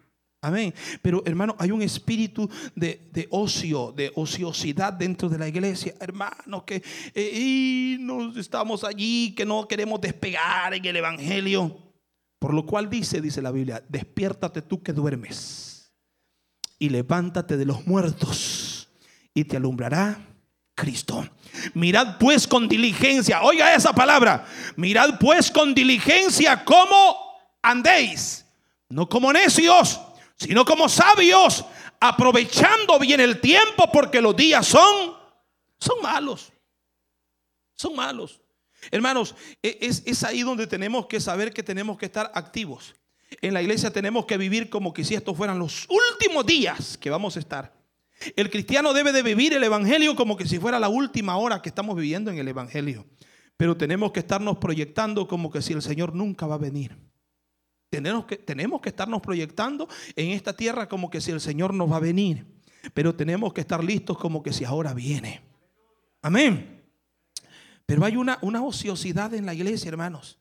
Amén. 0.45 0.75
Pero 1.01 1.23
hermano, 1.25 1.55
hay 1.57 1.71
un 1.71 1.81
espíritu 1.81 2.47
de, 2.75 3.27
ocio, 3.31 3.91
de 3.91 4.11
ociosidad 4.13 4.93
dentro 4.93 5.27
de 5.27 5.39
la 5.39 5.47
iglesia. 5.47 5.95
Hermanos, 5.99 6.61
que 6.67 6.83
eh, 7.15 7.97
nos 7.99 8.37
estamos 8.37 8.83
allí, 8.83 9.33
que 9.33 9.43
no 9.43 9.67
queremos 9.67 9.99
despegar 9.99 10.71
en 10.75 10.85
el 10.85 10.97
Evangelio. 10.97 11.75
Por 12.37 12.53
lo 12.53 12.63
cual 12.63 12.91
dice, 12.91 13.21
dice 13.21 13.41
la 13.41 13.49
Biblia, 13.49 13.83
despiértate 13.89 14.61
tú 14.61 14.83
que 14.83 14.93
duermes 14.93 15.91
y 16.77 16.89
levántate 16.89 17.57
de 17.57 17.65
los 17.65 17.87
muertos 17.87 18.87
y 19.33 19.45
te 19.45 19.57
alumbrará 19.57 20.27
Cristo. 20.75 21.27
Mirad 21.73 22.19
pues 22.19 22.45
con 22.45 22.67
diligencia, 22.67 23.41
oiga 23.41 23.73
esa 23.73 23.93
palabra, 23.93 24.45
mirad 24.75 25.17
pues 25.19 25.49
con 25.49 25.73
diligencia 25.73 26.63
cómo 26.63 27.17
andéis, 27.63 28.45
no 28.89 29.09
como 29.09 29.33
necios 29.33 29.99
sino 30.37 30.65
como 30.65 30.89
sabios, 30.89 31.65
aprovechando 31.99 32.99
bien 32.99 33.19
el 33.19 33.39
tiempo 33.39 33.89
porque 33.91 34.21
los 34.21 34.35
días 34.35 34.67
son, 34.67 35.15
son 35.79 36.01
malos. 36.01 36.51
Son 37.75 37.95
malos. 37.95 38.41
Hermanos, 38.91 39.35
e, 39.61 39.77
es, 39.81 40.03
es 40.05 40.23
ahí 40.23 40.41
donde 40.41 40.67
tenemos 40.67 41.07
que 41.07 41.19
saber 41.19 41.53
que 41.53 41.63
tenemos 41.63 41.97
que 41.97 42.05
estar 42.05 42.31
activos. 42.33 42.95
En 43.41 43.53
la 43.53 43.61
iglesia 43.61 43.91
tenemos 43.91 44.25
que 44.25 44.37
vivir 44.37 44.69
como 44.69 44.93
que 44.93 45.03
si 45.03 45.15
estos 45.15 45.35
fueran 45.35 45.59
los 45.59 45.87
últimos 45.89 46.45
días 46.45 46.97
que 46.97 47.09
vamos 47.09 47.35
a 47.35 47.39
estar. 47.39 47.73
El 48.35 48.49
cristiano 48.49 48.93
debe 48.93 49.11
de 49.11 49.23
vivir 49.23 49.53
el 49.53 49.63
Evangelio 49.63 50.15
como 50.15 50.37
que 50.37 50.47
si 50.47 50.59
fuera 50.59 50.79
la 50.79 50.89
última 50.89 51.37
hora 51.37 51.61
que 51.61 51.69
estamos 51.69 51.95
viviendo 51.95 52.31
en 52.31 52.37
el 52.37 52.47
Evangelio. 52.47 53.05
Pero 53.57 53.75
tenemos 53.75 54.11
que 54.11 54.19
estarnos 54.19 54.57
proyectando 54.57 55.27
como 55.27 55.51
que 55.51 55.61
si 55.61 55.73
el 55.73 55.81
Señor 55.81 56.13
nunca 56.13 56.45
va 56.45 56.55
a 56.55 56.59
venir. 56.59 56.97
Tenemos 57.95 58.25
que, 58.25 58.37
tenemos 58.37 58.81
que 58.81 58.89
estarnos 58.89 59.21
proyectando 59.21 59.87
en 60.15 60.31
esta 60.31 60.53
tierra 60.53 60.87
como 60.87 61.09
que 61.09 61.21
si 61.21 61.31
el 61.31 61.41
Señor 61.41 61.73
nos 61.73 61.91
va 61.91 61.97
a 61.97 62.01
venir. 62.01 62.45
pero 62.93 63.15
tenemos 63.15 63.53
que 63.53 63.61
estar 63.61 63.83
listos 63.83 64.17
como 64.17 64.43
que 64.43 64.53
si 64.53 64.63
ahora 64.63 64.93
viene. 64.93 65.41
Amén. 66.21 66.83
Pero 67.85 68.05
hay 68.05 68.15
una, 68.15 68.37
una 68.41 68.63
ociosidad 68.63 69.33
en 69.33 69.45
la 69.45 69.53
iglesia, 69.53 69.89
hermanos. 69.89 70.39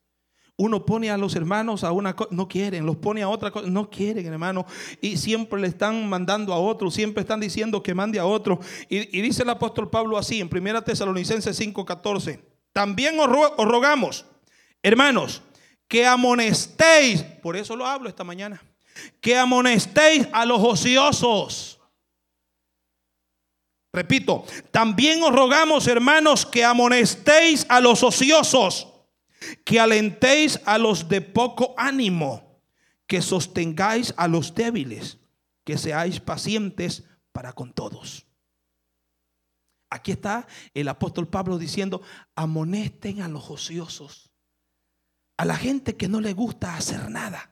Uno 0.57 0.87
pone 0.87 1.11
a 1.11 1.17
los 1.17 1.35
hermanos 1.35 1.83
a 1.83 1.91
una 1.91 2.15
cosa, 2.15 2.31
no 2.33 2.47
quieren, 2.47 2.87
los 2.87 2.97
pone 2.97 3.23
a 3.23 3.29
otra 3.29 3.51
cosa, 3.51 3.69
no 3.69 3.91
quieren, 3.91 4.25
hermano. 4.27 4.65
Y 5.01 5.17
siempre 5.17 5.61
le 5.61 5.67
están 5.67 6.09
mandando 6.09 6.53
a 6.53 6.59
otro, 6.59 6.93
siempre 6.93 7.23
están 7.23 7.41
diciendo 7.41 7.83
que 7.83 7.93
mande 7.93 8.21
a 8.21 8.27
otro. 8.27 8.61
Y, 8.89 9.21
dice 9.21 9.43
el 9.43 9.51
apóstol 9.51 9.91
Pablo 9.91 10.17
así 10.17 10.41
en 10.41 10.49
1 10.49 10.83
Tesalonicenses 10.85 11.59
5:14. 11.59 12.41
También 12.73 13.19
os, 13.19 13.29
os 13.57 13.67
rogamos, 13.67 14.27
hermanos, 14.81 15.43
que 15.89 16.07
amonestéis, 16.07 17.23
por 17.43 17.57
eso 17.57 17.77
lo 17.77 17.87
hablo 17.87 18.09
esta 18.09 18.25
mañana, 18.25 18.63
que 19.21 19.37
amonestéis 19.37 20.29
a 20.33 20.45
los 20.45 20.63
ociosos. 20.63 21.81
Repito, 23.93 24.45
también 24.73 25.23
os 25.23 25.33
rogamos, 25.33 25.87
hermanos, 25.87 26.45
que 26.45 26.65
amonestéis 26.65 27.65
a 27.69 27.81
los 27.81 28.03
ociosos 28.03 28.89
que 29.65 29.81
alentéis 29.81 30.61
a 30.65 30.79
los 30.79 31.09
de 31.09 31.21
poco 31.21 31.75
ánimo, 31.77 32.61
que 33.07 33.23
sostengáis 33.23 34.15
a 34.17 34.29
los 34.29 34.55
débiles, 34.55 35.19
que 35.65 35.79
seáis 35.79 36.21
pacientes 36.21 37.05
para 37.33 37.53
con 37.53 37.73
todos. 37.73 38.27
Aquí 39.91 40.13
está 40.13 40.47
el 40.73 40.89
apóstol 40.89 41.29
Pablo 41.29 41.59
diciendo, 41.59 42.03
amonesten 42.35 43.23
a 43.23 43.29
los 43.29 43.51
ociosos, 43.51 44.31
a 45.37 45.45
la 45.45 45.57
gente 45.57 45.97
que 45.97 46.09
no 46.09 46.21
le 46.21 46.33
gusta 46.33 46.77
hacer 46.77 47.11
nada. 47.11 47.51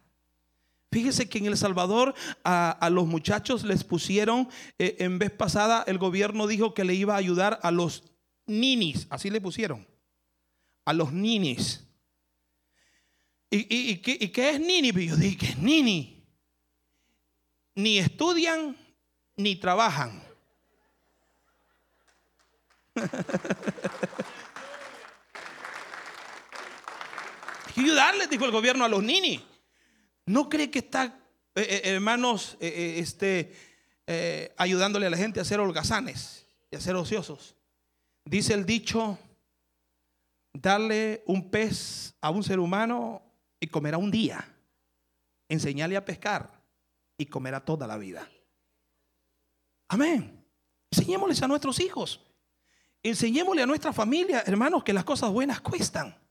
Fíjese 0.90 1.28
que 1.28 1.38
en 1.38 1.46
El 1.46 1.56
Salvador 1.56 2.14
a, 2.44 2.88
los 2.90 3.06
muchachos 3.06 3.64
les 3.64 3.82
pusieron, 3.82 4.48
eh, 4.78 4.96
en 4.98 5.18
vez 5.18 5.30
pasada 5.30 5.84
el 5.86 5.96
gobierno 5.98 6.46
dijo 6.46 6.74
que 6.74 6.84
le 6.84 6.94
iba 6.94 7.14
a 7.14 7.18
ayudar 7.18 7.58
a 7.62 7.70
los 7.70 8.04
ninis, 8.46 9.06
así 9.08 9.30
le 9.30 9.40
pusieron 9.40 9.86
a 10.84 10.92
los 10.92 11.12
ninis. 11.12 11.86
¿Y, 13.50 13.96
qué, 13.98 14.50
es 14.50 14.60
nini? 14.60 14.92
Pues 14.92 15.10
yo 15.10 15.16
dije, 15.16 15.36
¿qué 15.36 15.46
es 15.46 15.58
nini? 15.58 16.24
Ni 17.74 17.98
estudian 17.98 18.76
ni 19.36 19.56
trabajan. 19.56 20.22
Hay 27.61 27.61
que 27.74 27.80
ayudarles, 27.80 28.30
dijo 28.30 28.44
el 28.44 28.50
gobierno, 28.50 28.84
a 28.84 28.88
los 28.88 29.02
nini. 29.02 29.44
¿No 30.26 30.48
cree 30.48 30.70
que 30.70 30.80
está, 30.80 31.18
eh, 31.54 31.62
eh, 31.68 31.80
hermanos, 31.84 32.56
eh, 32.60 32.96
este, 32.98 33.52
ayudándole 34.56 35.06
a 35.06 35.10
la 35.10 35.16
gente 35.16 35.40
a 35.40 35.44
ser 35.44 35.60
holgazanes 35.60 36.46
y 36.70 36.76
a 36.76 36.80
ser 36.80 36.94
ociosos? 36.96 37.56
Dice 38.24 38.54
el 38.54 38.64
dicho, 38.64 39.18
darle 40.52 41.22
un 41.26 41.50
pez 41.50 42.14
a 42.20 42.30
un 42.30 42.44
ser 42.44 42.60
humano 42.60 43.22
y 43.58 43.66
comerá 43.66 43.98
un 43.98 44.10
día. 44.10 44.48
Enseñarle 45.48 45.96
a 45.96 46.04
pescar 46.04 46.62
y 47.18 47.26
comerá 47.26 47.64
toda 47.64 47.86
la 47.86 47.98
vida. 47.98 48.28
Amén. 49.88 50.42
Enseñémosles 50.90 51.42
a 51.42 51.48
nuestros 51.48 51.80
hijos. 51.80 52.20
Enseñémosle 53.02 53.62
a 53.62 53.66
nuestra 53.66 53.92
familia, 53.92 54.44
hermanos, 54.46 54.84
que 54.84 54.92
las 54.92 55.04
cosas 55.04 55.30
buenas 55.30 55.60
cuestan. 55.60 56.21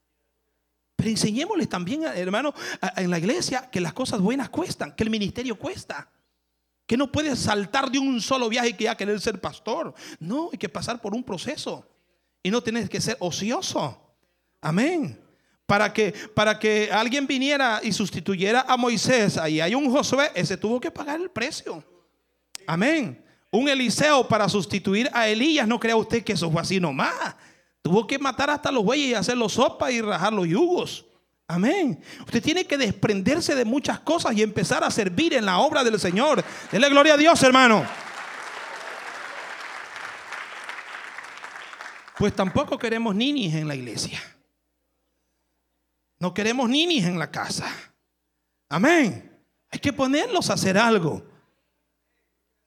Pero 1.02 1.10
enseñémosles 1.10 1.68
también, 1.68 2.04
hermanos, 2.04 2.54
en 2.96 3.10
la 3.10 3.18
iglesia 3.18 3.68
que 3.68 3.80
las 3.80 3.92
cosas 3.92 4.20
buenas 4.20 4.50
cuestan, 4.50 4.94
que 4.94 5.02
el 5.02 5.10
ministerio 5.10 5.58
cuesta. 5.58 6.08
Que 6.86 6.96
no 6.96 7.10
puedes 7.10 7.40
saltar 7.40 7.90
de 7.90 7.98
un 7.98 8.20
solo 8.20 8.48
viaje 8.48 8.76
que 8.76 8.84
ya 8.84 8.96
querer 8.96 9.20
ser 9.20 9.40
pastor. 9.40 9.94
No, 10.20 10.50
hay 10.52 10.58
que 10.58 10.68
pasar 10.68 11.00
por 11.00 11.12
un 11.12 11.24
proceso. 11.24 11.84
Y 12.40 12.52
no 12.52 12.62
tienes 12.62 12.88
que 12.88 13.00
ser 13.00 13.16
ocioso. 13.18 14.14
Amén. 14.60 15.20
Para 15.66 15.92
que, 15.92 16.14
para 16.36 16.56
que 16.56 16.88
alguien 16.92 17.26
viniera 17.26 17.80
y 17.82 17.90
sustituyera 17.90 18.64
a 18.68 18.76
Moisés, 18.76 19.36
ahí 19.38 19.60
hay 19.60 19.74
un 19.74 19.90
Josué, 19.90 20.30
ese 20.36 20.56
tuvo 20.56 20.78
que 20.78 20.92
pagar 20.92 21.20
el 21.20 21.32
precio. 21.32 21.82
Amén. 22.64 23.24
Un 23.50 23.68
Eliseo 23.68 24.28
para 24.28 24.48
sustituir 24.48 25.10
a 25.12 25.26
Elías, 25.26 25.66
no 25.66 25.80
crea 25.80 25.96
usted 25.96 26.22
que 26.22 26.34
eso 26.34 26.48
fue 26.48 26.62
así 26.62 26.78
nomás. 26.78 27.34
Tuvo 27.82 28.06
que 28.06 28.18
matar 28.18 28.48
hasta 28.48 28.70
los 28.70 28.84
bueyes 28.84 29.08
y 29.08 29.14
hacer 29.14 29.36
los 29.36 29.54
sopas 29.54 29.90
y 29.90 30.00
rajar 30.00 30.32
los 30.32 30.46
yugos. 30.46 31.04
Amén. 31.48 32.02
Usted 32.20 32.42
tiene 32.42 32.64
que 32.64 32.78
desprenderse 32.78 33.54
de 33.54 33.64
muchas 33.64 34.00
cosas 34.00 34.34
y 34.34 34.42
empezar 34.42 34.84
a 34.84 34.90
servir 34.90 35.34
en 35.34 35.44
la 35.44 35.58
obra 35.58 35.82
del 35.82 35.98
Señor. 35.98 36.42
Dele 36.70 36.88
gloria 36.88 37.14
a 37.14 37.16
Dios, 37.16 37.42
hermano. 37.42 37.84
Pues 42.16 42.34
tampoco 42.34 42.78
queremos 42.78 43.14
ninis 43.14 43.52
en 43.54 43.66
la 43.66 43.74
iglesia. 43.74 44.20
No 46.20 46.32
queremos 46.32 46.70
ninis 46.70 47.04
en 47.04 47.18
la 47.18 47.30
casa. 47.30 47.66
Amén. 48.68 49.44
Hay 49.70 49.80
que 49.80 49.92
ponerlos 49.92 50.48
a 50.48 50.54
hacer 50.54 50.78
algo. 50.78 51.22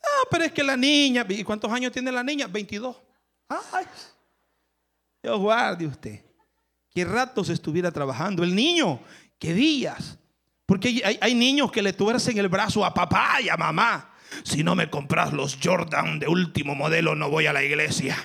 Ah, 0.04 0.28
pero 0.30 0.44
es 0.44 0.52
que 0.52 0.62
la 0.62 0.76
niña, 0.76 1.26
¿y 1.30 1.44
cuántos 1.44 1.72
años 1.72 1.92
tiene 1.92 2.12
la 2.12 2.22
niña? 2.22 2.48
22. 2.48 2.98
Ay, 3.48 3.86
Dios 5.26 5.40
guarde 5.40 5.88
usted. 5.88 6.24
¿Qué 6.94 7.04
ratos 7.04 7.50
estuviera 7.50 7.90
trabajando? 7.90 8.44
El 8.44 8.54
niño, 8.54 9.00
¿qué 9.40 9.56
días? 9.56 10.20
Porque 10.68 11.02
hay, 11.20 11.34
niños 11.34 11.72
que 11.72 11.82
le 11.82 11.94
tuercen 11.94 12.38
el 12.38 12.48
brazo 12.48 12.86
a 12.86 12.94
papá 12.94 13.42
y 13.42 13.50
a 13.50 13.58
mamá. 13.58 14.14
Si 14.44 14.64
no 14.64 14.76
me 14.76 14.88
compras 14.88 15.34
los 15.34 15.58
Jordan 15.62 16.20
de 16.20 16.28
último 16.28 16.76
modelo, 16.76 17.16
no 17.16 17.32
voy 17.32 17.48
a 17.48 17.54
la 17.54 17.64
iglesia. 17.64 18.16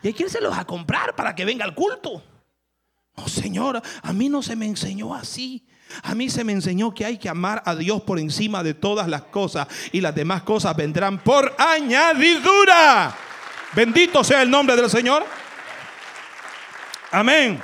Y 0.00 0.06
hay 0.06 0.12
que 0.14 0.22
irse 0.22 0.40
los 0.40 0.56
a 0.56 0.64
comprar 0.64 1.16
para 1.16 1.34
que 1.34 1.44
venga 1.44 1.64
al 1.64 1.74
culto. 1.74 2.22
No, 3.16 3.26
Señor, 3.26 3.82
a 4.02 4.12
mí 4.12 4.28
no 4.28 4.40
se 4.40 4.54
me 4.54 4.66
enseñó 4.66 5.12
así. 5.12 5.66
A 6.04 6.14
mí 6.14 6.30
se 6.30 6.44
me 6.44 6.52
enseñó 6.52 6.94
que 6.94 7.04
hay 7.04 7.18
que 7.18 7.28
amar 7.28 7.64
a 7.66 7.74
Dios 7.74 8.02
por 8.02 8.20
encima 8.20 8.62
de 8.62 8.74
todas 8.74 9.08
las 9.08 9.22
cosas 9.22 9.66
y 9.90 10.00
las 10.00 10.14
demás 10.14 10.44
cosas 10.44 10.76
vendrán 10.76 11.18
por 11.18 11.52
añadidura. 11.58 13.12
Bendito 13.74 14.22
sea 14.22 14.42
el 14.42 14.50
nombre 14.50 14.76
del 14.76 14.88
Señor. 14.88 15.26
Amén. 17.14 17.62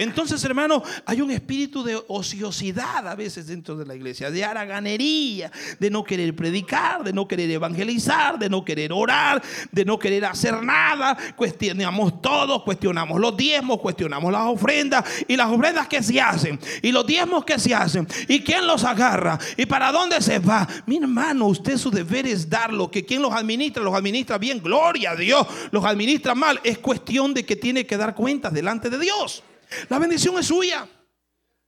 Entonces, 0.00 0.42
hermano, 0.44 0.82
hay 1.04 1.20
un 1.20 1.30
espíritu 1.30 1.84
de 1.84 2.00
ociosidad 2.08 3.06
a 3.06 3.14
veces 3.14 3.48
dentro 3.48 3.76
de 3.76 3.84
la 3.84 3.94
iglesia, 3.94 4.30
de 4.30 4.42
haraganería, 4.42 5.52
de 5.78 5.90
no 5.90 6.04
querer 6.04 6.34
predicar, 6.34 7.04
de 7.04 7.12
no 7.12 7.28
querer 7.28 7.50
evangelizar, 7.50 8.38
de 8.38 8.48
no 8.48 8.64
querer 8.64 8.94
orar, 8.94 9.42
de 9.70 9.84
no 9.84 9.98
querer 9.98 10.24
hacer 10.24 10.62
nada. 10.62 11.18
Cuestionamos 11.36 12.22
todo, 12.22 12.64
cuestionamos 12.64 13.20
los 13.20 13.36
diezmos, 13.36 13.78
cuestionamos 13.78 14.32
las 14.32 14.46
ofrendas 14.46 15.04
y 15.28 15.36
las 15.36 15.50
ofrendas 15.50 15.86
que 15.86 16.02
se 16.02 16.18
hacen 16.18 16.58
y 16.80 16.92
los 16.92 17.06
diezmos 17.06 17.44
que 17.44 17.58
se 17.58 17.74
hacen 17.74 18.08
y 18.26 18.40
quién 18.40 18.66
los 18.66 18.84
agarra 18.84 19.38
y 19.54 19.66
para 19.66 19.92
dónde 19.92 20.22
se 20.22 20.38
va. 20.38 20.66
Mi 20.86 20.96
hermano, 20.96 21.44
usted 21.48 21.76
su 21.76 21.90
deber 21.90 22.26
es 22.26 22.48
dar 22.48 22.72
lo 22.72 22.90
que 22.90 23.04
quien 23.04 23.20
los 23.20 23.34
administra, 23.34 23.82
los 23.82 23.94
administra 23.94 24.38
bien, 24.38 24.62
gloria 24.62 25.10
a 25.10 25.16
Dios, 25.16 25.46
los 25.70 25.84
administra 25.84 26.34
mal. 26.34 26.58
Es 26.64 26.78
cuestión 26.78 27.34
de 27.34 27.44
que 27.44 27.56
tiene 27.56 27.84
que 27.84 27.98
dar 27.98 28.14
cuentas 28.14 28.54
delante 28.54 28.88
de 28.88 28.98
Dios. 28.98 29.42
La 29.88 29.98
bendición 29.98 30.38
es 30.38 30.46
suya. 30.46 30.88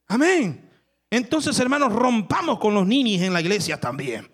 Amén. 0.09 0.71
Entonces, 1.11 1.59
hermanos, 1.59 1.93
rompamos 1.93 2.59
con 2.59 2.75
los 2.75 2.87
ninis 2.87 3.23
en 3.23 3.33
la 3.33 3.41
iglesia 3.41 3.79
también. 3.79 4.31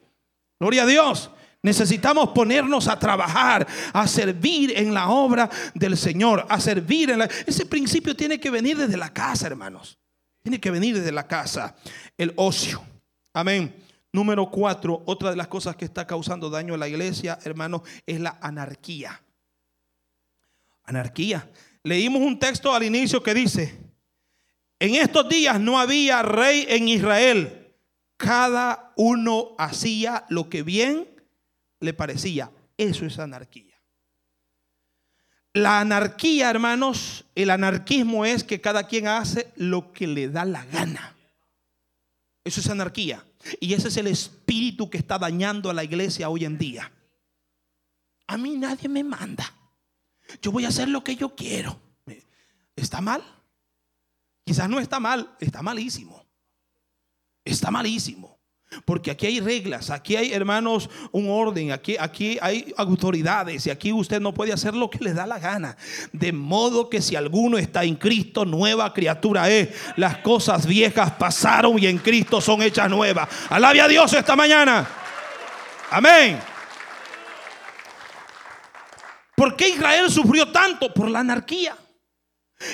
Gloria 0.60 0.84
a 0.84 0.86
Dios. 0.86 1.30
Necesitamos 1.60 2.28
ponernos 2.28 2.86
a 2.86 2.98
trabajar, 2.98 3.66
a 3.92 4.06
servir 4.06 4.72
en 4.76 4.94
la 4.94 5.08
obra 5.08 5.50
del 5.74 5.96
Señor, 5.96 6.46
a 6.48 6.60
servir 6.60 7.10
en 7.10 7.18
la... 7.18 7.28
Ese 7.46 7.66
principio 7.66 8.14
tiene 8.14 8.38
que 8.38 8.50
venir 8.50 8.76
desde 8.76 8.96
la 8.96 9.12
casa, 9.12 9.48
hermanos. 9.48 9.98
Tiene 10.40 10.60
que 10.60 10.70
venir 10.70 10.96
desde 10.96 11.10
la 11.10 11.26
casa. 11.26 11.74
El 12.16 12.32
ocio. 12.36 12.80
Amén. 13.34 13.74
Número 14.12 14.50
cuatro, 14.50 15.02
otra 15.04 15.30
de 15.30 15.36
las 15.36 15.48
cosas 15.48 15.76
que 15.76 15.84
está 15.84 16.06
causando 16.06 16.48
daño 16.48 16.74
a 16.74 16.78
la 16.78 16.88
iglesia, 16.88 17.38
hermanos, 17.44 17.82
es 18.06 18.20
la 18.20 18.38
anarquía. 18.40 19.20
Anarquía. 20.84 21.50
Leímos 21.88 22.20
un 22.20 22.38
texto 22.38 22.74
al 22.74 22.82
inicio 22.82 23.22
que 23.22 23.32
dice, 23.32 23.78
en 24.78 24.94
estos 24.94 25.26
días 25.26 25.58
no 25.58 25.78
había 25.78 26.20
rey 26.20 26.66
en 26.68 26.86
Israel. 26.86 27.74
Cada 28.18 28.92
uno 28.96 29.54
hacía 29.56 30.26
lo 30.28 30.50
que 30.50 30.62
bien 30.62 31.08
le 31.80 31.94
parecía. 31.94 32.50
Eso 32.76 33.06
es 33.06 33.18
anarquía. 33.18 33.80
La 35.54 35.80
anarquía, 35.80 36.50
hermanos, 36.50 37.24
el 37.34 37.48
anarquismo 37.48 38.26
es 38.26 38.44
que 38.44 38.60
cada 38.60 38.86
quien 38.86 39.08
hace 39.08 39.50
lo 39.56 39.90
que 39.94 40.06
le 40.06 40.28
da 40.28 40.44
la 40.44 40.66
gana. 40.66 41.16
Eso 42.44 42.60
es 42.60 42.68
anarquía. 42.68 43.24
Y 43.60 43.72
ese 43.72 43.88
es 43.88 43.96
el 43.96 44.08
espíritu 44.08 44.90
que 44.90 44.98
está 44.98 45.18
dañando 45.18 45.70
a 45.70 45.74
la 45.74 45.84
iglesia 45.84 46.28
hoy 46.28 46.44
en 46.44 46.58
día. 46.58 46.92
A 48.26 48.36
mí 48.36 48.58
nadie 48.58 48.90
me 48.90 49.02
manda. 49.02 49.54
Yo 50.42 50.52
voy 50.52 50.64
a 50.64 50.68
hacer 50.68 50.88
lo 50.88 51.02
que 51.02 51.16
yo 51.16 51.34
quiero. 51.34 51.80
¿Está 52.76 53.00
mal? 53.00 53.22
Quizás 54.44 54.68
no 54.68 54.78
está 54.78 55.00
mal, 55.00 55.36
está 55.40 55.62
malísimo. 55.62 56.24
Está 57.44 57.70
malísimo. 57.70 58.38
Porque 58.84 59.10
aquí 59.10 59.26
hay 59.26 59.40
reglas, 59.40 59.88
aquí 59.88 60.16
hay 60.16 60.32
hermanos 60.32 60.90
un 61.10 61.30
orden, 61.30 61.72
aquí, 61.72 61.96
aquí 61.98 62.38
hay 62.42 62.72
autoridades 62.76 63.66
y 63.66 63.70
aquí 63.70 63.92
usted 63.92 64.20
no 64.20 64.34
puede 64.34 64.52
hacer 64.52 64.74
lo 64.74 64.90
que 64.90 64.98
le 64.98 65.14
da 65.14 65.26
la 65.26 65.38
gana. 65.38 65.76
De 66.12 66.32
modo 66.32 66.90
que 66.90 67.00
si 67.00 67.16
alguno 67.16 67.56
está 67.56 67.84
en 67.84 67.96
Cristo, 67.96 68.44
nueva 68.44 68.92
criatura 68.92 69.48
es. 69.48 69.70
Las 69.96 70.18
cosas 70.18 70.66
viejas 70.66 71.12
pasaron 71.12 71.78
y 71.78 71.86
en 71.86 71.98
Cristo 71.98 72.42
son 72.42 72.60
hechas 72.60 72.90
nuevas. 72.90 73.28
Alabe 73.48 73.80
a 73.80 73.88
Dios 73.88 74.12
esta 74.12 74.36
mañana. 74.36 74.86
Amén. 75.90 76.38
¿Por 79.38 79.54
qué 79.54 79.68
Israel 79.68 80.10
sufrió 80.10 80.48
tanto? 80.48 80.92
Por 80.92 81.08
la 81.08 81.20
anarquía. 81.20 81.76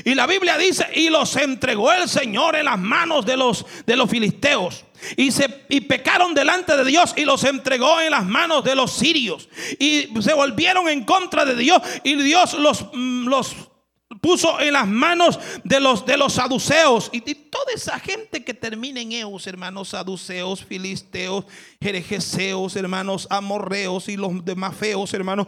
Y 0.02 0.14
la 0.14 0.26
Biblia 0.26 0.56
dice, 0.56 0.86
y 0.94 1.10
los 1.10 1.36
entregó 1.36 1.92
el 1.92 2.08
Señor 2.08 2.56
en 2.56 2.64
las 2.64 2.78
manos 2.78 3.26
de 3.26 3.36
los, 3.36 3.66
de 3.84 3.96
los 3.96 4.08
filisteos. 4.08 4.86
Y, 5.14 5.30
se, 5.30 5.66
y 5.68 5.82
pecaron 5.82 6.32
delante 6.32 6.74
de 6.74 6.86
Dios 6.86 7.12
y 7.18 7.26
los 7.26 7.44
entregó 7.44 8.00
en 8.00 8.12
las 8.12 8.24
manos 8.24 8.64
de 8.64 8.74
los 8.74 8.94
sirios. 8.94 9.50
Y 9.78 10.08
se 10.22 10.32
volvieron 10.32 10.88
en 10.88 11.04
contra 11.04 11.44
de 11.44 11.54
Dios 11.54 11.82
y 12.02 12.14
Dios 12.14 12.54
los, 12.54 12.86
mm, 12.94 13.28
los 13.28 13.54
puso 14.22 14.58
en 14.58 14.72
las 14.72 14.86
manos 14.86 15.38
de 15.64 15.80
los, 15.80 16.06
de 16.06 16.16
los 16.16 16.32
saduceos. 16.32 17.10
Y, 17.12 17.20
toda 17.20 17.74
esa 17.74 18.00
gente 18.00 18.42
que 18.42 18.54
termina 18.54 19.02
en 19.02 19.12
Eus, 19.12 19.46
hermanos 19.46 19.90
saduceos, 19.90 20.64
filisteos, 20.64 21.44
jerejeseos, 21.78 22.74
hermanos 22.74 23.26
amorreos 23.28 24.08
y 24.08 24.16
los 24.16 24.42
demás 24.42 24.74
feos, 24.74 25.12
hermanos. 25.12 25.46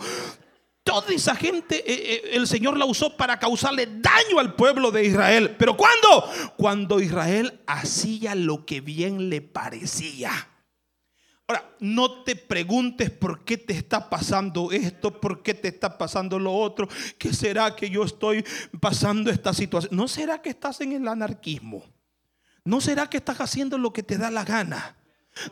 Toda 0.87 1.13
esa 1.13 1.35
gente 1.35 1.79
eh, 1.79 2.15
eh, 2.15 2.31
el 2.35 2.47
Señor 2.47 2.79
la 2.79 2.85
usó 2.85 3.17
para 3.17 3.41
causarle 3.41 3.87
daño 3.87 4.39
al 4.39 4.55
pueblo 4.55 4.93
de 4.93 5.05
Israel. 5.05 5.57
¿Pero 5.59 5.77
cuándo? 5.77 6.25
Cuando 6.57 7.01
Israel 7.01 7.61
hacía 7.67 8.37
lo 8.37 8.65
que 8.65 8.81
bien 8.81 9.29
le 9.29 9.41
parecía. 9.41 10.31
Ahora, 11.49 11.69
no 11.81 12.23
te 12.23 12.37
preguntes 12.37 13.11
por 13.11 13.45
qué 13.45 13.57
te 13.57 13.73
está 13.73 14.09
pasando 14.09 14.71
esto, 14.71 15.21
por 15.21 15.43
qué 15.43 15.55
te 15.55 15.67
está 15.67 15.99
pasando 15.99 16.39
lo 16.39 16.53
otro, 16.53 16.89
qué 17.19 17.33
será 17.33 17.75
que 17.75 17.91
yo 17.91 18.05
estoy 18.05 18.45
pasando 18.81 19.29
esta 19.29 19.53
situación. 19.53 19.97
¿No 19.97 20.07
será 20.07 20.41
que 20.41 20.51
estás 20.51 20.81
en 20.83 20.93
el 20.93 21.09
anarquismo? 21.09 21.83
¿No 22.65 22.81
será 22.81 23.11
que 23.11 23.17
estás 23.17 23.41
haciendo 23.41 23.77
lo 23.77 23.93
que 23.93 24.05
te 24.05 24.19
da 24.19 24.31
la 24.31 24.45
gana? 24.45 24.96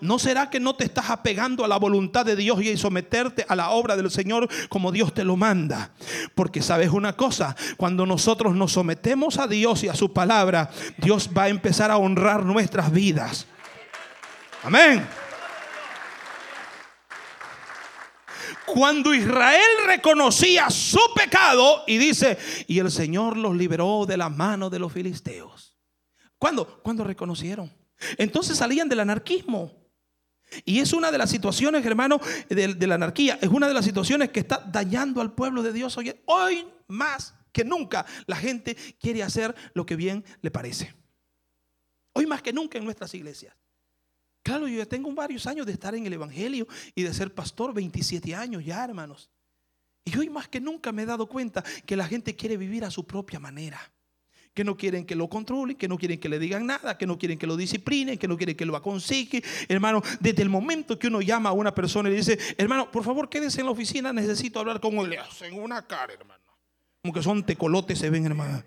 ¿No 0.01 0.18
será 0.18 0.51
que 0.51 0.61
no 0.61 0.74
te 0.74 0.85
estás 0.85 1.11
apegando 1.11 1.64
a 1.64 1.68
la 1.68 1.76
voluntad 1.76 2.24
de 2.24 2.37
Dios 2.37 2.62
y 2.62 2.76
someterte 2.76 3.45
a 3.49 3.55
la 3.55 3.70
obra 3.70 3.97
del 3.97 4.11
Señor 4.11 4.49
como 4.68 4.93
Dios 4.93 5.12
te 5.12 5.24
lo 5.24 5.37
manda? 5.37 5.93
Porque 6.35 6.62
sabes 6.62 6.91
una 6.91 7.14
cosa, 7.14 7.55
cuando 7.76 8.07
nosotros 8.07 8.55
nos 8.55 8.72
sometemos 8.72 9.39
a 9.39 9.47
Dios 9.47 9.85
y 9.85 9.89
a 9.89 9.95
su 9.95 10.12
palabra, 10.12 10.70
Dios 10.99 11.30
va 11.37 11.45
a 11.45 11.49
empezar 11.49 11.91
a 11.91 11.99
honrar 11.99 12.45
nuestras 12.45 12.91
vidas. 12.91 13.47
Amén. 14.62 15.07
Cuando 18.64 19.14
Israel 19.14 19.61
reconocía 19.87 20.70
su 20.70 21.01
pecado 21.14 21.85
y 21.87 21.99
dice, 21.99 22.39
y 22.66 22.78
el 22.78 22.91
Señor 22.91 23.37
los 23.37 23.55
liberó 23.55 24.07
de 24.07 24.16
la 24.16 24.30
mano 24.30 24.70
de 24.70 24.78
los 24.78 24.93
filisteos. 24.93 25.76
¿Cuándo? 26.39 26.80
Cuando 26.82 27.05
reconocieron. 27.05 27.84
Entonces 28.18 28.59
salían 28.59 28.88
del 28.88 29.01
anarquismo. 29.01 29.72
Y 30.64 30.80
es 30.80 30.92
una 30.92 31.11
de 31.11 31.18
las 31.18 31.30
situaciones, 31.30 31.84
hermano, 31.84 32.20
de, 32.49 32.86
la 32.86 32.95
anarquía. 32.95 33.38
Es 33.40 33.49
una 33.49 33.66
de 33.66 33.74
las 33.74 33.84
situaciones 33.84 34.30
que 34.30 34.40
está 34.40 34.59
dañando 34.59 35.20
al 35.20 35.32
pueblo 35.32 35.62
de 35.62 35.72
Dios 35.72 35.97
hoy, 35.97 36.14
hoy 36.26 36.66
más 36.86 37.34
que 37.53 37.64
nunca. 37.64 38.07
La 38.26 38.36
gente 38.36 38.76
quiere 39.01 39.22
hacer 39.22 39.55
lo 39.74 39.84
que 39.86 39.97
bien 39.97 40.24
le 40.42 40.51
parece. 40.51 40.95
Hoy 42.12 42.26
más 42.26 42.42
que 42.42 42.53
nunca 42.53 42.78
en 42.78 42.84
nuestras 42.84 43.12
iglesias. 43.14 43.57
Claro, 44.42 44.68
yo 44.68 44.78
ya 44.78 44.86
tengo 44.86 45.11
varios 45.12 45.47
años 45.47 45.66
de 45.66 45.72
estar 45.72 45.95
en 45.95 46.07
el 46.07 46.12
Evangelio 46.12 46.68
y 46.95 47.03
de 47.03 47.14
ser 47.14 47.34
pastor, 47.34 47.72
27 47.72 48.34
años 48.34 48.64
ya, 48.64 48.84
hermanos. 48.84 49.30
Y 50.05 50.16
hoy 50.18 50.28
más 50.28 50.49
que 50.49 50.61
nunca 50.61 50.92
me 50.92 51.03
he 51.03 51.07
dado 51.07 51.26
cuenta 51.26 51.64
que 51.86 51.97
la 51.97 52.07
gente 52.07 52.36
quiere 52.36 52.59
vivir 52.59 52.84
a 52.84 52.90
su 52.90 53.07
propia 53.07 53.40
manera 53.40 53.93
que 54.55 54.64
no 54.64 54.76
quieren 54.76 55.05
que 55.05 55.16
lo 55.16 55.28
controlen, 55.28 55.76
que 55.76 55.88
no 55.88 55.98
quieren 55.98 56.18
que 56.18 56.28
le 56.28 56.38
digan 56.38 56.64
nada, 56.64 56.96
que 56.96 57.07
no 57.07 57.18
quieren 57.18 57.38
que 57.38 57.46
lo 57.46 57.57
disciplinen, 57.57 58.16
que 58.16 58.28
no 58.28 58.36
quieren 58.36 58.57
que 58.57 58.64
lo 58.64 58.76
aconseje. 58.76 59.42
Hermano, 59.68 60.00
desde 60.20 60.42
el 60.42 60.48
momento 60.48 60.98
que 60.98 61.09
uno 61.09 61.20
llama 61.20 61.50
a 61.50 61.52
una 61.52 61.74
persona 61.74 62.09
y 62.09 62.12
le 62.12 62.18
dice, 62.18 62.38
hermano, 62.57 62.90
por 62.90 63.02
favor 63.02 63.28
quédese 63.28 63.61
en 63.61 63.66
la 63.66 63.72
oficina, 63.72 64.12
necesito 64.12 64.61
hablar 64.61 64.80
con 64.80 64.94
él. 64.94 65.11
Le 65.11 65.18
hacen 65.18 65.61
una 65.61 65.82
cara, 65.82 66.12
hermano. 66.12 66.42
Como 67.02 67.12
que 67.12 67.22
son 67.22 67.44
tecolotes, 67.44 67.98
se 67.98 68.09
ven, 68.09 68.24
hermano. 68.24 68.62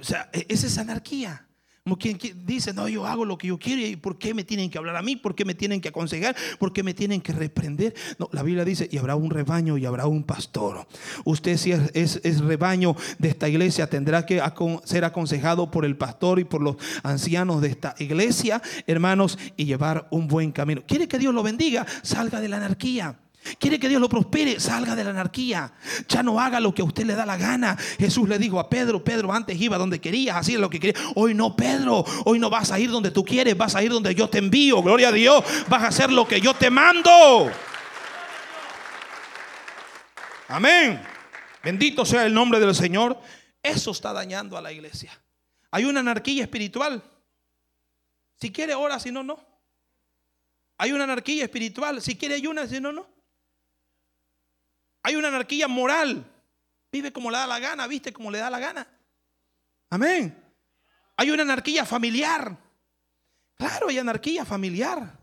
O 0.00 0.02
sea, 0.02 0.30
e-, 0.32 0.46
esa 0.48 0.66
es 0.66 0.78
anarquía. 0.78 1.45
Como 1.86 1.98
quien, 1.98 2.18
dice, 2.44 2.74
no, 2.74 2.88
yo 2.88 3.06
hago 3.06 3.24
lo 3.24 3.38
que 3.38 3.46
yo 3.46 3.60
quiero 3.60 3.80
y 3.80 3.94
¿por 3.94 4.18
qué 4.18 4.34
me 4.34 4.42
tienen 4.42 4.68
que 4.68 4.76
hablar 4.76 4.96
a 4.96 5.02
mí? 5.02 5.14
¿Por 5.14 5.36
qué 5.36 5.44
me 5.44 5.54
tienen 5.54 5.80
que 5.80 5.90
aconsejar? 5.90 6.34
¿Por 6.58 6.72
qué 6.72 6.82
me 6.82 6.94
tienen 6.94 7.20
que 7.20 7.32
reprender? 7.32 7.94
No, 8.18 8.28
la 8.32 8.42
Biblia 8.42 8.64
dice, 8.64 8.88
y 8.90 8.98
habrá 8.98 9.14
un 9.14 9.30
rebaño 9.30 9.78
y 9.78 9.86
habrá 9.86 10.08
un 10.08 10.24
pastor. 10.24 10.84
Usted 11.24 11.56
si 11.56 11.70
es, 11.70 12.18
es, 12.24 12.40
rebaño 12.40 12.96
de 13.20 13.28
esta 13.28 13.48
iglesia 13.48 13.88
tendrá 13.88 14.26
que 14.26 14.42
ser 14.82 15.04
aconsejado 15.04 15.70
por 15.70 15.84
el 15.84 15.96
pastor 15.96 16.40
y 16.40 16.44
por 16.44 16.60
los 16.60 16.74
ancianos 17.04 17.62
de 17.62 17.68
esta 17.68 17.94
iglesia, 18.00 18.60
hermanos, 18.88 19.38
y 19.56 19.66
llevar 19.66 20.08
un 20.10 20.26
buen 20.26 20.50
camino. 20.50 20.82
¿Quiere 20.88 21.06
que 21.06 21.20
Dios 21.20 21.32
lo 21.32 21.44
bendiga? 21.44 21.86
Salga 22.02 22.40
de 22.40 22.48
la 22.48 22.56
anarquía. 22.56 23.16
Quiere 23.58 23.78
que 23.78 23.88
Dios 23.88 24.00
lo 24.00 24.08
prospere, 24.08 24.58
salga 24.60 24.94
de 24.94 25.04
la 25.04 25.10
anarquía. 25.10 25.72
Ya 26.08 26.22
no 26.22 26.40
haga 26.40 26.60
lo 26.60 26.74
que 26.74 26.82
a 26.82 26.84
usted 26.84 27.04
le 27.04 27.14
da 27.14 27.24
la 27.24 27.36
gana. 27.36 27.76
Jesús 27.98 28.28
le 28.28 28.38
dijo 28.38 28.58
a 28.58 28.68
Pedro, 28.68 29.02
Pedro 29.02 29.32
antes 29.32 29.60
iba 29.60 29.78
donde 29.78 30.00
querías, 30.00 30.36
hacía 30.36 30.58
lo 30.58 30.70
que 30.70 30.80
quería. 30.80 31.00
Hoy 31.14 31.34
no, 31.34 31.54
Pedro, 31.56 32.04
hoy 32.24 32.38
no 32.38 32.50
vas 32.50 32.72
a 32.72 32.78
ir 32.78 32.90
donde 32.90 33.10
tú 33.10 33.24
quieres, 33.24 33.56
vas 33.56 33.74
a 33.74 33.82
ir 33.82 33.90
donde 33.90 34.14
yo 34.14 34.28
te 34.28 34.38
envío. 34.38 34.82
Gloria 34.82 35.08
a 35.08 35.12
Dios, 35.12 35.44
vas 35.68 35.82
a 35.82 35.88
hacer 35.88 36.10
lo 36.10 36.26
que 36.26 36.40
yo 36.40 36.54
te 36.54 36.70
mando. 36.70 37.50
Amén. 40.48 41.02
Bendito 41.62 42.04
sea 42.04 42.24
el 42.26 42.34
nombre 42.34 42.60
del 42.60 42.74
Señor. 42.74 43.18
Eso 43.62 43.90
está 43.90 44.12
dañando 44.12 44.56
a 44.56 44.60
la 44.60 44.72
iglesia. 44.72 45.10
Hay 45.70 45.84
una 45.84 46.00
anarquía 46.00 46.44
espiritual. 46.44 47.02
Si 48.36 48.52
quiere, 48.52 48.74
ora, 48.74 49.00
si 49.00 49.10
no, 49.10 49.22
no. 49.22 49.44
Hay 50.78 50.92
una 50.92 51.04
anarquía 51.04 51.44
espiritual. 51.44 52.00
Si 52.00 52.16
quiere, 52.16 52.34
ayuna, 52.36 52.66
si 52.66 52.80
no, 52.80 52.92
no. 52.92 53.15
Hay 55.06 55.14
una 55.14 55.28
anarquía 55.28 55.68
moral. 55.68 56.24
Vive 56.90 57.12
como 57.12 57.30
le 57.30 57.38
da 57.38 57.46
la 57.46 57.60
gana, 57.60 57.86
viste 57.86 58.12
como 58.12 58.28
le 58.28 58.38
da 58.38 58.50
la 58.50 58.58
gana. 58.58 58.88
Amén. 59.88 60.36
Hay 61.16 61.30
una 61.30 61.44
anarquía 61.44 61.86
familiar. 61.86 62.58
Claro, 63.54 63.88
hay 63.88 63.98
anarquía 63.98 64.44
familiar. 64.44 65.16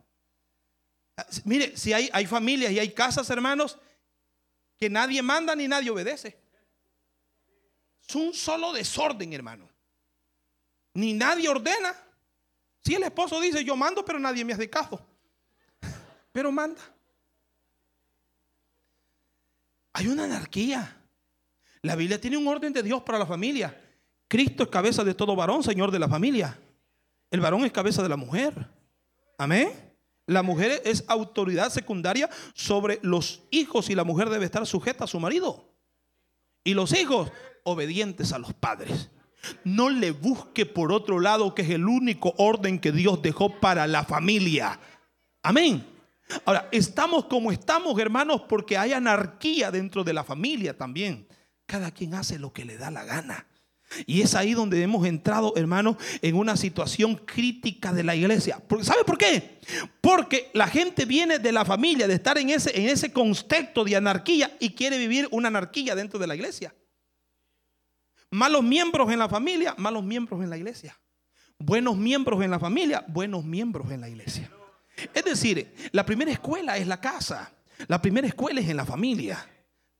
Mire, 1.44 1.76
si 1.76 1.92
hay, 1.92 2.10
hay 2.14 2.26
familias 2.26 2.72
y 2.72 2.80
hay 2.80 2.94
casas, 2.94 3.30
hermanos, 3.30 3.78
que 4.78 4.90
nadie 4.90 5.22
manda 5.22 5.54
ni 5.54 5.68
nadie 5.68 5.90
obedece. 5.90 6.42
Es 8.08 8.16
un 8.16 8.34
solo 8.34 8.72
desorden, 8.72 9.34
hermano. 9.34 9.70
Ni 10.94 11.12
nadie 11.12 11.50
ordena. 11.50 11.94
Si 12.86 12.96
el 12.96 13.04
esposo 13.04 13.42
dice, 13.42 13.66
yo 13.66 13.76
mando, 13.76 14.06
pero 14.06 14.18
nadie 14.18 14.46
me 14.46 14.54
hace 14.54 14.70
caso. 14.70 15.06
Pero 16.32 16.54
manda. 16.54 16.82
Hay 19.94 20.08
una 20.08 20.26
anarquía. 20.26 20.98
La 21.82 21.96
Biblia 21.96 22.20
tiene 22.20 22.38
un 22.38 22.48
orden 22.48 22.74
de 22.74 22.84
Dios 22.84 23.04
para 23.04 23.20
la 23.20 23.26
familia. 23.26 23.80
Cristo 24.28 24.64
es 24.64 24.70
cabeza 24.70 25.04
de 25.04 25.14
todo 25.14 25.36
varón, 25.36 25.64
Señor 25.64 25.92
de 25.92 26.00
la 26.00 26.10
familia. 26.10 26.60
El 27.30 27.40
varón 27.40 27.66
es 27.66 27.72
cabeza 27.72 28.02
de 28.02 28.10
la 28.10 28.18
mujer. 28.18 28.68
Amén. 29.38 29.72
La 30.26 30.42
mujer 30.42 30.82
es 30.86 31.04
autoridad 31.08 31.70
secundaria 31.70 32.30
sobre 32.54 33.00
los 33.02 33.42
hijos 33.52 33.90
y 33.90 33.96
la 33.96 34.04
mujer 34.04 34.30
debe 34.30 34.46
estar 34.46 34.66
sujeta 34.66 35.04
a 35.04 35.08
su 35.08 35.20
marido. 35.20 35.70
Y 36.64 36.74
los 36.74 36.94
hijos 36.94 37.32
obedientes 37.64 38.32
a 38.32 38.40
los 38.40 38.54
padres. 38.54 39.10
No 39.66 39.90
le 39.90 40.12
busque 40.12 40.66
por 40.66 40.94
otro 40.94 41.20
lado 41.20 41.54
que 41.54 41.64
es 41.64 41.70
el 41.70 41.86
único 41.86 42.34
orden 42.38 42.80
que 42.80 42.94
Dios 42.94 43.22
dejó 43.22 43.60
para 43.60 43.86
la 43.88 44.06
familia. 44.06 44.80
Amén. 45.42 45.86
Ahora, 46.46 46.70
estamos 46.72 47.26
como 47.26 47.52
estamos, 47.52 47.98
hermanos, 48.00 48.44
porque 48.48 48.78
hay 48.78 48.94
anarquía 48.94 49.72
dentro 49.72 50.04
de 50.04 50.14
la 50.14 50.24
familia 50.24 50.78
también. 50.78 51.28
Cada 51.66 51.92
quien 51.92 52.14
hace 52.14 52.40
lo 52.40 52.54
que 52.54 52.66
le 52.66 52.78
da 52.78 52.92
la 52.92 53.04
gana. 53.04 53.48
Y 54.06 54.22
es 54.22 54.36
ahí 54.36 54.54
donde 54.54 54.82
hemos 54.82 55.06
entrado, 55.06 55.54
hermanos, 55.56 55.98
en 56.22 56.36
una 56.36 56.58
situación 56.58 57.16
crítica 57.16 57.94
de 57.94 58.04
la 58.04 58.16
iglesia. 58.16 58.62
¿Sabe 58.82 59.04
por 59.04 59.18
qué? 59.18 59.60
Porque 60.02 60.50
la 60.54 60.68
gente 60.68 61.06
viene 61.06 61.40
de 61.40 61.52
la 61.52 61.66
familia, 61.66 62.08
de 62.08 62.16
estar 62.16 62.38
en 62.38 62.50
ese, 62.50 62.78
en 62.78 62.90
ese 62.90 63.12
contexto 63.12 63.84
de 63.84 63.96
anarquía 63.96 64.56
y 64.60 64.72
quiere 64.72 64.98
vivir 64.98 65.28
una 65.32 65.50
anarquía 65.50 65.96
dentro 65.96 66.20
de 66.20 66.28
la 66.28 66.36
iglesia. 66.36 66.74
Malos 68.32 68.64
miembros 68.64 69.12
en 69.12 69.20
la 69.20 69.30
familia, 69.30 69.76
malos 69.78 70.04
miembros 70.04 70.42
en 70.42 70.50
la 70.50 70.58
iglesia. 70.58 71.00
Buenos 71.60 71.96
miembros 71.96 72.44
en 72.44 72.52
la 72.52 72.60
familia, 72.60 73.06
buenos 73.08 73.46
miembros 73.46 73.92
en 73.92 74.02
la 74.02 74.10
iglesia. 74.10 74.50
Es 75.14 75.26
decir, 75.26 75.74
la 75.92 76.06
primera 76.06 76.32
escuela 76.32 76.78
es 76.78 76.88
la 76.88 77.00
casa, 77.00 77.52
la 77.88 78.02
primera 78.02 78.28
escuela 78.28 78.62
es 78.62 78.70
en 78.70 78.78
la 78.78 78.86
familia. 78.86 79.48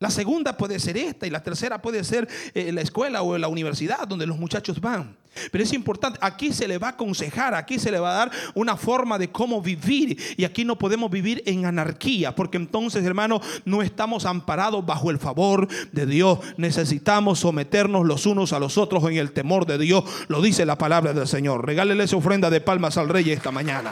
La 0.04 0.10
segunda 0.10 0.58
puede 0.58 0.80
ser 0.80 0.98
esta 0.98 1.26
y 1.26 1.30
la 1.30 1.42
tercera 1.42 1.82
puede 1.82 2.04
ser 2.04 2.28
eh, 2.54 2.74
la 2.74 2.82
escuela 2.82 3.22
o 3.22 3.38
la 3.38 3.48
universidad 3.48 4.06
donde 4.06 4.26
los 4.26 4.38
muchachos 4.38 4.82
van. 4.82 5.16
Pero 5.50 5.64
es 5.64 5.72
importante, 5.72 6.20
aquí 6.22 6.52
se 6.52 6.68
le 6.68 6.78
va 6.78 6.88
a 6.88 6.92
aconsejar, 6.92 7.56
aquí 7.56 7.80
se 7.80 7.90
le 7.90 8.00
va 8.00 8.12
a 8.12 8.18
dar 8.18 8.32
una 8.54 8.76
forma 8.76 9.18
de 9.18 9.32
cómo 9.32 9.62
vivir. 9.62 10.18
Y 10.36 10.44
aquí 10.44 10.66
no 10.66 10.78
podemos 10.78 11.10
vivir 11.10 11.42
en 11.46 11.66
anarquía, 11.66 12.36
porque 12.36 12.58
entonces, 12.58 13.06
hermano, 13.06 13.40
no 13.64 13.82
estamos 13.82 14.26
amparados 14.26 14.86
bajo 14.86 15.10
el 15.10 15.20
favor 15.20 15.70
de 15.94 16.06
Dios. 16.06 16.40
Necesitamos 16.58 17.40
someternos 17.40 18.06
los 18.06 18.26
unos 18.26 18.52
a 18.52 18.60
los 18.60 18.78
otros 18.78 19.04
en 19.06 19.16
el 19.16 19.32
temor 19.32 19.66
de 19.66 19.78
Dios. 19.78 20.04
Lo 20.28 20.42
dice 20.42 20.66
la 20.66 20.78
palabra 20.78 21.14
del 21.14 21.30
Señor. 21.30 21.66
Regálele 21.66 22.04
esa 22.04 22.18
ofrenda 22.18 22.50
de 22.50 22.60
palmas 22.60 22.98
al 22.98 23.08
rey 23.08 23.32
esta 23.32 23.52
mañana. 23.52 23.92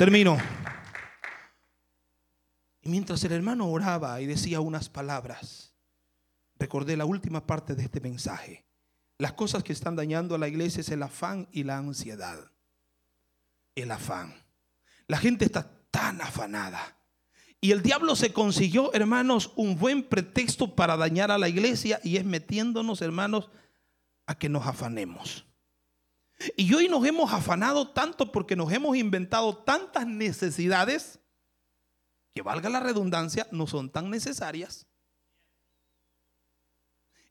Termino. 0.00 0.38
Y 2.80 2.88
mientras 2.88 3.22
el 3.24 3.32
hermano 3.32 3.68
oraba 3.68 4.18
y 4.22 4.24
decía 4.24 4.60
unas 4.60 4.88
palabras, 4.88 5.74
recordé 6.58 6.96
la 6.96 7.04
última 7.04 7.46
parte 7.46 7.74
de 7.74 7.82
este 7.82 8.00
mensaje. 8.00 8.64
Las 9.18 9.34
cosas 9.34 9.62
que 9.62 9.74
están 9.74 9.96
dañando 9.96 10.34
a 10.34 10.38
la 10.38 10.48
iglesia 10.48 10.80
es 10.80 10.88
el 10.88 11.02
afán 11.02 11.48
y 11.52 11.64
la 11.64 11.76
ansiedad. 11.76 12.50
El 13.74 13.90
afán. 13.90 14.34
La 15.06 15.18
gente 15.18 15.44
está 15.44 15.70
tan 15.90 16.22
afanada. 16.22 16.96
Y 17.60 17.72
el 17.72 17.82
diablo 17.82 18.16
se 18.16 18.32
consiguió, 18.32 18.94
hermanos, 18.94 19.52
un 19.54 19.78
buen 19.78 20.02
pretexto 20.02 20.74
para 20.74 20.96
dañar 20.96 21.30
a 21.30 21.36
la 21.36 21.50
iglesia 21.50 22.00
y 22.02 22.16
es 22.16 22.24
metiéndonos, 22.24 23.02
hermanos, 23.02 23.50
a 24.24 24.34
que 24.34 24.48
nos 24.48 24.66
afanemos. 24.66 25.44
Y 26.56 26.72
hoy 26.74 26.88
nos 26.88 27.04
hemos 27.04 27.32
afanado 27.32 27.88
tanto 27.90 28.32
porque 28.32 28.56
nos 28.56 28.72
hemos 28.72 28.96
inventado 28.96 29.56
tantas 29.56 30.06
necesidades 30.06 31.20
que 32.34 32.42
valga 32.42 32.70
la 32.70 32.80
redundancia, 32.80 33.46
no 33.50 33.66
son 33.66 33.90
tan 33.90 34.10
necesarias. 34.10 34.86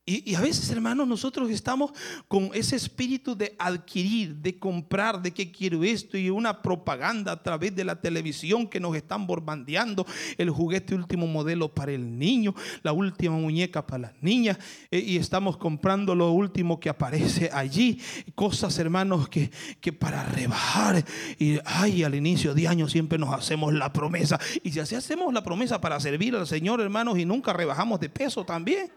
Y, 0.10 0.34
a 0.34 0.41
veces, 0.41 0.68
hermanos, 0.72 1.07
nosotros 1.07 1.51
estamos 1.51 1.91
con 2.28 2.49
ese 2.55 2.76
espíritu 2.76 3.36
de 3.36 3.55
adquirir, 3.60 4.38
de 4.38 4.57
comprar, 4.57 5.22
de 5.22 5.32
que 5.32 5.51
quiero 5.51 5.84
esto 5.84 6.18
y 6.18 6.32
una 6.32 6.64
propaganda 6.64 7.32
a 7.32 7.43
través 7.43 7.76
de 7.76 7.84
la 7.84 8.01
televisión 8.01 8.68
que 8.68 8.80
nos 8.80 8.95
están 8.95 9.28
bombardeando, 9.28 10.07
el 10.39 10.49
juguete 10.49 10.95
último 10.95 11.28
modelo 11.28 11.72
para 11.72 11.91
el 11.91 12.18
niño, 12.18 12.55
la 12.82 12.91
última 12.91 13.36
muñeca 13.36 13.86
para 13.86 13.99
las 13.99 14.14
niñas, 14.20 14.57
eh, 14.89 14.97
y 14.97 15.18
estamos 15.18 15.57
comprando 15.57 16.16
lo 16.16 16.32
último 16.32 16.80
que 16.80 16.89
aparece 16.89 17.51
allí, 17.53 18.01
cosas, 18.34 18.80
hermanos, 18.80 19.30
que, 19.30 19.51
que 19.80 19.93
para 19.93 20.24
rebajar. 20.24 21.05
Y 21.38 21.60
ay, 21.66 22.03
al 22.03 22.16
inicio 22.16 22.55
de 22.55 22.68
año 22.68 22.88
siempre 22.88 23.20
nos 23.20 23.32
hacemos 23.32 23.76
la 23.76 23.93
promesa. 23.93 24.39
Y 24.64 24.72
si 24.72 24.80
así 24.80 24.95
hacemos 24.95 25.32
la 25.32 25.43
promesa 25.43 25.80
para 25.80 25.99
servir 25.99 26.36
al 26.36 26.47
Señor, 26.47 26.82
hermanos, 26.82 27.20
y 27.20 27.26
nunca 27.26 27.53
rebajamos 27.53 27.99
de 27.99 28.10
peso 28.10 28.43
también. 28.43 28.89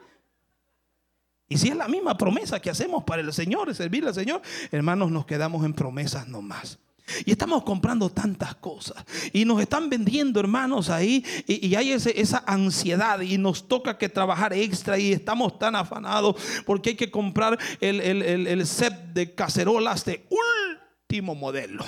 Y 1.53 1.59
si 1.59 1.69
es 1.69 1.77
la 1.77 1.87
misma 1.87 2.17
promesa 2.17 2.61
que 2.61 2.71
hacemos 2.71 3.05
para 3.05 3.21
el 3.21 3.31
Señor, 3.31 3.75
servirle 3.75 4.09
al 4.09 4.15
Señor, 4.15 4.41
hermanos, 4.71 5.11
nos 5.11 5.27
quedamos 5.27 5.67
en 5.67 5.75
promesas 5.75 6.27
nomás. 6.27 6.79
Y 7.27 7.33
estamos 7.33 7.63
comprando 7.63 8.09
tantas 8.09 8.55
cosas. 8.55 9.05
Y 9.35 9.45
nos 9.45 9.61
están 9.61 9.91
vendiendo, 9.91 10.41
hermanos, 10.41 10.89
ahí. 10.89 11.23
Y, 11.47 11.75
hay 11.75 11.93
esa 11.93 12.43
ansiedad. 12.47 13.21
Y 13.21 13.37
nos 13.37 13.69
toca 13.69 13.99
que 13.99 14.09
trabajar 14.09 14.55
extra. 14.55 14.99
Y 14.99 15.13
estamos 15.13 15.59
tan 15.59 15.77
afanados 15.77 16.37
porque 16.65 16.91
hay 16.91 16.97
que 16.97 17.11
comprar 17.11 17.59
el, 17.83 18.01
el 18.01 18.67
set 18.67 19.13
de 19.13 19.35
cacerolas 19.35 20.07
de 20.07 20.27
último 20.31 21.35
modelo. 21.35 21.85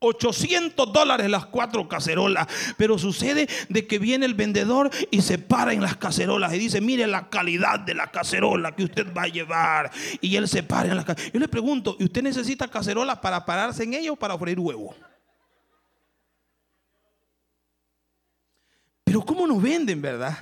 800 0.00 0.92
dólares 0.92 1.30
las 1.30 1.46
cuatro 1.46 1.88
cacerolas. 1.88 2.48
Pero 2.76 2.98
sucede 2.98 3.48
de 3.68 3.86
que 3.86 3.98
viene 3.98 4.26
el 4.26 4.34
vendedor 4.34 4.90
y 5.10 5.22
se 5.22 5.38
para 5.38 5.72
en 5.72 5.82
las 5.82 5.96
cacerolas 5.96 6.52
y 6.54 6.58
dice, 6.58 6.80
mire 6.80 7.06
la 7.06 7.28
calidad 7.28 7.80
de 7.80 7.94
la 7.94 8.10
cacerola 8.10 8.74
que 8.74 8.84
usted 8.84 9.14
va 9.16 9.22
a 9.22 9.28
llevar. 9.28 9.90
Y 10.20 10.36
él 10.36 10.48
se 10.48 10.62
para 10.62 10.88
en 10.88 10.96
las 10.96 11.06
Yo 11.32 11.38
le 11.38 11.48
pregunto, 11.48 11.96
¿y 11.98 12.04
usted 12.04 12.22
necesita 12.22 12.66
cacerolas 12.68 13.18
para 13.18 13.44
pararse 13.44 13.84
en 13.84 13.94
ella 13.94 14.12
o 14.12 14.16
para 14.16 14.36
freír 14.36 14.58
huevo? 14.58 14.94
Pero 19.04 19.22
¿cómo 19.22 19.46
nos 19.46 19.60
venden, 19.60 20.00
verdad? 20.00 20.38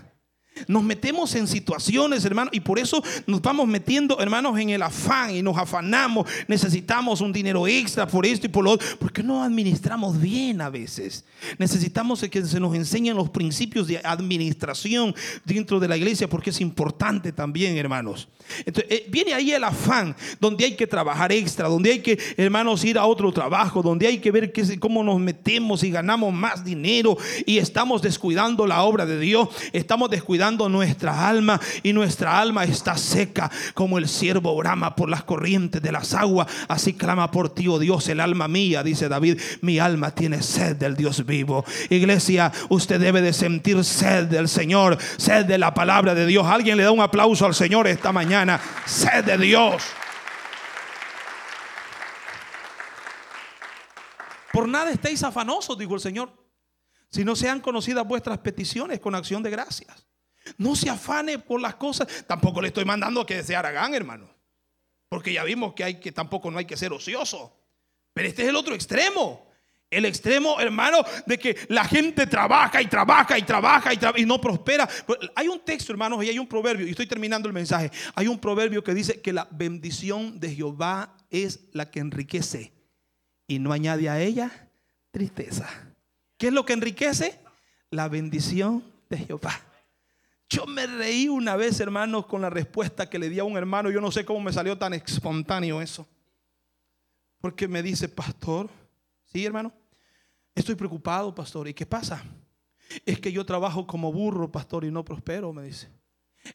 Nos 0.67 0.83
metemos 0.83 1.35
en 1.35 1.47
situaciones, 1.47 2.25
hermanos, 2.25 2.53
y 2.53 2.61
por 2.61 2.79
eso 2.79 3.03
nos 3.27 3.41
vamos 3.43 3.67
metiendo, 3.67 4.19
hermanos, 4.21 4.59
en 4.59 4.71
el 4.71 4.83
afán 4.83 5.35
y 5.35 5.43
nos 5.43 5.57
afanamos. 5.57 6.29
Necesitamos 6.47 7.21
un 7.21 7.33
dinero 7.33 7.67
extra 7.67 8.07
por 8.07 8.27
esto 8.27 8.47
y 8.47 8.51
por 8.51 8.65
lo 8.65 8.73
otro, 8.73 8.87
porque 8.99 9.23
no 9.23 9.43
administramos 9.43 10.21
bien 10.21 10.61
a 10.61 10.71
veces. 10.71 11.25
Necesitamos 11.59 12.21
que 12.31 12.45
se 12.45 12.61
nos 12.61 12.75
enseñen 12.75 13.17
los 13.17 13.31
principios 13.31 13.87
de 13.87 14.01
administración 14.03 15.15
dentro 15.45 15.81
de 15.81 15.89
la 15.89 15.97
iglesia, 15.97 16.29
porque 16.29 16.51
es 16.51 16.61
importante 16.61 17.33
también, 17.33 17.77
hermanos. 17.77 18.29
Entonces, 18.65 18.91
eh, 18.91 19.07
viene 19.09 19.35
ahí 19.35 19.53
el 19.53 19.65
afán, 19.65 20.17
donde 20.41 20.65
hay 20.65 20.75
que 20.75 20.87
trabajar 20.87 21.33
extra, 21.33 21.69
donde 21.69 21.93
hay 21.93 22.01
que, 22.01 22.19
hermanos, 22.37 22.85
ir 22.85 22.99
a 22.99 23.07
otro 23.07 23.33
trabajo, 23.33 23.83
donde 23.83 24.07
hay 24.07 24.19
que 24.19 24.31
ver 24.31 24.53
cómo 24.81 25.05
nos 25.05 25.21
metemos 25.21 25.83
y 25.83 25.91
ganamos 25.91 26.33
más 26.33 26.65
dinero 26.65 27.17
y 27.47 27.59
estamos 27.59 28.03
descuidando 28.03 28.67
la 28.67 28.83
obra 28.83 29.07
de 29.07 29.19
Dios, 29.19 29.49
estamos 29.73 30.11
descuidando 30.11 30.48
nuestra 30.57 31.29
alma 31.29 31.61
y 31.83 31.93
nuestra 31.93 32.41
alma 32.41 32.65
está 32.65 32.97
seca 32.97 33.51
como 33.75 33.99
el 33.99 34.09
siervo 34.09 34.57
brama 34.57 34.97
por 34.97 35.11
las 35.11 35.25
corrientes 35.25 35.83
de 35.83 35.93
las 35.93 36.15
aguas. 36.15 36.49
Así 36.69 36.95
clama 36.95 37.31
por 37.31 37.51
ti, 37.51 37.69
oh 37.69 37.79
Dios, 37.79 38.09
el 38.09 38.21
alma 38.21 38.49
mía, 38.49 38.83
dice 38.83 39.09
David, 39.09 39.39
mi 39.61 39.79
alma 39.79 40.13
tiene 40.13 40.43
sed 40.43 40.77
del 40.77 40.97
Dios 40.97 41.27
vivo. 41.27 41.65
Iglesia, 41.91 42.51
usted 42.71 42.99
debe 42.99 43.21
de 43.21 43.33
sentir 43.33 43.85
sed 43.85 44.25
del 44.25 44.49
Señor, 44.49 44.97
sed 45.19 45.45
de 45.45 45.59
la 45.59 45.75
palabra 45.75 46.15
de 46.15 46.25
Dios. 46.25 46.47
Alguien 46.47 46.77
le 46.77 46.85
da 46.85 46.93
un 46.93 47.01
aplauso 47.01 47.45
al 47.45 47.55
Señor 47.55 47.87
esta 47.87 48.13
mañana 48.13 48.61
sed 48.87 49.25
de 49.25 49.37
Dios. 49.37 49.83
Por 54.53 54.67
nada 54.67 54.91
estéis 54.91 55.23
afanosos, 55.23 55.77
dijo 55.77 55.95
el 55.95 56.01
Señor, 56.01 56.33
si 57.11 57.25
no 57.25 57.37
sean 57.37 57.61
conocidas 57.61 58.07
vuestras 58.07 58.39
peticiones 58.39 59.01
con 59.01 59.15
acción 59.15 59.43
de 59.43 59.51
gracias. 59.51 60.08
No 60.57 60.75
se 60.75 60.89
afane 60.89 61.39
por 61.39 61.61
las 61.61 61.75
cosas. 61.75 62.25
Tampoco 62.27 62.61
le 62.61 62.69
estoy 62.69 62.85
mandando 62.85 63.27
que 63.27 63.43
se 63.43 63.55
haragán, 63.55 63.95
hermano. 63.95 64.29
Porque 65.09 65.33
ya 65.33 65.45
vimos 65.45 65.75
que 65.75 65.85
hay 65.85 66.01
que 66.01 66.13
tampoco 66.13 66.51
no 66.51 66.59
hay 66.59 66.65
que 66.65 66.77
ser 66.77 66.93
ocioso. 66.93 67.55
Pero 68.13 68.29
este 68.29 68.43
es 68.43 68.49
el 68.49 68.57
otro 68.57 68.75
extremo. 68.75 69.49
El 69.91 70.05
extremo, 70.05 70.61
hermano, 70.61 70.99
de 71.25 71.39
que 71.39 71.57
la 71.69 71.85
gente 71.85 72.27
trabaja 72.27 72.83
y 72.83 72.87
trabaja 72.87 73.39
y 73.39 73.43
trabaja 73.43 73.95
y, 73.95 74.23
y, 74.23 74.27
no 74.27 74.39
prospera. 74.39 74.87
Pues, 75.07 75.19
hay 75.35 75.49
un 75.49 75.61
texto, 75.61 75.93
hermanos, 75.93 76.23
y 76.23 76.29
hay 76.29 76.39
un 76.39 76.47
proverbio, 76.47 76.87
y 76.87 76.91
estoy 76.91 77.07
terminando 77.07 77.49
el 77.49 77.55
mensaje. 77.55 77.91
Hay 78.15 78.29
un 78.29 78.39
proverbio 78.39 78.85
que 78.85 78.93
dice 78.93 79.23
que 79.23 79.33
la 79.33 79.49
bendición 79.51 80.39
de 80.39 80.55
Jehová 80.55 81.17
es 81.31 81.61
la 81.73 81.91
que 81.91 82.01
enriquece 82.01 82.73
y 83.47 83.59
no 83.59 83.73
añade 83.73 84.11
a 84.11 84.21
ella 84.21 84.69
tristeza. 85.11 85.69
¿Qué 86.37 86.49
es 86.49 86.53
lo 86.53 86.65
que 86.65 86.75
enriquece? 86.75 87.41
La 87.91 88.09
bendición 88.09 88.85
de 89.09 89.19
Jehová. 89.19 89.59
Yo 90.49 90.67
me 90.67 90.87
reí 90.87 91.29
una 91.29 91.57
vez, 91.57 91.79
hermanos, 91.81 92.27
con 92.27 92.41
la 92.41 92.51
respuesta 92.51 93.09
que 93.09 93.19
le 93.19 93.29
di 93.29 93.39
a 93.39 93.45
un 93.45 93.57
hermano. 93.57 93.91
Yo 93.91 94.01
no 94.01 94.11
sé 94.11 94.25
cómo 94.25 94.41
me 94.41 94.53
salió 94.53 94.79
tan 94.79 94.95
espontáneo 94.95 95.83
eso. 95.83 96.09
Porque 97.41 97.69
me 97.69 97.83
dice, 97.83 98.09
pastor, 98.09 98.71
¿Sí, 99.33 99.45
hermano? 99.45 99.73
Estoy 100.55 100.75
preocupado, 100.75 101.35
pastor. 101.35 101.69
¿Y 101.69 101.75
qué 101.75 101.87
pasa? 101.87 102.25
Es 103.05 103.21
que 103.21 103.31
yo 103.31 103.45
trabajo 103.45 103.87
como 103.87 104.13
burro, 104.13 104.51
pastor, 104.51 104.85
y 104.85 104.91
no 104.91 105.05
prospero, 105.05 105.53
me 105.53 105.63
dice. 105.63 105.89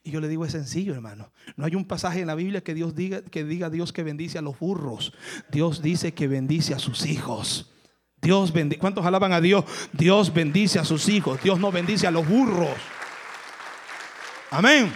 Y 0.04 0.12
yo 0.12 0.20
le 0.20 0.28
digo, 0.28 0.46
es 0.46 0.54
sencillo, 0.54 0.94
hermano. 0.94 1.32
No 1.56 1.66
hay 1.66 1.76
un 1.76 1.86
pasaje 1.86 2.22
en 2.22 2.28
la 2.28 2.36
Biblia 2.36 2.64
que 2.64 2.74
Dios 2.74 2.96
diga 2.96 3.22
que 3.22 3.44
diga 3.44 3.70
Dios 3.70 3.94
que 3.94 4.02
bendice 4.02 4.40
a 4.40 4.42
los 4.42 4.58
burros. 4.58 5.14
Dios 5.52 5.82
dice 5.82 6.14
que 6.14 6.28
bendice 6.28 6.74
a 6.74 6.80
sus 6.80 7.06
hijos. 7.06 7.72
Dios 8.20 8.52
bendice. 8.52 8.80
¿Cuántos 8.80 9.06
alaban 9.06 9.34
a 9.34 9.42
Dios? 9.42 9.66
Dios 9.92 10.34
bendice 10.34 10.80
a 10.80 10.86
sus 10.86 11.08
hijos. 11.10 11.42
Dios 11.44 11.60
no 11.60 11.72
bendice 11.72 12.08
a 12.08 12.12
los 12.12 12.28
burros. 12.28 12.76
Amén. 14.54 14.94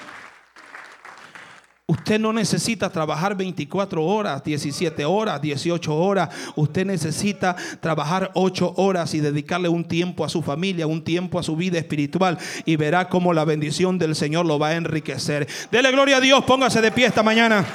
Usted 1.87 2.19
no 2.19 2.31
necesita 2.31 2.91
trabajar 2.91 3.35
24 3.35 4.05
horas, 4.05 4.43
17 4.43 5.03
horas, 5.05 5.41
18 5.41 5.95
horas. 5.95 6.29
Usted 6.55 6.85
necesita 6.85 7.55
trabajar 7.79 8.29
8 8.35 8.73
horas 8.77 9.13
y 9.15 9.19
dedicarle 9.19 9.67
un 9.67 9.83
tiempo 9.83 10.23
a 10.23 10.29
su 10.29 10.43
familia, 10.43 10.85
un 10.85 11.03
tiempo 11.03 11.39
a 11.39 11.43
su 11.43 11.55
vida 11.55 11.79
espiritual 11.79 12.37
y 12.65 12.75
verá 12.75 13.09
cómo 13.09 13.33
la 13.33 13.45
bendición 13.45 13.97
del 13.97 14.15
Señor 14.15 14.45
lo 14.45 14.59
va 14.59 14.69
a 14.69 14.75
enriquecer. 14.75 15.47
Dele 15.71 15.91
gloria 15.91 16.17
a 16.17 16.21
Dios, 16.21 16.43
póngase 16.43 16.79
de 16.81 16.91
pie 16.91 17.07
esta 17.07 17.23
mañana. 17.23 17.65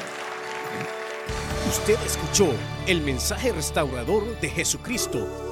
Usted 1.69 1.97
escuchó 2.07 2.49
el 2.87 3.01
mensaje 3.01 3.51
restaurador 3.51 4.39
de 4.41 4.51
Jesucristo 4.51 5.52